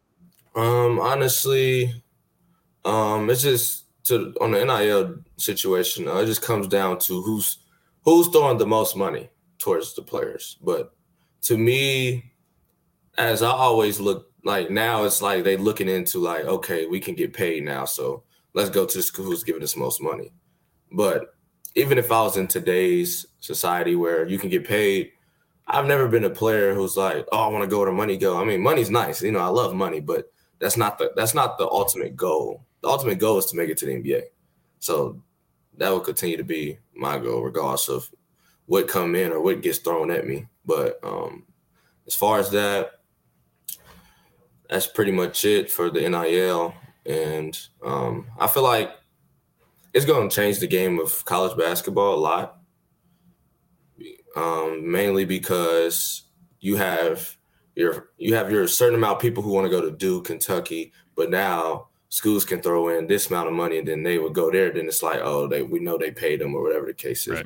Um, 0.57 0.99
honestly, 0.99 2.03
um, 2.85 3.31
it's 3.31 3.42
just 3.42 3.85
to 4.05 4.35
on 4.40 4.53
the 4.53 4.64
NIL 4.64 5.18
situation. 5.37 6.09
Uh, 6.09 6.16
it 6.16 6.27
just 6.27 6.42
comes 6.42 6.66
down 6.66 6.99
to 7.01 7.22
who's 7.22 7.59
who's 8.03 8.29
throwing 8.29 8.59
the 8.59 8.66
most 8.66 8.96
money 8.96 9.29
towards 9.59 9.94
the 9.94 10.03
players. 10.03 10.57
But 10.62 10.92
to 11.42 11.57
me, 11.57 12.33
as 13.18 13.42
I 13.42 13.51
always 13.51 14.01
look 14.01 14.31
like 14.47 14.71
now, 14.71 15.05
it's 15.05 15.21
like 15.21 15.45
they 15.45 15.57
looking 15.57 15.89
into 15.89 16.19
like, 16.19 16.45
okay, 16.45 16.87
we 16.87 17.01
can 17.01 17.15
get 17.15 17.33
paid 17.33 17.65
now, 17.65 17.85
so 17.85 18.23
let's 18.55 18.71
go 18.71 18.87
to 18.87 18.99
the 18.99 19.03
school 19.03 19.27
who's 19.27 19.45
giving 19.45 19.63
us 19.63 19.77
most 19.77 20.01
money. 20.01 20.33
But 20.93 21.35
even 21.75 21.99
if 21.99 22.11
I 22.11 22.23
was 22.23 22.37
in 22.37 22.47
today's 22.47 23.27
society 23.41 23.97
where 23.97 24.27
you 24.27 24.39
can 24.39 24.49
get 24.49 24.67
paid, 24.67 25.11
I've 25.67 25.87
never 25.87 26.09
been 26.09 26.25
a 26.25 26.31
player 26.31 26.75
who's 26.75 26.97
like, 26.97 27.27
oh, 27.33 27.39
I 27.39 27.49
want 27.49 27.65
to 27.65 27.69
go 27.71 27.81
where 27.81 27.93
money 27.93 28.17
go. 28.17 28.41
I 28.41 28.45
mean, 28.45 28.63
money's 28.63 28.89
nice, 28.89 29.21
you 29.21 29.33
know, 29.33 29.41
I 29.41 29.49
love 29.49 29.75
money, 29.75 30.01
but 30.01 30.33
that's 30.59 30.77
not 30.77 30.97
the 30.97 31.13
that's 31.17 31.35
not 31.35 31.59
the 31.59 31.67
ultimate 31.67 32.17
goal 32.17 32.67
the 32.87 32.93
ultimate 32.93 33.19
goal 33.19 33.39
is 33.39 33.47
to 33.47 33.57
make 33.57 33.69
it 33.69 33.77
to 33.79 33.87
the 33.87 34.01
NBA. 34.01 34.23
So 34.79 35.21
that 35.77 35.91
will 35.91 36.01
continue 36.01 36.37
to 36.37 36.45
be 36.45 36.79
my 36.95 37.19
goal, 37.19 37.43
regardless 37.43 37.89
of 37.89 38.09
what 38.67 38.87
come 38.87 39.17
in 39.17 39.33
or 39.33 39.41
what 39.41 39.61
gets 39.61 39.79
thrown 39.79 40.11
at 40.13 40.27
me. 40.27 40.47
But 40.65 41.01
um, 41.03 41.45
as 42.07 42.15
far 42.15 42.39
as 42.39 42.51
that, 42.51 42.96
that's 44.69 44.87
pretty 44.87 45.13
much 45.13 45.45
it 45.45 45.71
for 45.71 45.91
the 45.91 46.09
NIL. 46.09 46.75
And 47.05 47.59
um, 47.85 48.27
I 48.39 48.47
feel 48.47 48.63
like 48.63 48.91
it's 49.95 50.05
going 50.05 50.29
to 50.29 50.35
change 50.35 50.59
the 50.59 50.67
game 50.67 50.99
of 50.99 51.25
college 51.25 51.57
basketball 51.57 52.15
a 52.15 52.21
lot, 52.21 52.59
um, 54.35 54.91
mainly 54.91 55.25
because 55.25 56.25
you 56.61 56.77
have 56.77 57.37
your 57.75 58.09
you 58.19 58.35
have 58.35 58.51
your 58.51 58.67
certain 58.67 58.97
amount 58.97 59.17
of 59.17 59.23
people 59.23 59.43
who 59.43 59.53
want 59.53 59.67
to 59.67 59.71
go 59.71 59.81
to 59.81 59.91
Duke, 59.91 60.25
Kentucky, 60.25 60.93
but 61.15 61.31
now 61.31 61.89
schools 62.09 62.45
can 62.45 62.61
throw 62.61 62.89
in 62.89 63.07
this 63.07 63.31
amount 63.31 63.49
of 63.49 63.55
money 63.55 63.79
and 63.79 63.89
then 63.89 64.03
they 64.03 64.19
would 64.19 64.33
go 64.33 64.51
there. 64.51 64.71
Then 64.71 64.87
it's 64.87 65.03
like, 65.03 65.21
oh, 65.23 65.47
they 65.47 65.63
we 65.63 65.79
know 65.79 65.97
they 65.99 66.11
paid 66.11 66.41
them 66.41 66.55
or 66.55 66.63
whatever 66.63 66.87
the 66.87 66.95
case 66.95 67.27
is. 67.29 67.35
Right. 67.35 67.45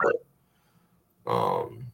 But 1.25 1.33
um, 1.33 1.87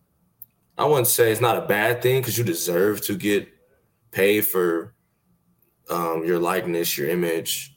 I 0.78 0.84
wouldn't 0.84 1.06
say 1.06 1.32
it's 1.32 1.40
not 1.40 1.56
a 1.56 1.66
bad 1.66 2.02
thing 2.02 2.20
because 2.20 2.38
you 2.38 2.44
deserve 2.44 3.04
to 3.06 3.16
get 3.16 3.48
paid 4.10 4.46
for 4.46 4.94
um, 5.90 6.24
your 6.24 6.38
likeness, 6.38 6.96
your 6.96 7.08
image, 7.08 7.76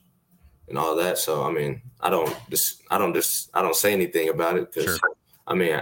and 0.67 0.77
all 0.77 0.95
that. 0.95 1.17
So 1.17 1.43
I 1.43 1.51
mean, 1.51 1.81
I 1.99 2.09
don't 2.09 2.35
just 2.49 2.81
I 2.89 2.97
don't 2.97 3.13
just 3.13 3.49
I 3.53 3.61
don't 3.61 3.75
say 3.75 3.93
anything 3.93 4.29
about 4.29 4.57
it 4.57 4.71
because 4.71 4.97
sure. 4.97 5.09
I 5.47 5.55
mean, 5.55 5.81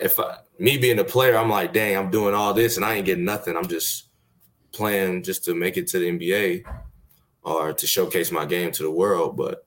if 0.00 0.18
I, 0.18 0.38
me 0.58 0.76
being 0.78 0.98
a 0.98 1.04
player, 1.04 1.36
I'm 1.36 1.50
like, 1.50 1.72
dang, 1.72 1.96
I'm 1.96 2.10
doing 2.10 2.34
all 2.34 2.52
this 2.52 2.76
and 2.76 2.84
I 2.84 2.94
ain't 2.94 3.06
getting 3.06 3.24
nothing. 3.24 3.56
I'm 3.56 3.68
just 3.68 4.08
playing 4.72 5.22
just 5.22 5.44
to 5.44 5.54
make 5.54 5.76
it 5.76 5.86
to 5.88 5.98
the 5.98 6.10
NBA 6.10 6.64
or 7.42 7.72
to 7.72 7.86
showcase 7.86 8.32
my 8.32 8.44
game 8.44 8.72
to 8.72 8.82
the 8.82 8.90
world. 8.90 9.36
But 9.36 9.66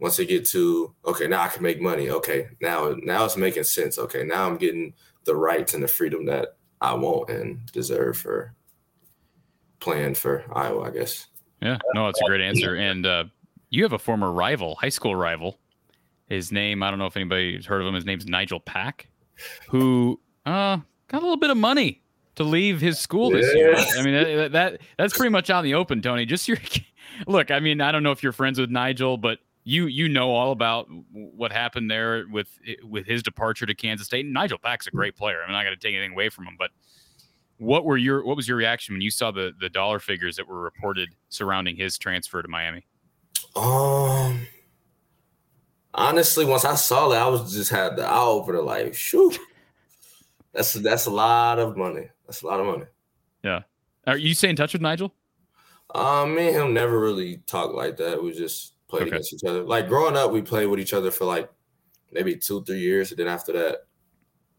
once 0.00 0.16
they 0.16 0.26
get 0.26 0.46
to 0.46 0.94
okay, 1.04 1.26
now 1.26 1.42
I 1.42 1.48
can 1.48 1.62
make 1.62 1.80
money. 1.80 2.10
Okay, 2.10 2.48
now 2.60 2.94
now 3.02 3.24
it's 3.24 3.36
making 3.36 3.64
sense. 3.64 3.98
Okay, 3.98 4.24
now 4.24 4.46
I'm 4.46 4.56
getting 4.56 4.94
the 5.24 5.36
rights 5.36 5.74
and 5.74 5.82
the 5.82 5.88
freedom 5.88 6.26
that 6.26 6.56
I 6.80 6.94
want 6.94 7.30
and 7.30 7.64
deserve 7.72 8.16
for 8.16 8.54
playing 9.80 10.14
for 10.14 10.44
Iowa, 10.52 10.88
I 10.88 10.90
guess. 10.90 11.26
Yeah, 11.60 11.78
no, 11.94 12.06
that's 12.06 12.20
a 12.20 12.24
great 12.24 12.40
answer. 12.40 12.76
And 12.76 13.06
uh, 13.06 13.24
you 13.70 13.82
have 13.82 13.92
a 13.92 13.98
former 13.98 14.32
rival, 14.32 14.76
high 14.76 14.88
school 14.88 15.16
rival. 15.16 15.58
His 16.28 16.52
name, 16.52 16.82
I 16.82 16.90
don't 16.90 16.98
know 16.98 17.06
if 17.06 17.16
anybody's 17.16 17.66
heard 17.66 17.80
of 17.80 17.86
him. 17.86 17.94
His 17.94 18.04
name's 18.04 18.26
Nigel 18.26 18.60
Pack, 18.60 19.08
who 19.68 20.20
uh, 20.46 20.78
got 21.08 21.18
a 21.18 21.24
little 21.24 21.38
bit 21.38 21.50
of 21.50 21.56
money 21.56 22.02
to 22.36 22.44
leave 22.44 22.80
his 22.80 22.98
school 22.98 23.30
this 23.30 23.46
yeah. 23.54 23.60
year. 23.60 23.74
I 23.76 24.02
mean, 24.02 24.14
that, 24.14 24.52
that, 24.52 24.80
that's 24.96 25.16
pretty 25.16 25.30
much 25.30 25.50
out 25.50 25.60
in 25.60 25.64
the 25.64 25.74
open, 25.74 26.02
Tony. 26.02 26.26
Just 26.26 26.46
your 26.46 26.58
look. 27.26 27.50
I 27.50 27.60
mean, 27.60 27.80
I 27.80 27.90
don't 27.92 28.02
know 28.02 28.12
if 28.12 28.22
you're 28.22 28.32
friends 28.32 28.60
with 28.60 28.70
Nigel, 28.70 29.16
but 29.16 29.38
you 29.64 29.86
you 29.86 30.08
know 30.08 30.30
all 30.30 30.52
about 30.52 30.88
what 31.12 31.52
happened 31.52 31.90
there 31.90 32.24
with 32.30 32.48
with 32.84 33.06
his 33.06 33.22
departure 33.22 33.66
to 33.66 33.74
Kansas 33.74 34.06
State. 34.06 34.24
And 34.24 34.32
Nigel 34.32 34.58
Pack's 34.58 34.86
a 34.86 34.90
great 34.90 35.16
player. 35.16 35.42
I'm 35.42 35.52
not 35.52 35.64
going 35.64 35.74
to 35.74 35.80
take 35.80 35.94
anything 35.94 36.12
away 36.12 36.28
from 36.28 36.46
him, 36.46 36.56
but 36.58 36.70
what 37.58 37.84
were 37.84 37.96
your 37.96 38.24
what 38.24 38.36
was 38.36 38.48
your 38.48 38.56
reaction 38.56 38.94
when 38.94 39.02
you 39.02 39.10
saw 39.10 39.30
the 39.30 39.52
the 39.60 39.68
dollar 39.68 39.98
figures 39.98 40.36
that 40.36 40.48
were 40.48 40.60
reported 40.60 41.10
surrounding 41.28 41.76
his 41.76 41.98
transfer 41.98 42.40
to 42.40 42.48
Miami? 42.48 42.86
Um, 43.54 44.46
honestly, 45.92 46.44
once 46.44 46.64
I 46.64 46.76
saw 46.76 47.08
that, 47.08 47.20
I 47.20 47.28
was 47.28 47.52
just 47.52 47.70
had 47.70 47.96
the 47.96 48.06
eye 48.06 48.20
opener. 48.20 48.62
Like, 48.62 48.94
shoot, 48.94 49.38
that's 50.52 50.72
that's 50.74 51.06
a 51.06 51.10
lot 51.10 51.58
of 51.58 51.76
money. 51.76 52.08
That's 52.26 52.42
a 52.42 52.46
lot 52.46 52.60
of 52.60 52.66
money. 52.66 52.84
Yeah. 53.42 53.62
Are 54.06 54.16
you 54.16 54.34
stay 54.34 54.50
in 54.50 54.56
touch 54.56 54.72
with 54.72 54.82
Nigel? 54.82 55.14
Um, 55.94 56.34
me 56.34 56.48
and 56.48 56.56
him 56.56 56.74
never 56.74 56.98
really 56.98 57.38
talked 57.46 57.74
like 57.74 57.96
that. 57.96 58.22
We 58.22 58.32
just 58.32 58.74
played 58.88 59.02
okay. 59.02 59.10
against 59.10 59.32
each 59.34 59.44
other. 59.44 59.62
Like 59.62 59.88
growing 59.88 60.16
up, 60.16 60.30
we 60.30 60.42
played 60.42 60.66
with 60.66 60.80
each 60.80 60.92
other 60.92 61.10
for 61.10 61.24
like 61.24 61.50
maybe 62.12 62.36
two, 62.36 62.62
three 62.64 62.80
years, 62.80 63.10
and 63.10 63.18
then 63.18 63.28
after 63.28 63.52
that, 63.52 63.86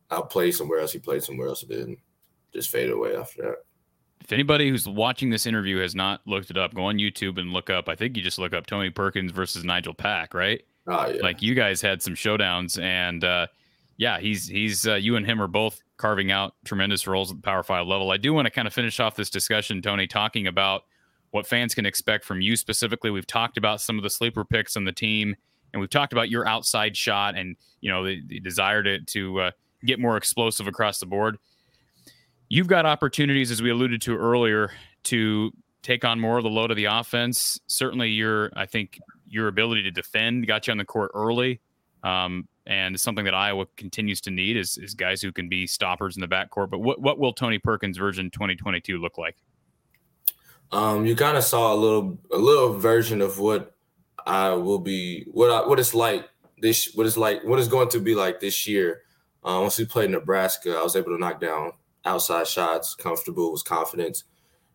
I'll 0.10 0.24
play 0.24 0.52
somewhere 0.52 0.80
else. 0.80 0.92
He 0.92 1.00
played 1.00 1.24
somewhere 1.24 1.48
else, 1.48 1.64
and 1.64 1.72
then 1.72 1.98
just 2.54 2.70
faded 2.70 2.92
away 2.92 3.16
after 3.16 3.42
that. 3.44 3.56
If 4.22 4.32
anybody 4.34 4.70
who's 4.70 4.88
watching 4.88 5.30
this 5.30 5.46
interview 5.46 5.78
has 5.80 5.96
not 5.96 6.22
looked 6.26 6.52
it 6.52 6.58
up, 6.58 6.74
go 6.74 6.84
on 6.84 6.98
YouTube 6.98 7.40
and 7.40 7.52
look 7.52 7.70
up. 7.70 7.88
I 7.90 7.96
think 7.96 8.18
you 8.18 8.24
just 8.24 8.38
look 8.38 8.54
up 8.54 8.68
Tony 8.68 8.90
Perkins 8.90 9.32
versus 9.32 9.64
Nigel 9.64 9.94
Pack, 9.94 10.34
right? 10.34 10.62
Oh, 10.88 11.08
yeah. 11.08 11.22
Like 11.22 11.42
you 11.42 11.56
guys 11.56 11.82
had 11.82 12.02
some 12.02 12.16
showdowns, 12.16 12.82
and 12.82 13.24
uh, 13.24 13.48
yeah, 13.98 14.20
he's 14.20 14.48
he's 14.48 14.88
uh, 14.88 14.96
you 14.96 15.16
and 15.16 15.26
him 15.26 15.42
are 15.42 15.48
both 15.48 15.82
carving 15.98 16.32
out 16.32 16.54
tremendous 16.66 17.06
roles 17.06 17.32
at 17.32 17.38
the 17.38 17.44
Power 17.44 17.64
Five 17.64 17.86
level. 17.88 18.12
I 18.12 18.18
do 18.18 18.34
want 18.34 18.46
to 18.46 18.52
kind 18.52 18.68
of 18.68 18.74
finish 18.74 19.00
off 19.00 19.16
this 19.16 19.30
discussion, 19.30 19.82
Tony, 19.82 20.08
talking 20.08 20.48
about 20.48 20.84
what 21.32 21.46
fans 21.46 21.76
can 21.76 21.86
expect 21.86 22.26
from 22.26 22.42
you 22.42 22.56
specifically. 22.56 23.12
We've 23.12 23.28
talked 23.28 23.58
about 23.58 23.82
some 23.82 23.98
of 23.98 24.04
the 24.04 24.10
sleeper 24.10 24.44
picks 24.44 24.76
on 24.76 24.86
the 24.86 24.92
team, 24.92 25.36
and 25.74 25.80
we've 25.80 25.90
talked 25.90 26.14
about 26.14 26.30
your 26.30 26.48
outside 26.48 26.98
shot 26.98 27.38
and 27.38 27.56
you 27.82 27.92
know 27.92 28.06
the, 28.06 28.22
the 28.28 28.40
desire 28.40 28.82
to 28.84 29.00
to 29.02 29.40
uh, 29.42 29.52
get 29.86 30.00
more 30.00 30.18
explosive 30.18 30.68
across 30.68 31.00
the 31.00 31.06
board. 31.06 31.38
You've 32.50 32.68
got 32.68 32.86
opportunities, 32.86 33.52
as 33.52 33.62
we 33.62 33.70
alluded 33.70 34.02
to 34.04 34.18
earlier, 34.18 34.72
to 35.04 35.52
take 35.84 36.04
on 36.04 36.20
more 36.20 36.38
of 36.38 36.44
the 36.44 36.50
load 36.50 36.72
of 36.72 36.78
the 36.78 36.86
offense. 36.86 37.60
Certainly, 37.68 38.10
your 38.10 38.52
I 38.56 38.66
think 38.66 39.00
your 39.28 39.48
ability 39.48 39.84
to 39.84 39.92
defend 39.92 40.48
got 40.48 40.68
you 40.68 40.72
on 40.72 40.78
the 40.78 40.86
court 40.86 41.12
early. 41.14 41.62
Um, 42.04 42.48
and 42.66 43.00
something 43.00 43.26
that 43.26 43.34
Iowa 43.34 43.66
continues 43.78 44.22
to 44.22 44.32
need 44.32 44.56
is, 44.56 44.78
is 44.78 44.94
guys 44.94 45.22
who 45.22 45.32
can 45.32 45.50
be 45.50 45.66
stoppers 45.68 46.16
in 46.16 46.22
the 46.22 46.28
backcourt. 46.28 46.70
But 46.70 46.80
what, 46.80 47.02
what 47.02 47.18
will 47.18 47.34
Tony 47.34 47.58
Perkins 47.58 47.98
version 47.98 48.30
2022 48.30 48.98
look 49.00 49.18
like? 49.18 49.36
Um, 50.72 51.06
you 51.06 51.16
kind 51.16 51.36
of 51.36 51.44
saw 51.44 51.74
a 51.74 51.76
little 51.76 52.20
a 52.32 52.38
little 52.38 52.78
version 52.78 53.22
of 53.22 53.40
what 53.40 53.76
I 54.26 54.52
will 54.52 54.78
be 54.78 55.26
what 55.32 55.50
I, 55.50 55.68
what 55.68 55.80
it's 55.80 55.96
like 55.96 56.30
this 56.60 56.92
what 56.94 57.08
it's 57.08 57.18
like 57.18 57.44
what 57.44 57.58
it's 57.58 57.68
going 57.68 57.90
to 57.90 58.00
be 58.00 58.14
like 58.14 58.40
this 58.40 58.68
year. 58.68 59.02
Uh, 59.44 59.58
once 59.62 59.80
we 59.80 59.86
played 59.86 60.12
Nebraska, 60.12 60.76
I 60.78 60.84
was 60.84 60.96
able 60.96 61.12
to 61.12 61.18
knock 61.18 61.42
down 61.42 61.72
outside 62.06 62.48
shots, 62.48 62.96
comfortable, 62.96 63.52
was 63.52 63.64
confidence. 63.64 64.24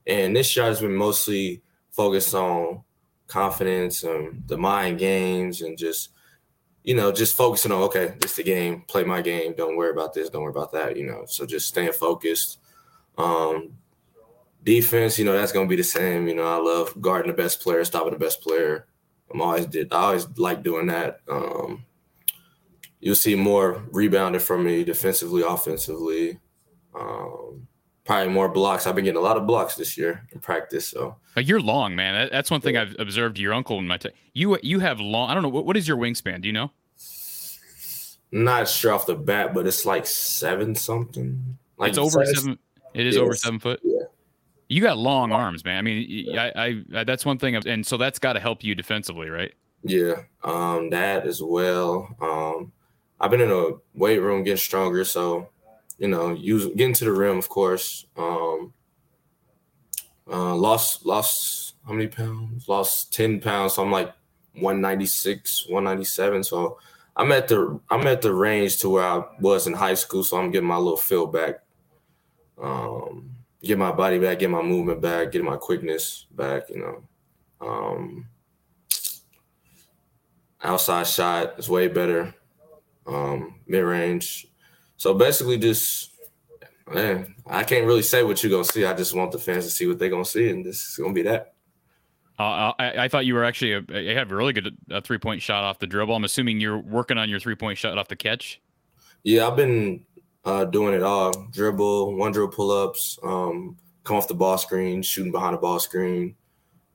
And 0.07 0.37
this 0.37 0.49
shot 0.49 0.67
has 0.67 0.81
been 0.81 0.95
mostly 0.95 1.63
focused 1.91 2.35
on 2.35 2.83
confidence 3.27 4.03
and 4.03 4.43
the 4.47 4.57
mind 4.59 4.99
games 4.99 5.63
and 5.63 5.79
just 5.79 6.11
you 6.85 6.95
know, 6.95 7.11
just 7.11 7.35
focusing 7.35 7.73
on 7.73 7.83
okay, 7.85 8.15
this 8.21 8.33
is 8.33 8.37
the 8.37 8.43
game, 8.43 8.83
play 8.83 9.05
my 9.05 9.23
game, 9.23 9.55
don't 9.57 9.77
worry 9.77 9.91
about 9.91 10.13
this, 10.13 10.29
don't 10.29 10.43
worry 10.43 10.51
about 10.51 10.71
that, 10.73 10.97
you 10.97 11.07
know. 11.07 11.25
So 11.27 11.47
just 11.47 11.67
staying 11.67 11.93
focused. 11.93 12.59
Um, 13.17 13.79
defense, 14.63 15.19
you 15.19 15.25
know, 15.25 15.33
that's 15.33 15.53
gonna 15.53 15.67
be 15.67 15.77
the 15.77 15.83
same. 15.83 16.29
You 16.29 16.35
know, 16.35 16.45
I 16.45 16.57
love 16.57 16.95
guarding 17.01 17.31
the 17.31 17.37
best 17.37 17.61
player, 17.63 17.85
stopping 17.85 18.13
the 18.13 18.19
best 18.19 18.43
player. 18.43 18.87
I'm 19.33 19.41
always 19.41 19.67
did 19.67 19.93
I 19.93 19.97
always 19.97 20.29
like 20.37 20.63
doing 20.63 20.87
that. 20.89 21.21
Um, 21.27 21.87
you'll 23.01 23.15
see 23.15 23.35
more 23.35 23.83
rebounding 23.91 24.41
from 24.41 24.65
me 24.65 24.85
defensively, 24.85 25.43
offensively. 25.43 26.39
Um, 26.95 27.67
probably 28.05 28.33
more 28.33 28.49
blocks. 28.49 28.87
I've 28.87 28.95
been 28.95 29.05
getting 29.05 29.19
a 29.19 29.23
lot 29.23 29.37
of 29.37 29.47
blocks 29.47 29.77
this 29.77 29.97
year 29.97 30.27
in 30.33 30.41
practice. 30.41 30.89
So 30.89 31.17
you're 31.37 31.61
long, 31.61 31.97
man. 31.97 32.29
That's 32.31 32.51
one 32.51 32.61
thing 32.61 32.75
yeah. 32.75 32.83
I've 32.83 32.97
observed 32.99 33.39
your 33.39 33.53
uncle 33.53 33.79
in 33.79 33.87
my 33.87 33.97
time. 33.97 34.13
You 34.33 34.59
you 34.63 34.81
have 34.81 35.01
long. 35.01 35.31
I 35.31 35.35
don't 35.35 35.43
know 35.43 35.49
what, 35.49 35.67
what 35.67 35.77
is 35.77 35.89
your 35.89 35.97
wingspan. 35.97 36.43
Do 36.43 36.49
you 36.49 36.53
know? 36.53 36.71
Not 38.31 38.69
sure 38.69 38.93
off 38.93 39.07
the 39.07 39.15
bat, 39.15 39.55
but 39.55 39.67
it's 39.67 39.87
like 39.87 40.07
seven 40.07 40.75
something. 40.75 41.59
Like 41.79 41.91
it's 41.91 41.99
over 41.99 42.25
seven. 42.25 42.35
seven 42.35 42.59
it 42.95 43.07
is 43.07 43.17
over 43.17 43.35
seven 43.35 43.59
foot. 43.59 43.81
Yeah. 43.83 44.05
You 44.69 44.81
got 44.81 44.97
long 44.97 45.31
arms, 45.31 45.65
man. 45.65 45.79
I 45.79 45.83
mean, 45.83 46.39
I, 46.39 46.53
I, 46.57 46.83
I 46.97 47.05
that's 47.05 47.25
one 47.25 47.39
thing, 47.39 47.55
and 47.55 47.87
so 47.87 47.97
that's 47.97 48.19
got 48.19 48.33
to 48.33 48.41
help 48.41 48.65
you 48.65 48.75
defensively, 48.75 49.29
right? 49.29 49.53
Yeah, 49.83 50.23
um, 50.43 50.91
that 50.91 51.27
as 51.27 51.43
well. 51.43 52.09
Um, 52.21 52.73
I've 53.21 53.31
been 53.31 53.43
in 53.43 53.51
a 53.51 53.73
weight 53.95 54.19
room 54.19 54.43
getting 54.43 54.57
stronger, 54.57 55.05
so 55.05 55.49
you 56.05 56.11
know, 56.11 56.35
use 56.35 56.67
getting 56.77 56.93
to 56.93 57.07
the 57.07 57.13
rim, 57.13 57.39
of 57.39 57.49
course. 57.49 58.05
Um, 58.15 58.75
uh, 60.31 60.55
lost 60.55 61.07
lost 61.07 61.77
how 61.87 61.95
many 61.95 62.09
pounds? 62.09 62.69
Lost 62.69 63.11
ten 63.11 63.41
pounds. 63.41 63.73
So 63.73 63.83
I'm 63.83 63.91
like 63.91 64.13
196, 64.53 65.67
197. 65.67 66.45
So 66.45 66.79
I'm 67.17 67.33
at 67.33 67.49
the 67.49 67.81
I'm 67.91 68.07
at 68.07 68.21
the 68.21 68.35
range 68.35 68.81
to 68.81 68.91
where 68.91 69.05
I 69.05 69.23
was 69.41 69.67
in 69.67 69.73
high 69.73 69.95
school. 69.95 70.23
So 70.23 70.37
I'm 70.37 70.51
getting 70.51 70.69
my 70.69 70.77
little 70.77 70.99
feel 70.99 71.27
back. 71.27 71.61
Um, 72.63 73.31
get 73.63 73.79
my 73.79 73.91
body 73.91 74.19
back, 74.19 74.41
get 74.41 74.51
my 74.51 74.61
movement 74.61 75.01
back, 75.01 75.33
get 75.33 75.43
my 75.43 75.57
quickness 75.57 76.27
back. 76.33 76.69
You 76.69 76.81
know. 76.81 77.05
Um, 77.67 78.27
outside 80.63 81.07
shot 81.07 81.59
is 81.59 81.71
way 81.71 81.89
better. 81.89 82.35
Um, 83.07 83.55
mid 83.67 83.85
range 83.85 84.49
so 84.97 85.15
basically, 85.15 85.59
just 85.59 86.13
man, 86.93 87.35
I 87.47 87.65
can't 87.65 87.87
really 87.87 88.03
say 88.03 88.23
what 88.23 88.43
you're 88.43 88.51
gonna 88.51 88.65
see. 88.65 88.85
I 88.85 88.95
just 88.95 89.15
want 89.15 89.33
the 89.33 89.39
fans 89.39 89.65
to 89.65 89.71
see 89.71 89.87
what 89.87 89.99
they're 89.99 90.11
gonna 90.11 90.25
see, 90.25 90.51
and 90.51 90.65
this 90.65 90.81
is 90.81 90.97
gonna 90.97 91.13
be 91.13 91.23
that. 91.23 91.55
Uh, 92.39 92.73
I, 92.79 93.05
I, 93.05 93.09
thought 93.09 93.27
you 93.27 93.35
were 93.35 93.45
actually 93.45 93.75
a, 93.75 94.01
you 94.01 94.17
have 94.17 94.33
a 94.33 94.35
really 94.35 94.53
good 94.53 94.77
a 94.91 95.01
three 95.01 95.19
point 95.19 95.41
shot 95.41 95.63
off 95.63 95.79
the 95.79 95.87
dribble. 95.87 96.17
I'm 96.17 96.25
assuming 96.25 96.59
you're 96.59 96.79
working 96.79 97.17
on 97.17 97.29
your 97.29 97.39
three 97.39 97.55
point 97.55 97.79
shot 97.79 97.97
off 97.97 98.09
the 98.09 98.17
catch. 98.17 98.61
Yeah, 99.23 99.47
I've 99.47 99.57
been 99.57 100.05
uh, 100.45 100.65
doing 100.65 100.95
it 100.95 101.03
all: 101.03 101.33
dribble, 101.53 102.17
one 102.17 102.33
dribble 102.33 102.53
pull 102.53 102.73
ups, 102.73 103.19
um, 103.23 103.77
come 104.03 104.17
off 104.17 104.27
the 104.27 104.35
ball 104.35 104.59
screen, 104.59 105.01
shooting 105.01 105.31
behind 105.31 105.55
the 105.55 105.59
ball 105.59 105.79
screen, 105.79 106.35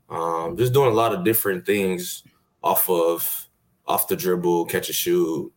um, 0.10 0.58
just 0.58 0.74
doing 0.74 0.90
a 0.90 0.94
lot 0.94 1.14
of 1.14 1.24
different 1.24 1.66
things 1.66 2.24
off 2.62 2.90
of 2.90 3.48
off 3.88 4.10
the 4.10 4.18
dribble, 4.18 4.66
catch 4.66 4.90
a 4.90 4.94
shoot, 4.94 5.52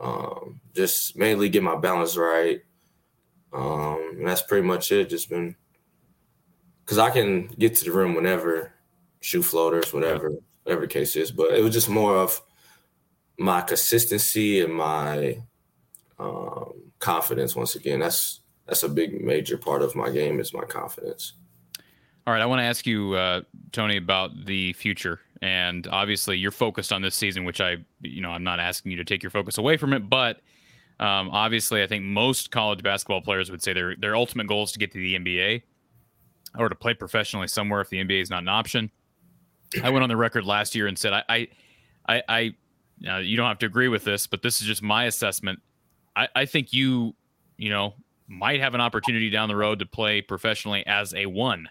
um, 0.00 0.60
just 0.74 1.16
mainly 1.16 1.48
get 1.48 1.62
my 1.62 1.76
balance 1.76 2.16
right. 2.16 2.60
Um, 3.52 4.16
and 4.18 4.26
that's 4.26 4.42
pretty 4.42 4.66
much 4.66 4.90
it. 4.92 5.10
Just 5.10 5.28
been 5.28 5.56
because 6.84 6.98
I 6.98 7.10
can 7.10 7.46
get 7.46 7.76
to 7.76 7.84
the 7.84 7.92
rim 7.92 8.14
whenever, 8.14 8.74
shoot 9.20 9.42
floaters, 9.42 9.92
whatever, 9.92 10.32
whatever 10.64 10.82
the 10.82 10.88
case 10.88 11.16
is. 11.16 11.30
But 11.30 11.52
it 11.52 11.62
was 11.62 11.74
just 11.74 11.88
more 11.88 12.16
of 12.16 12.40
my 13.38 13.60
consistency 13.60 14.60
and 14.60 14.74
my 14.74 15.42
um, 16.18 16.92
confidence. 16.98 17.54
Once 17.54 17.74
again, 17.74 18.00
that's 18.00 18.40
that's 18.66 18.82
a 18.82 18.88
big 18.88 19.22
major 19.22 19.58
part 19.58 19.82
of 19.82 19.94
my 19.94 20.10
game 20.10 20.40
is 20.40 20.54
my 20.54 20.64
confidence. 20.64 21.34
All 22.26 22.32
right, 22.34 22.42
I 22.42 22.46
want 22.46 22.60
to 22.60 22.64
ask 22.64 22.86
you, 22.86 23.14
uh, 23.14 23.40
Tony, 23.72 23.96
about 23.96 24.46
the 24.46 24.72
future 24.74 25.20
and 25.42 25.86
obviously 25.88 26.36
you're 26.36 26.50
focused 26.50 26.92
on 26.92 27.02
this 27.02 27.14
season, 27.14 27.44
which 27.44 27.60
I, 27.60 27.78
you 28.02 28.20
know, 28.20 28.30
I'm 28.30 28.44
not 28.44 28.60
asking 28.60 28.92
you 28.92 28.98
to 28.98 29.04
take 29.04 29.22
your 29.22 29.30
focus 29.30 29.58
away 29.58 29.76
from 29.76 29.92
it, 29.92 30.10
but 30.10 30.40
um, 30.98 31.30
obviously 31.30 31.82
I 31.82 31.86
think 31.86 32.04
most 32.04 32.50
college 32.50 32.82
basketball 32.82 33.22
players 33.22 33.50
would 33.50 33.62
say 33.62 33.72
their 33.72 33.96
their 33.96 34.14
ultimate 34.14 34.46
goal 34.46 34.64
is 34.64 34.72
to 34.72 34.78
get 34.78 34.92
to 34.92 34.98
the 34.98 35.18
NBA 35.18 35.62
or 36.58 36.68
to 36.68 36.74
play 36.74 36.94
professionally 36.94 37.48
somewhere 37.48 37.80
if 37.80 37.88
the 37.88 38.04
NBA 38.04 38.20
is 38.20 38.30
not 38.30 38.42
an 38.42 38.48
option. 38.48 38.90
I 39.82 39.90
went 39.90 40.02
on 40.02 40.08
the 40.08 40.16
record 40.16 40.44
last 40.44 40.74
year 40.74 40.88
and 40.88 40.98
said 40.98 41.12
I, 41.12 41.22
I, 41.28 41.48
I, 42.08 42.22
I 42.28 42.54
you 43.18 43.36
don't 43.36 43.48
have 43.48 43.60
to 43.60 43.66
agree 43.66 43.88
with 43.88 44.04
this, 44.04 44.26
but 44.26 44.42
this 44.42 44.60
is 44.60 44.66
just 44.66 44.82
my 44.82 45.04
assessment. 45.04 45.60
I, 46.16 46.28
I 46.34 46.44
think 46.44 46.72
you, 46.72 47.14
you 47.56 47.70
know, 47.70 47.94
might 48.28 48.60
have 48.60 48.74
an 48.74 48.80
opportunity 48.80 49.30
down 49.30 49.48
the 49.48 49.56
road 49.56 49.78
to 49.78 49.86
play 49.86 50.20
professionally 50.20 50.86
as 50.86 51.14
a 51.14 51.26
one 51.26 51.68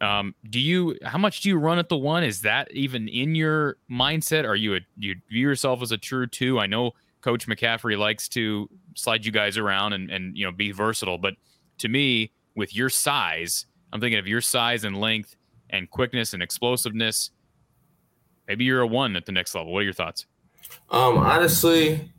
Um, 0.00 0.34
do 0.50 0.60
you 0.60 0.96
how 1.04 1.18
much 1.18 1.40
do 1.40 1.48
you 1.48 1.56
run 1.56 1.78
at 1.78 1.88
the 1.88 1.96
one? 1.96 2.22
Is 2.22 2.42
that 2.42 2.70
even 2.72 3.08
in 3.08 3.34
your 3.34 3.78
mindset? 3.90 4.44
Are 4.44 4.56
you 4.56 4.76
a 4.76 4.80
you 4.98 5.14
view 5.30 5.48
yourself 5.48 5.82
as 5.82 5.92
a 5.92 5.98
true 5.98 6.26
two? 6.26 6.58
I 6.58 6.66
know 6.66 6.92
Coach 7.22 7.46
McCaffrey 7.46 7.96
likes 7.96 8.28
to 8.30 8.68
slide 8.94 9.24
you 9.24 9.32
guys 9.32 9.56
around 9.56 9.94
and 9.94 10.10
and 10.10 10.36
you 10.36 10.44
know 10.44 10.52
be 10.52 10.72
versatile, 10.72 11.18
but 11.18 11.34
to 11.78 11.88
me, 11.88 12.32
with 12.54 12.74
your 12.74 12.88
size, 12.88 13.66
I'm 13.92 14.00
thinking 14.00 14.18
of 14.18 14.26
your 14.26 14.40
size 14.40 14.84
and 14.84 14.98
length 14.98 15.36
and 15.70 15.90
quickness 15.90 16.32
and 16.34 16.42
explosiveness. 16.42 17.30
Maybe 18.48 18.64
you're 18.64 18.80
a 18.80 18.86
one 18.86 19.16
at 19.16 19.26
the 19.26 19.32
next 19.32 19.54
level. 19.54 19.72
What 19.72 19.80
are 19.80 19.84
your 19.84 19.92
thoughts? 19.92 20.26
Um, 20.90 21.18
honestly, 21.18 22.10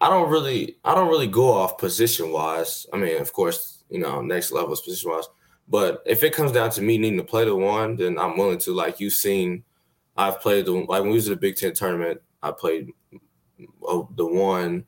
I 0.00 0.08
don't 0.08 0.30
really 0.30 0.76
I 0.84 0.94
don't 0.94 1.08
really 1.08 1.26
go 1.26 1.52
off 1.52 1.78
position 1.78 2.32
wise. 2.32 2.86
I 2.92 2.96
mean, 2.96 3.20
of 3.20 3.32
course, 3.32 3.84
you 3.90 3.98
know, 3.98 4.20
next 4.20 4.52
level 4.52 4.72
is 4.72 4.80
position 4.80 5.10
wise. 5.10 5.26
But 5.70 6.02
if 6.04 6.24
it 6.24 6.34
comes 6.34 6.50
down 6.50 6.70
to 6.70 6.82
me 6.82 6.98
needing 6.98 7.18
to 7.18 7.24
play 7.24 7.44
the 7.44 7.54
one, 7.54 7.96
then 7.96 8.18
I'm 8.18 8.36
willing 8.36 8.58
to. 8.58 8.74
Like 8.74 8.98
you've 8.98 9.12
seen, 9.12 9.62
I've 10.16 10.40
played 10.40 10.66
the 10.66 10.72
like 10.72 11.02
when 11.02 11.10
we 11.10 11.14
was 11.14 11.28
at 11.28 11.36
the 11.36 11.40
Big 11.40 11.56
Ten 11.56 11.72
tournament, 11.72 12.20
I 12.42 12.50
played 12.50 12.90
oh, 13.82 14.08
the 14.16 14.26
one 14.26 14.84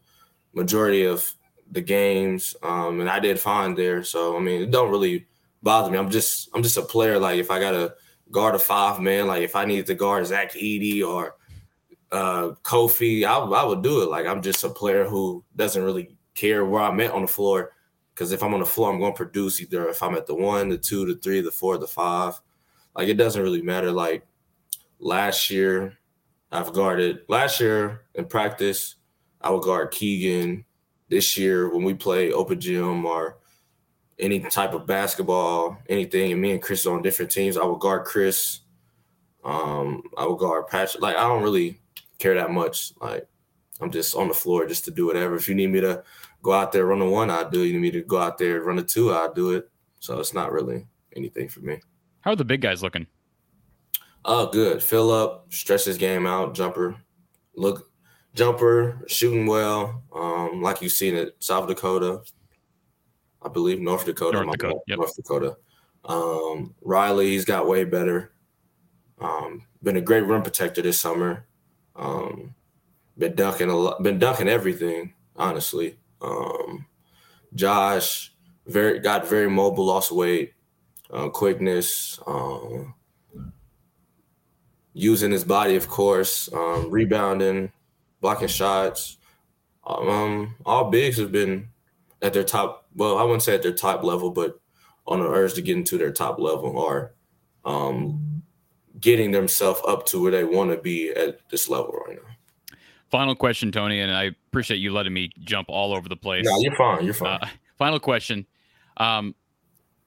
majority 0.53 1.05
of 1.05 1.33
the 1.71 1.81
games, 1.81 2.57
um, 2.63 3.01
and 3.01 3.09
I 3.09 3.21
did 3.21 3.39
fine 3.39 3.77
there. 3.77 4.03
So 4.03 4.37
I 4.37 4.41
mean, 4.41 4.61
it 4.61 4.73
don't 4.73 4.91
really 4.91 5.27
bother 5.63 5.91
me. 5.91 5.99
I'm 5.99 6.11
just 6.11 6.51
I'm 6.53 6.65
just 6.65 6.77
a 6.77 6.83
player. 6.83 7.19
Like 7.19 7.39
if 7.39 7.51
I 7.51 7.61
gotta 7.61 7.95
guard 8.33 8.57
a 8.57 8.59
five 8.59 8.99
man, 9.01 9.29
like 9.29 9.43
if 9.43 9.55
I 9.55 9.65
needed 9.65 9.87
to 9.87 9.95
guard 9.95 10.27
Zach 10.27 10.53
Edey 10.55 11.07
or 11.07 11.37
uh, 12.11 12.55
Kofi, 12.65 13.25
I, 13.25 13.39
I 13.39 13.65
would 13.65 13.83
do 13.83 14.03
it. 14.03 14.11
Like 14.11 14.27
I'm 14.27 14.43
just 14.43 14.65
a 14.65 14.69
player 14.69 15.05
who 15.05 15.45
doesn't 15.55 15.83
really 15.83 16.17
care 16.35 16.65
where 16.65 16.83
I'm 16.83 17.01
at 17.01 17.13
on 17.13 17.23
the 17.23 17.29
floor. 17.29 17.73
Because 18.15 18.33
if 18.33 18.43
I'm 18.43 18.55
on 18.55 18.61
the 18.61 18.67
floor, 18.67 18.93
I'm 18.93 18.99
going 18.99 19.13
to 19.13 19.17
produce 19.17 19.61
either 19.61 19.89
if 19.89 20.03
I'm 20.03 20.15
at 20.15 20.27
the 20.27 20.35
one, 20.35 20.69
the 20.69 20.79
two, 20.79 21.07
the 21.07 21.15
three, 21.15 21.41
the 21.41 21.51
four, 21.51 21.79
the 21.79 21.87
five. 21.87 22.41
Like 22.95 23.09
it 23.09 23.15
doesn't 23.15 23.43
really 23.43 23.63
matter. 23.63 23.91
Like 23.91 24.27
last 24.99 25.51
year, 25.51 25.99
I've 26.51 26.73
guarded. 26.73 27.21
Last 27.29 27.61
year 27.61 28.03
in 28.15 28.27
practice, 28.27 28.97
I 29.41 29.51
would 29.51 29.63
guard 29.63 29.91
Keegan. 29.91 30.65
This 31.09 31.37
year, 31.37 31.73
when 31.73 31.85
we 31.85 31.95
play 31.95 32.33
open 32.33 32.59
gym 32.59 33.05
or 33.05 33.37
any 34.19 34.41
type 34.41 34.73
of 34.73 34.87
basketball, 34.87 35.79
anything, 35.89 36.33
and 36.33 36.41
me 36.41 36.53
and 36.53 36.63
Chris 36.63 36.87
are 36.87 36.95
on 36.95 37.03
different 37.03 37.31
teams, 37.31 37.57
I 37.57 37.65
would 37.65 37.81
guard 37.81 38.05
Chris. 38.07 38.61
Um, 39.45 40.03
I 40.17 40.27
would 40.27 40.39
guard 40.39 40.69
Patrick. 40.69 41.03
Like 41.03 41.17
I 41.17 41.23
don't 41.23 41.43
really 41.43 41.81
care 42.19 42.35
that 42.35 42.51
much. 42.51 42.93
Like 43.01 43.27
I'm 43.81 43.91
just 43.91 44.15
on 44.15 44.29
the 44.29 44.35
floor 44.35 44.67
just 44.67 44.85
to 44.87 44.91
do 44.91 45.07
whatever. 45.07 45.35
If 45.35 45.49
you 45.49 45.55
need 45.55 45.71
me 45.71 45.81
to 45.81 46.03
go 46.43 46.53
out 46.53 46.73
there 46.73 46.87
run 46.87 47.01
a 47.01 47.09
one, 47.09 47.31
I'll 47.31 47.49
do 47.49 47.63
it. 47.63 47.67
You 47.67 47.75
need 47.75 47.83
me 47.83 47.91
to 47.93 48.03
go 48.03 48.19
out 48.19 48.39
there 48.39 48.61
run 48.63 48.79
a 48.79 48.83
two, 48.83 49.13
I'll 49.13 49.33
do 49.33 49.53
it. 49.53 49.71
So 50.01 50.19
it's 50.19 50.35
not 50.35 50.53
really 50.53 50.87
anything 51.15 51.49
for 51.49 51.61
me. 51.61 51.81
How 52.21 52.33
are 52.33 52.37
the 52.37 52.45
big 52.45 52.61
guys 52.61 52.83
looking? 52.83 53.07
Oh, 54.25 54.47
good. 54.47 54.83
Filip, 54.83 55.53
stretch 55.53 55.85
his 55.85 55.99
game 55.99 56.27
out, 56.27 56.55
jumper. 56.55 56.97
Look, 57.57 57.91
jumper, 58.35 59.05
shooting 59.09 59.47
well. 59.47 60.03
Um, 60.15 60.63
like 60.63 60.81
you 60.83 60.89
seen 60.89 61.17
it, 61.17 61.37
South 61.41 61.67
Dakota, 61.67 62.23
I 63.45 63.49
believe 63.49 63.81
North 63.81 64.05
Dakota. 64.05 64.43
North 64.43 64.59
Dakota. 64.59 64.81
Yep. 64.87 64.99
North 64.99 65.17
Dakota. 65.17 65.57
Um, 66.05 66.75
Riley, 66.81 67.31
he's 67.31 67.45
got 67.45 67.69
way 67.69 67.85
better. 67.85 68.33
Um, 69.21 69.67
been 69.83 69.97
a 69.97 70.01
great 70.01 70.25
rim 70.25 70.43
protector 70.43 70.83
this 70.83 71.01
summer. 71.01 71.47
Um, 71.97 72.55
been 73.19 73.35
dunking 73.35 73.69
a 73.69 73.77
lot, 73.77 74.03
been 74.03 74.19
dunking 74.19 74.49
everything, 74.49 75.15
honestly. 75.37 75.99
Um, 76.23 76.87
Josh 77.55 78.33
very 78.67 78.99
got 79.01 79.29
very 79.29 79.51
mobile, 79.51 79.87
lost 79.87 80.13
weight, 80.13 80.55
uh, 81.11 81.29
quickness, 81.29 82.19
um, 82.27 82.95
using 84.95 85.31
his 85.31 85.45
body, 85.45 85.77
of 85.77 85.89
course, 85.89 86.53
um, 86.53 86.91
rebounding, 86.91 87.73
blocking 88.21 88.49
shots. 88.49 89.19
Um, 89.85 90.55
all 90.65 90.91
bigs 90.91 91.19
have 91.19 91.33
been 91.33 91.69
at 92.21 92.33
their 92.33 92.45
top. 92.45 92.87
Well, 92.95 93.19
I 93.19 93.23
wouldn't 93.23 93.43
say 93.43 93.55
at 93.55 93.63
their 93.63 93.73
top 93.73 94.05
level, 94.05 94.31
but 94.31 94.61
on 95.07 95.21
the 95.21 95.27
urge 95.27 95.55
to 95.55 95.63
get 95.63 95.77
into 95.77 95.99
their 95.99 96.13
top 96.13 96.39
level 96.39 96.77
or 96.79 97.15
um, 97.65 98.43
getting 99.01 99.33
themselves 99.33 99.81
up 99.87 100.07
to 100.07 100.23
where 100.23 100.31
they 100.31 100.45
want 100.45 100.71
to 100.71 100.77
be 100.77 101.11
at 101.11 101.39
this 101.49 101.69
level 101.69 101.93
right 102.07 102.17
now. 102.17 102.32
Final 103.13 103.35
question, 103.35 103.71
Tony, 103.71 104.01
and 104.01 104.11
I 104.11 104.25
appreciate 104.49 104.79
you 104.79 104.91
letting 104.91 105.13
me 105.13 105.31
jump 105.41 105.69
all 105.69 105.95
over 105.95 106.09
the 106.09 106.17
place. 106.17 106.47
No, 106.47 106.59
you're 106.61 106.75
fine. 106.75 107.05
You're 107.05 107.13
fine. 107.13 107.41
Uh, 107.43 107.49
final 107.77 108.01
question. 108.01 108.47
Um, 108.97 109.35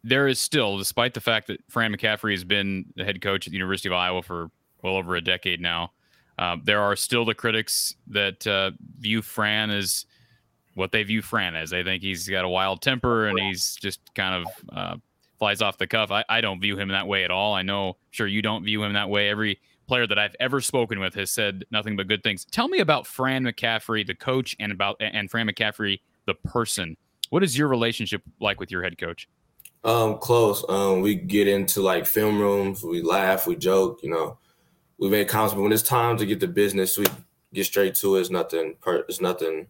there 0.03 0.27
is 0.27 0.39
still, 0.39 0.79
despite 0.79 1.13
the 1.13 1.21
fact 1.21 1.45
that 1.47 1.59
Fran 1.69 1.93
McCaffrey 1.93 2.31
has 2.31 2.43
been 2.43 2.85
the 2.95 3.05
head 3.05 3.21
coach 3.21 3.45
at 3.45 3.51
the 3.51 3.57
University 3.57 3.89
of 3.89 3.93
Iowa 3.93 4.23
for 4.23 4.49
well 4.81 4.95
over 4.95 5.15
a 5.15 5.21
decade 5.21 5.61
now, 5.61 5.91
uh, 6.39 6.57
there 6.63 6.81
are 6.81 6.95
still 6.95 7.25
the 7.25 7.35
critics 7.35 7.93
that 8.07 8.47
uh, 8.47 8.71
view 8.97 9.21
Fran 9.21 9.69
as 9.69 10.07
what 10.73 10.91
they 10.91 11.03
view 11.03 11.21
Fran 11.21 11.55
as. 11.55 11.69
They 11.69 11.83
think 11.83 12.01
he's 12.01 12.27
got 12.27 12.43
a 12.43 12.49
wild 12.49 12.81
temper 12.81 13.27
and 13.27 13.39
he's 13.39 13.75
just 13.75 13.99
kind 14.15 14.43
of 14.43 14.75
uh, 14.75 14.95
flies 15.37 15.61
off 15.61 15.77
the 15.77 15.85
cuff. 15.85 16.09
I, 16.09 16.25
I 16.27 16.41
don't 16.41 16.59
view 16.59 16.75
him 16.75 16.87
that 16.89 17.05
way 17.05 17.23
at 17.23 17.29
all. 17.29 17.53
I 17.53 17.61
know, 17.61 17.97
sure, 18.09 18.25
you 18.25 18.41
don't 18.41 18.63
view 18.63 18.83
him 18.83 18.93
that 18.93 19.09
way. 19.09 19.29
Every 19.29 19.59
player 19.87 20.07
that 20.07 20.19
I've 20.19 20.35
ever 20.39 20.61
spoken 20.61 20.99
with 20.99 21.15
has 21.15 21.31
said 21.31 21.65
nothing 21.71 21.95
but 21.95 22.07
good 22.07 22.23
things. 22.23 22.45
Tell 22.45 22.67
me 22.67 22.79
about 22.79 23.07
Fran 23.07 23.43
McCaffrey, 23.43 24.05
the 24.05 24.15
coach, 24.15 24.55
and 24.59 24.71
about 24.71 24.97
and 24.99 25.29
Fran 25.29 25.47
McCaffrey, 25.47 26.01
the 26.25 26.33
person. 26.33 26.97
What 27.29 27.43
is 27.43 27.57
your 27.57 27.67
relationship 27.67 28.21
like 28.39 28.59
with 28.59 28.71
your 28.71 28.83
head 28.83 28.97
coach? 28.97 29.27
Um, 29.83 30.17
close. 30.17 30.65
Um, 30.67 31.01
we 31.01 31.15
get 31.15 31.47
into 31.47 31.81
like 31.81 32.05
film 32.05 32.39
rooms, 32.39 32.83
we 32.83 33.01
laugh, 33.01 33.45
we 33.45 33.55
joke, 33.55 33.99
you 34.01 34.09
know. 34.09 34.37
We 34.97 35.09
make 35.09 35.27
comments, 35.27 35.53
but 35.53 35.61
when 35.61 35.73
it's 35.73 35.83
time 35.83 36.17
to 36.17 36.25
get 36.25 36.39
the 36.39 36.47
business, 36.47 36.97
we 36.97 37.05
get 37.53 37.65
straight 37.65 37.95
to 37.95 38.15
it. 38.15 38.21
It's 38.21 38.29
nothing 38.29 38.75
it's 38.85 39.21
nothing 39.21 39.67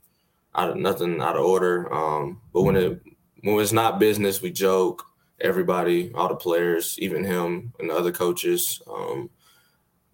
out 0.53 0.70
of 0.70 0.78
nothing 0.78 1.20
out 1.20 1.36
of 1.36 1.45
order. 1.45 1.91
Um, 1.93 2.41
but 2.53 2.61
when 2.61 2.76
it 2.76 3.01
when 3.41 3.59
it's 3.59 3.72
not 3.72 3.99
business, 3.99 4.41
we 4.41 4.51
joke. 4.51 5.03
Everybody, 5.41 6.13
all 6.13 6.30
the 6.30 6.36
players, 6.36 6.97
even 6.99 7.26
him 7.26 7.74
and 7.80 7.89
the 7.89 7.93
other 7.93 8.11
coaches. 8.11 8.82
Um, 8.89 9.30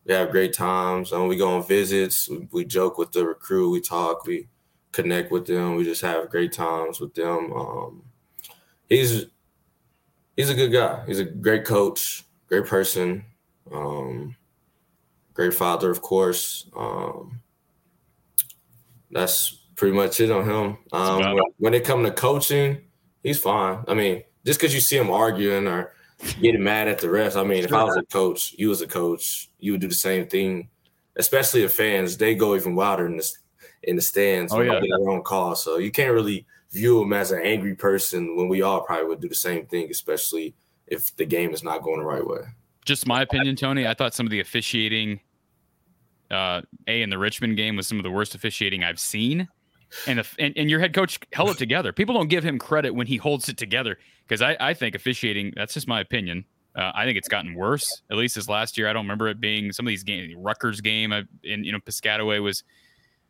we 0.05 0.13
have 0.13 0.31
great 0.31 0.53
times. 0.53 1.13
Um, 1.13 1.27
we 1.27 1.37
go 1.37 1.55
on 1.55 1.67
visits. 1.67 2.27
We, 2.29 2.47
we, 2.51 2.65
joke 2.65 2.97
with 2.97 3.11
the 3.11 3.25
recruit. 3.25 3.71
We 3.71 3.81
talk. 3.81 4.25
We 4.25 4.47
connect 4.91 5.31
with 5.31 5.45
them. 5.45 5.75
We 5.75 5.83
just 5.83 6.01
have 6.01 6.29
great 6.29 6.51
times 6.51 6.99
with 6.99 7.13
them. 7.13 7.53
Um, 7.53 8.03
he's 8.89 9.25
he's 10.35 10.49
a 10.49 10.55
good 10.55 10.71
guy. 10.71 11.03
He's 11.05 11.19
a 11.19 11.25
great 11.25 11.65
coach, 11.65 12.25
great 12.47 12.65
person, 12.65 13.25
um, 13.71 14.35
great 15.33 15.53
father, 15.53 15.89
of 15.89 16.01
course. 16.01 16.67
Um, 16.75 17.41
that's 19.11 19.65
pretty 19.75 19.95
much 19.95 20.19
it 20.19 20.31
on 20.31 20.45
him. 20.45 20.77
Um, 20.91 21.19
when, 21.19 21.43
when 21.57 21.73
it 21.73 21.83
comes 21.83 22.07
to 22.07 22.13
coaching, 22.13 22.81
he's 23.23 23.39
fine. 23.39 23.83
I 23.87 23.93
mean, 23.93 24.23
just 24.45 24.59
because 24.59 24.73
you 24.73 24.81
see 24.81 24.97
him 24.97 25.11
arguing 25.11 25.67
or 25.67 25.93
getting 26.41 26.63
mad 26.63 26.87
at 26.87 26.99
the 26.99 27.07
refs. 27.07 27.39
I 27.39 27.43
mean, 27.43 27.63
if 27.63 27.73
I 27.73 27.83
was 27.83 27.97
a 27.97 28.03
coach, 28.03 28.53
you 28.57 28.69
was 28.69 28.81
a 28.81 28.87
coach, 28.87 29.49
you 29.59 29.73
would 29.73 29.81
do 29.81 29.87
the 29.87 29.93
same 29.93 30.27
thing. 30.27 30.69
Especially 31.17 31.61
the 31.61 31.69
fans, 31.69 32.17
they 32.17 32.35
go 32.35 32.55
even 32.55 32.75
wilder 32.75 33.05
in 33.05 33.17
the 33.17 33.31
in 33.83 33.95
the 33.95 34.01
stands. 34.01 34.53
Oh 34.53 34.61
yeah, 34.61 34.79
their 34.79 35.09
own 35.09 35.23
call. 35.23 35.55
So 35.55 35.77
you 35.77 35.91
can't 35.91 36.13
really 36.13 36.45
view 36.71 36.99
them 36.99 37.13
as 37.13 37.31
an 37.31 37.41
angry 37.43 37.75
person 37.75 38.37
when 38.37 38.47
we 38.47 38.61
all 38.61 38.81
probably 38.81 39.07
would 39.07 39.21
do 39.21 39.27
the 39.27 39.35
same 39.35 39.65
thing, 39.65 39.89
especially 39.91 40.55
if 40.87 41.15
the 41.17 41.25
game 41.25 41.53
is 41.53 41.63
not 41.63 41.81
going 41.81 41.99
the 41.99 42.05
right 42.05 42.25
way. 42.25 42.39
Just 42.85 43.07
my 43.07 43.21
opinion, 43.21 43.55
Tony. 43.55 43.87
I 43.87 43.93
thought 43.93 44.13
some 44.13 44.25
of 44.25 44.31
the 44.31 44.39
officiating, 44.39 45.19
uh, 46.29 46.61
a 46.87 47.01
in 47.01 47.09
the 47.09 47.17
Richmond 47.17 47.57
game 47.57 47.75
was 47.75 47.87
some 47.87 47.97
of 47.97 48.03
the 48.03 48.11
worst 48.11 48.35
officiating 48.35 48.83
I've 48.83 48.99
seen. 48.99 49.47
And, 50.07 50.19
the, 50.19 50.27
and 50.39 50.53
and 50.57 50.69
your 50.69 50.79
head 50.79 50.93
coach 50.93 51.19
held 51.33 51.49
it 51.49 51.57
together. 51.57 51.91
People 51.91 52.15
don't 52.15 52.29
give 52.29 52.43
him 52.43 52.57
credit 52.57 52.95
when 52.95 53.07
he 53.07 53.17
holds 53.17 53.49
it 53.49 53.57
together 53.57 53.97
because 54.27 54.41
I, 54.41 54.55
I 54.59 54.73
think 54.73 54.95
officiating. 54.95 55.53
That's 55.55 55.73
just 55.73 55.87
my 55.87 55.99
opinion. 55.99 56.45
Uh, 56.75 56.91
I 56.95 57.03
think 57.03 57.17
it's 57.17 57.27
gotten 57.27 57.53
worse. 57.53 58.01
At 58.09 58.17
least 58.17 58.35
this 58.35 58.47
last 58.47 58.77
year, 58.77 58.87
I 58.87 58.93
don't 58.93 59.03
remember 59.03 59.27
it 59.27 59.41
being 59.41 59.73
some 59.73 59.85
of 59.85 59.89
these 59.89 60.03
games. 60.03 60.33
Rutgers 60.37 60.79
game, 60.79 61.11
I, 61.11 61.23
in 61.43 61.63
you 61.63 61.71
know 61.71 61.79
Piscataway 61.79 62.41
was, 62.41 62.63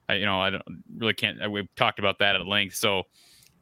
I, 0.07 0.15
you 0.15 0.25
know, 0.25 0.39
I 0.39 0.51
don't 0.51 0.63
really 0.97 1.13
can't. 1.13 1.51
We've 1.51 1.73
talked 1.75 1.99
about 1.99 2.19
that 2.19 2.35
at 2.35 2.45
length. 2.45 2.75
So 2.75 3.03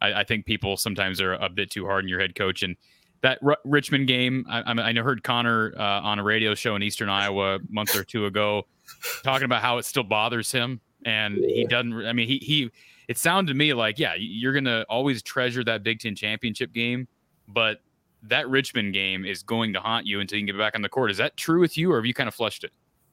I, 0.02 0.14
I, 0.14 0.24
think 0.24 0.46
people 0.46 0.78
sometimes 0.78 1.22
are 1.22 1.34
a 1.34 1.50
bit 1.50 1.72
too 1.72 1.86
hard 1.86 2.04
on 2.04 2.10
your 2.10 2.20
head 2.20 2.36
coach. 2.36 2.64
And 2.64 2.76
that 3.22 3.40
R- 3.44 3.58
Richmond 3.64 4.08
game, 4.08 4.46
I, 4.50 4.64
I 4.66 4.94
heard 4.94 5.24
Connor 5.24 5.74
uh, 5.78 6.02
on 6.02 6.20
a 6.20 6.24
radio 6.24 6.56
show 6.56 6.76
in 6.76 6.84
Eastern 6.84 7.10
Iowa 7.10 7.56
a 7.56 7.60
month 7.70 7.96
or 7.96 8.04
two 8.04 8.26
ago 8.26 8.66
talking 9.24 9.46
about 9.46 9.62
how 9.62 9.78
it 9.78 9.86
still 9.86 10.04
bothers 10.04 10.52
him, 10.52 10.82
and 11.06 11.38
he 11.38 11.66
doesn't. 11.66 11.94
I 12.06 12.14
mean, 12.14 12.28
he 12.28 12.38
he. 12.38 12.72
It 13.08 13.18
sounded 13.18 13.52
to 13.52 13.58
me 13.58 13.74
like, 13.74 13.98
yeah, 13.98 14.14
you're 14.18 14.54
gonna 14.54 14.86
always 14.90 15.24
treasure 15.24 15.64
that 15.64 15.84
Big 15.84 16.00
Ten 16.00 16.16
championship 16.16 16.74
game, 16.74 17.08
but 17.48 17.82
that 18.24 18.50
Richmond 18.50 18.94
game 18.94 19.26
is 19.26 19.44
going 19.44 19.74
to 19.74 19.80
haunt 19.80 20.06
you 20.06 20.20
until 20.20 20.38
you 20.38 20.46
can 20.46 20.56
get 20.56 20.60
back 20.60 20.76
on 20.76 20.82
the 20.82 20.90
court. 20.90 21.12
Is 21.12 21.18
that 21.18 21.38
true 21.38 21.60
with 21.60 21.78
you, 21.78 21.92
or 21.92 21.98
have 21.98 22.06
you 22.06 22.14
kind 22.14 22.28
of 22.28 22.36
flushed 22.36 22.64
it? 22.64 22.72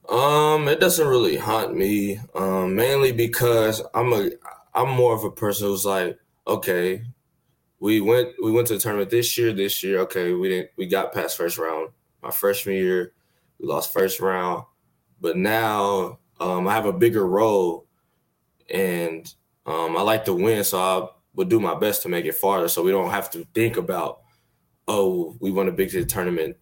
Um, 0.08 0.68
it 0.68 0.80
doesn't 0.80 1.06
really 1.06 1.36
haunt 1.36 1.76
me. 1.76 2.20
Um, 2.34 2.74
mainly 2.74 3.12
because 3.12 3.82
I'm 3.94 4.12
a 4.12 4.30
I'm 4.74 4.90
more 4.90 5.14
of 5.14 5.24
a 5.24 5.30
person 5.30 5.68
who's 5.68 5.84
like, 5.84 6.18
okay, 6.46 7.02
we 7.80 8.00
went 8.00 8.30
we 8.42 8.52
went 8.52 8.68
to 8.68 8.74
the 8.74 8.80
tournament 8.80 9.10
this 9.10 9.36
year. 9.36 9.52
This 9.52 9.82
year, 9.82 10.00
okay, 10.00 10.32
we 10.32 10.48
didn't 10.48 10.70
we 10.76 10.86
got 10.86 11.12
past 11.12 11.36
first 11.36 11.58
round. 11.58 11.90
My 12.22 12.30
freshman 12.30 12.76
year, 12.76 13.12
we 13.58 13.66
lost 13.66 13.92
first 13.92 14.20
round, 14.20 14.64
but 15.20 15.36
now 15.36 16.18
um, 16.40 16.68
I 16.68 16.74
have 16.74 16.86
a 16.86 16.92
bigger 16.92 17.26
role, 17.26 17.86
and 18.72 19.32
um, 19.64 19.96
I 19.96 20.02
like 20.02 20.24
to 20.26 20.34
win, 20.34 20.64
so 20.64 20.78
I 20.78 21.08
would 21.34 21.48
do 21.48 21.60
my 21.60 21.74
best 21.74 22.02
to 22.02 22.08
make 22.08 22.24
it 22.24 22.34
farther, 22.34 22.68
so 22.68 22.82
we 22.82 22.90
don't 22.90 23.10
have 23.10 23.30
to 23.30 23.46
think 23.54 23.76
about, 23.76 24.20
oh, 24.88 25.36
we 25.40 25.50
won 25.50 25.68
a 25.68 25.72
Big 25.72 26.08
tournament 26.08 26.56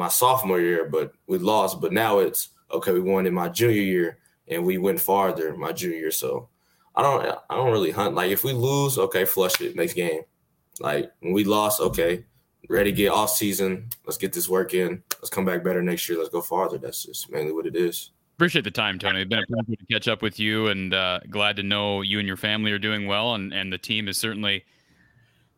my 0.00 0.08
sophomore 0.08 0.60
year, 0.60 0.88
but 0.88 1.12
we 1.28 1.38
lost. 1.38 1.80
But 1.80 1.92
now 1.92 2.18
it's 2.18 2.48
okay. 2.72 2.92
We 2.92 3.00
won 3.00 3.26
in 3.26 3.34
my 3.34 3.48
junior 3.48 3.82
year, 3.82 4.18
and 4.48 4.64
we 4.64 4.78
went 4.78 5.00
farther 5.00 5.54
my 5.56 5.72
junior 5.72 5.98
year. 5.98 6.10
So 6.10 6.48
I 6.96 7.02
don't 7.02 7.24
I 7.48 7.54
don't 7.54 7.70
really 7.70 7.92
hunt. 7.92 8.16
Like 8.16 8.32
if 8.32 8.42
we 8.42 8.52
lose, 8.52 8.98
okay, 8.98 9.24
flush 9.24 9.60
it 9.60 9.76
next 9.76 9.94
game. 9.94 10.22
Like 10.80 11.12
when 11.20 11.32
we 11.32 11.44
lost, 11.44 11.80
okay, 11.80 12.24
ready 12.68 12.90
to 12.90 12.96
get 12.96 13.12
off 13.12 13.30
season. 13.30 13.88
Let's 14.06 14.18
get 14.18 14.32
this 14.32 14.48
work 14.48 14.74
in. 14.74 15.02
Let's 15.18 15.30
come 15.30 15.44
back 15.44 15.62
better 15.62 15.82
next 15.82 16.08
year. 16.08 16.18
Let's 16.18 16.30
go 16.30 16.40
farther. 16.40 16.78
That's 16.78 17.04
just 17.04 17.30
mainly 17.30 17.52
what 17.52 17.66
it 17.66 17.76
is. 17.76 18.10
Appreciate 18.40 18.64
the 18.64 18.70
time, 18.70 18.98
Tony. 18.98 19.20
It's 19.20 19.28
been 19.28 19.40
a 19.40 19.46
pleasure 19.46 19.76
to 19.76 19.86
catch 19.92 20.08
up 20.08 20.22
with 20.22 20.40
you, 20.40 20.68
and 20.68 20.94
uh, 20.94 21.20
glad 21.28 21.56
to 21.56 21.62
know 21.62 22.00
you 22.00 22.18
and 22.20 22.26
your 22.26 22.38
family 22.38 22.72
are 22.72 22.78
doing 22.78 23.06
well, 23.06 23.34
and 23.34 23.52
and 23.52 23.70
the 23.70 23.76
team 23.76 24.08
is 24.08 24.16
certainly 24.16 24.64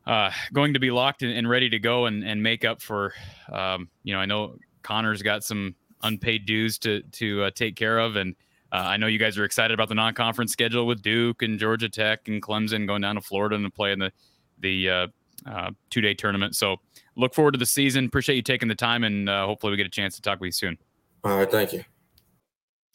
uh, 0.04 0.32
going 0.52 0.74
to 0.74 0.80
be 0.80 0.90
locked 0.90 1.22
and, 1.22 1.32
and, 1.32 1.48
ready 1.48 1.68
to 1.68 1.78
go 1.78 2.06
and 2.06 2.24
and 2.24 2.42
make 2.42 2.64
up 2.64 2.82
for. 2.82 3.14
Um, 3.52 3.88
you 4.02 4.12
know, 4.12 4.18
I 4.18 4.26
know 4.26 4.56
Connor's 4.82 5.22
got 5.22 5.44
some 5.44 5.76
unpaid 6.02 6.44
dues 6.44 6.76
to 6.78 7.02
to 7.02 7.44
uh, 7.44 7.50
take 7.54 7.76
care 7.76 8.00
of, 8.00 8.16
and 8.16 8.34
uh, 8.72 8.78
I 8.78 8.96
know 8.96 9.06
you 9.06 9.16
guys 9.20 9.38
are 9.38 9.44
excited 9.44 9.74
about 9.74 9.88
the 9.88 9.94
non-conference 9.94 10.50
schedule 10.50 10.84
with 10.84 11.02
Duke 11.02 11.42
and 11.42 11.60
Georgia 11.60 11.88
Tech 11.88 12.26
and 12.26 12.42
Clemson 12.42 12.88
going 12.88 13.02
down 13.02 13.14
to 13.14 13.20
Florida 13.20 13.54
and 13.54 13.72
playing 13.72 14.00
the 14.00 14.10
the 14.58 14.90
uh, 14.90 15.06
uh, 15.46 15.70
two-day 15.90 16.14
tournament. 16.14 16.56
So 16.56 16.78
look 17.14 17.32
forward 17.32 17.52
to 17.52 17.58
the 17.58 17.64
season. 17.64 18.06
Appreciate 18.06 18.34
you 18.34 18.42
taking 18.42 18.66
the 18.66 18.74
time, 18.74 19.04
and 19.04 19.28
hopefully 19.28 19.70
we 19.70 19.76
get 19.76 19.86
a 19.86 19.88
chance 19.88 20.16
to 20.16 20.22
talk 20.22 20.40
with 20.40 20.48
you 20.48 20.52
soon. 20.52 20.78
All 21.22 21.38
right, 21.38 21.48
thank 21.48 21.72
you. 21.72 21.84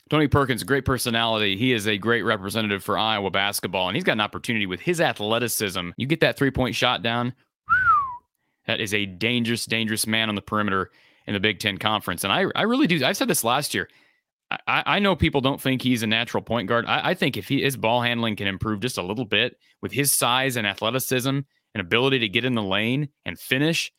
Tony 0.10 0.28
Perkins, 0.28 0.64
great 0.64 0.86
personality. 0.86 1.58
He 1.58 1.74
is 1.74 1.88
a 1.88 1.98
great 1.98 2.24
representative 2.24 2.84
for 2.84 2.98
Iowa 2.98 3.30
basketball, 3.30 3.88
and 3.88 3.96
he's 3.96 4.04
got 4.04 4.14
an 4.14 4.22
opportunity 4.22 4.66
with 4.66 4.80
his 4.80 5.02
athleticism. 5.02 5.90
You 5.98 6.08
get 6.08 6.22
that 6.22 6.38
three-point 6.38 6.76
shot 6.76 7.02
down. 7.02 7.34
That 8.68 8.80
is 8.80 8.94
a 8.94 9.06
dangerous, 9.06 9.66
dangerous 9.66 10.08
man 10.08 10.30
on 10.30 10.36
the 10.36 10.42
perimeter 10.42 10.92
in 11.26 11.34
the 11.34 11.40
Big 11.40 11.60
Ten 11.60 11.78
Conference. 11.78 12.24
And 12.24 12.34
I, 12.34 12.46
I 12.56 12.64
really 12.64 12.88
do. 12.88 13.04
I've 13.04 13.18
said 13.18 13.28
this 13.28 13.44
last 13.44 13.74
year. 13.74 13.90
I, 14.50 14.84
I 14.86 15.00
know 15.00 15.16
people 15.16 15.42
don't 15.42 15.60
think 15.60 15.82
he's 15.82 16.04
a 16.04 16.08
natural 16.08 16.42
point 16.42 16.70
guard. 16.70 16.86
I, 16.86 17.10
I 17.10 17.14
think 17.14 17.36
if 17.36 17.50
he, 17.50 17.62
his 17.62 17.76
ball 17.76 18.02
handling 18.02 18.38
can 18.38 18.48
improve 18.48 18.80
just 18.80 18.98
a 18.98 19.04
little 19.04 19.26
bit 19.26 19.58
with 19.82 19.92
his 19.92 20.18
size 20.18 20.56
and 20.56 20.66
athleticism 20.66 21.30
and 21.30 21.46
ability 21.82 22.20
to 22.20 22.30
get 22.30 22.46
in 22.46 22.56
the 22.56 22.64
lane 22.64 23.10
and 23.26 23.38
finish, 23.38 23.92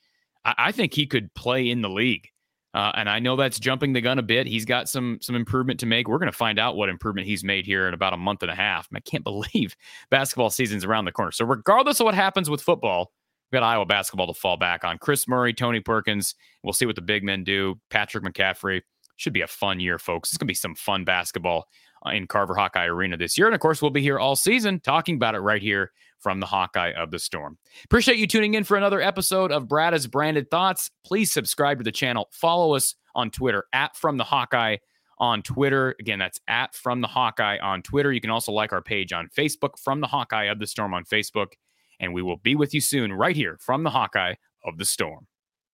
I, 0.45 0.55
I 0.59 0.73
think 0.73 0.95
he 0.95 1.07
could 1.07 1.35
play 1.35 1.69
in 1.69 1.83
the 1.83 1.91
league. 1.91 2.31
Uh, 2.75 2.93
and 2.95 3.09
I 3.09 3.19
know 3.19 3.35
that's 3.35 3.59
jumping 3.59 3.95
the 3.95 4.01
gun 4.01 4.19
a 4.19 4.23
bit. 4.23 4.47
He's 4.47 4.64
got 4.64 4.89
some 4.89 5.19
some 5.23 5.35
improvement 5.35 5.81
to 5.81 5.87
make. 5.87 6.07
We're 6.07 6.19
going 6.19 6.31
to 6.31 6.37
find 6.37 6.59
out 6.59 6.77
what 6.77 6.89
improvement 6.89 7.27
he's 7.27 7.43
made 7.43 7.64
here 7.64 7.89
in 7.89 7.95
about 7.95 8.12
a 8.12 8.19
month 8.19 8.43
and 8.43 8.51
a 8.51 8.55
half. 8.55 8.89
I 8.95 9.01
can't 9.01 9.25
believe 9.55 9.75
basketball 10.11 10.51
season's 10.51 10.85
around 10.85 11.07
the 11.07 11.12
corner. 11.12 11.33
So 11.33 11.45
regardless 11.45 12.01
of 12.01 12.05
what 12.05 12.14
happens 12.14 12.51
with 12.51 12.61
football, 12.61 13.11
we've 13.51 13.59
got 13.59 13.66
Iowa 13.66 13.87
basketball 13.87 14.27
to 14.27 14.39
fall 14.39 14.59
back 14.59 14.85
on. 14.85 14.99
Chris 14.99 15.27
Murray, 15.27 15.55
Tony 15.55 15.81
Perkins. 15.81 16.35
We'll 16.62 16.75
see 16.75 16.87
what 16.87 16.97
the 16.97 17.03
big 17.03 17.25
men 17.25 17.43
do. 17.43 17.81
Patrick 17.91 18.25
McCaffrey 18.25 18.83
Should 19.16 19.33
be 19.33 19.41
a 19.41 19.47
fun 19.47 19.81
year, 19.81 19.99
folks. 19.99 20.31
It's 20.31 20.39
going 20.39 20.47
to 20.47 20.51
be 20.51 20.55
some 20.55 20.75
fun 20.75 21.05
basketball 21.05 21.69
uh, 22.07 22.11
in 22.11 22.27
Carver 22.27 22.55
Hawkeye 22.55 22.87
Arena 22.87 23.16
this 23.16 23.39
year. 23.39 23.47
And 23.47 23.55
of 23.55 23.61
course, 23.61 23.81
we'll 23.81 23.91
be 23.91 24.03
here 24.03 24.19
all 24.19 24.37
season 24.37 24.81
talking 24.81 25.14
about 25.14 25.35
it 25.35 25.41
right 25.41 25.62
here 25.62 25.91
from 26.19 26.41
the 26.41 26.47
Hawkeye 26.47 26.93
of 26.93 27.11
the 27.11 27.19
Storm. 27.19 27.59
Appreciate 27.85 28.19
you 28.19 28.27
tuning 28.27 28.55
in 28.55 28.64
for 28.64 28.77
another 28.77 29.01
episode 29.01 29.53
of 29.53 29.69
Brad 29.69 29.95
as 29.95 30.07
Branded 30.07 30.51
Thoughts. 30.51 30.91
Please 31.05 31.33
subscribe 31.33 31.79
to 31.79 31.85
the 31.85 31.93
channel. 31.93 32.29
Follow 32.33 32.75
us 32.75 32.95
on 33.14 33.31
Twitter 33.31 33.64
at 33.73 33.97
From 33.97 34.16
the 34.16 34.25
Hawkeye 34.25 34.77
on 35.19 35.43
Twitter. 35.43 35.95
Again, 36.01 36.19
that's 36.19 36.41
at 36.49 36.75
From 36.75 37.01
the 37.01 37.09
Hawkeye 37.09 37.59
on 37.59 37.83
Twitter. 37.83 38.12
You 38.12 38.21
can 38.21 38.31
also 38.31 38.53
like 38.53 38.73
our 38.73 38.83
page 38.83 39.12
on 39.12 39.29
Facebook, 39.37 39.79
From 39.79 40.01
the 40.01 40.07
Hawkeye 40.07 40.45
of 40.45 40.59
the 40.59 40.66
Storm 40.66 40.95
on 40.95 41.05
Facebook. 41.05 41.53
And 42.01 42.14
we 42.14 42.23
will 42.23 42.37
be 42.37 42.55
with 42.55 42.75
you 42.75 42.81
soon 42.81 43.12
right 43.12 43.35
here 43.35 43.59
from 43.61 43.83
the 43.83 43.91
Hawkeye 43.91 44.35
of 44.64 44.79
the 44.79 44.85
Storm. 44.85 45.27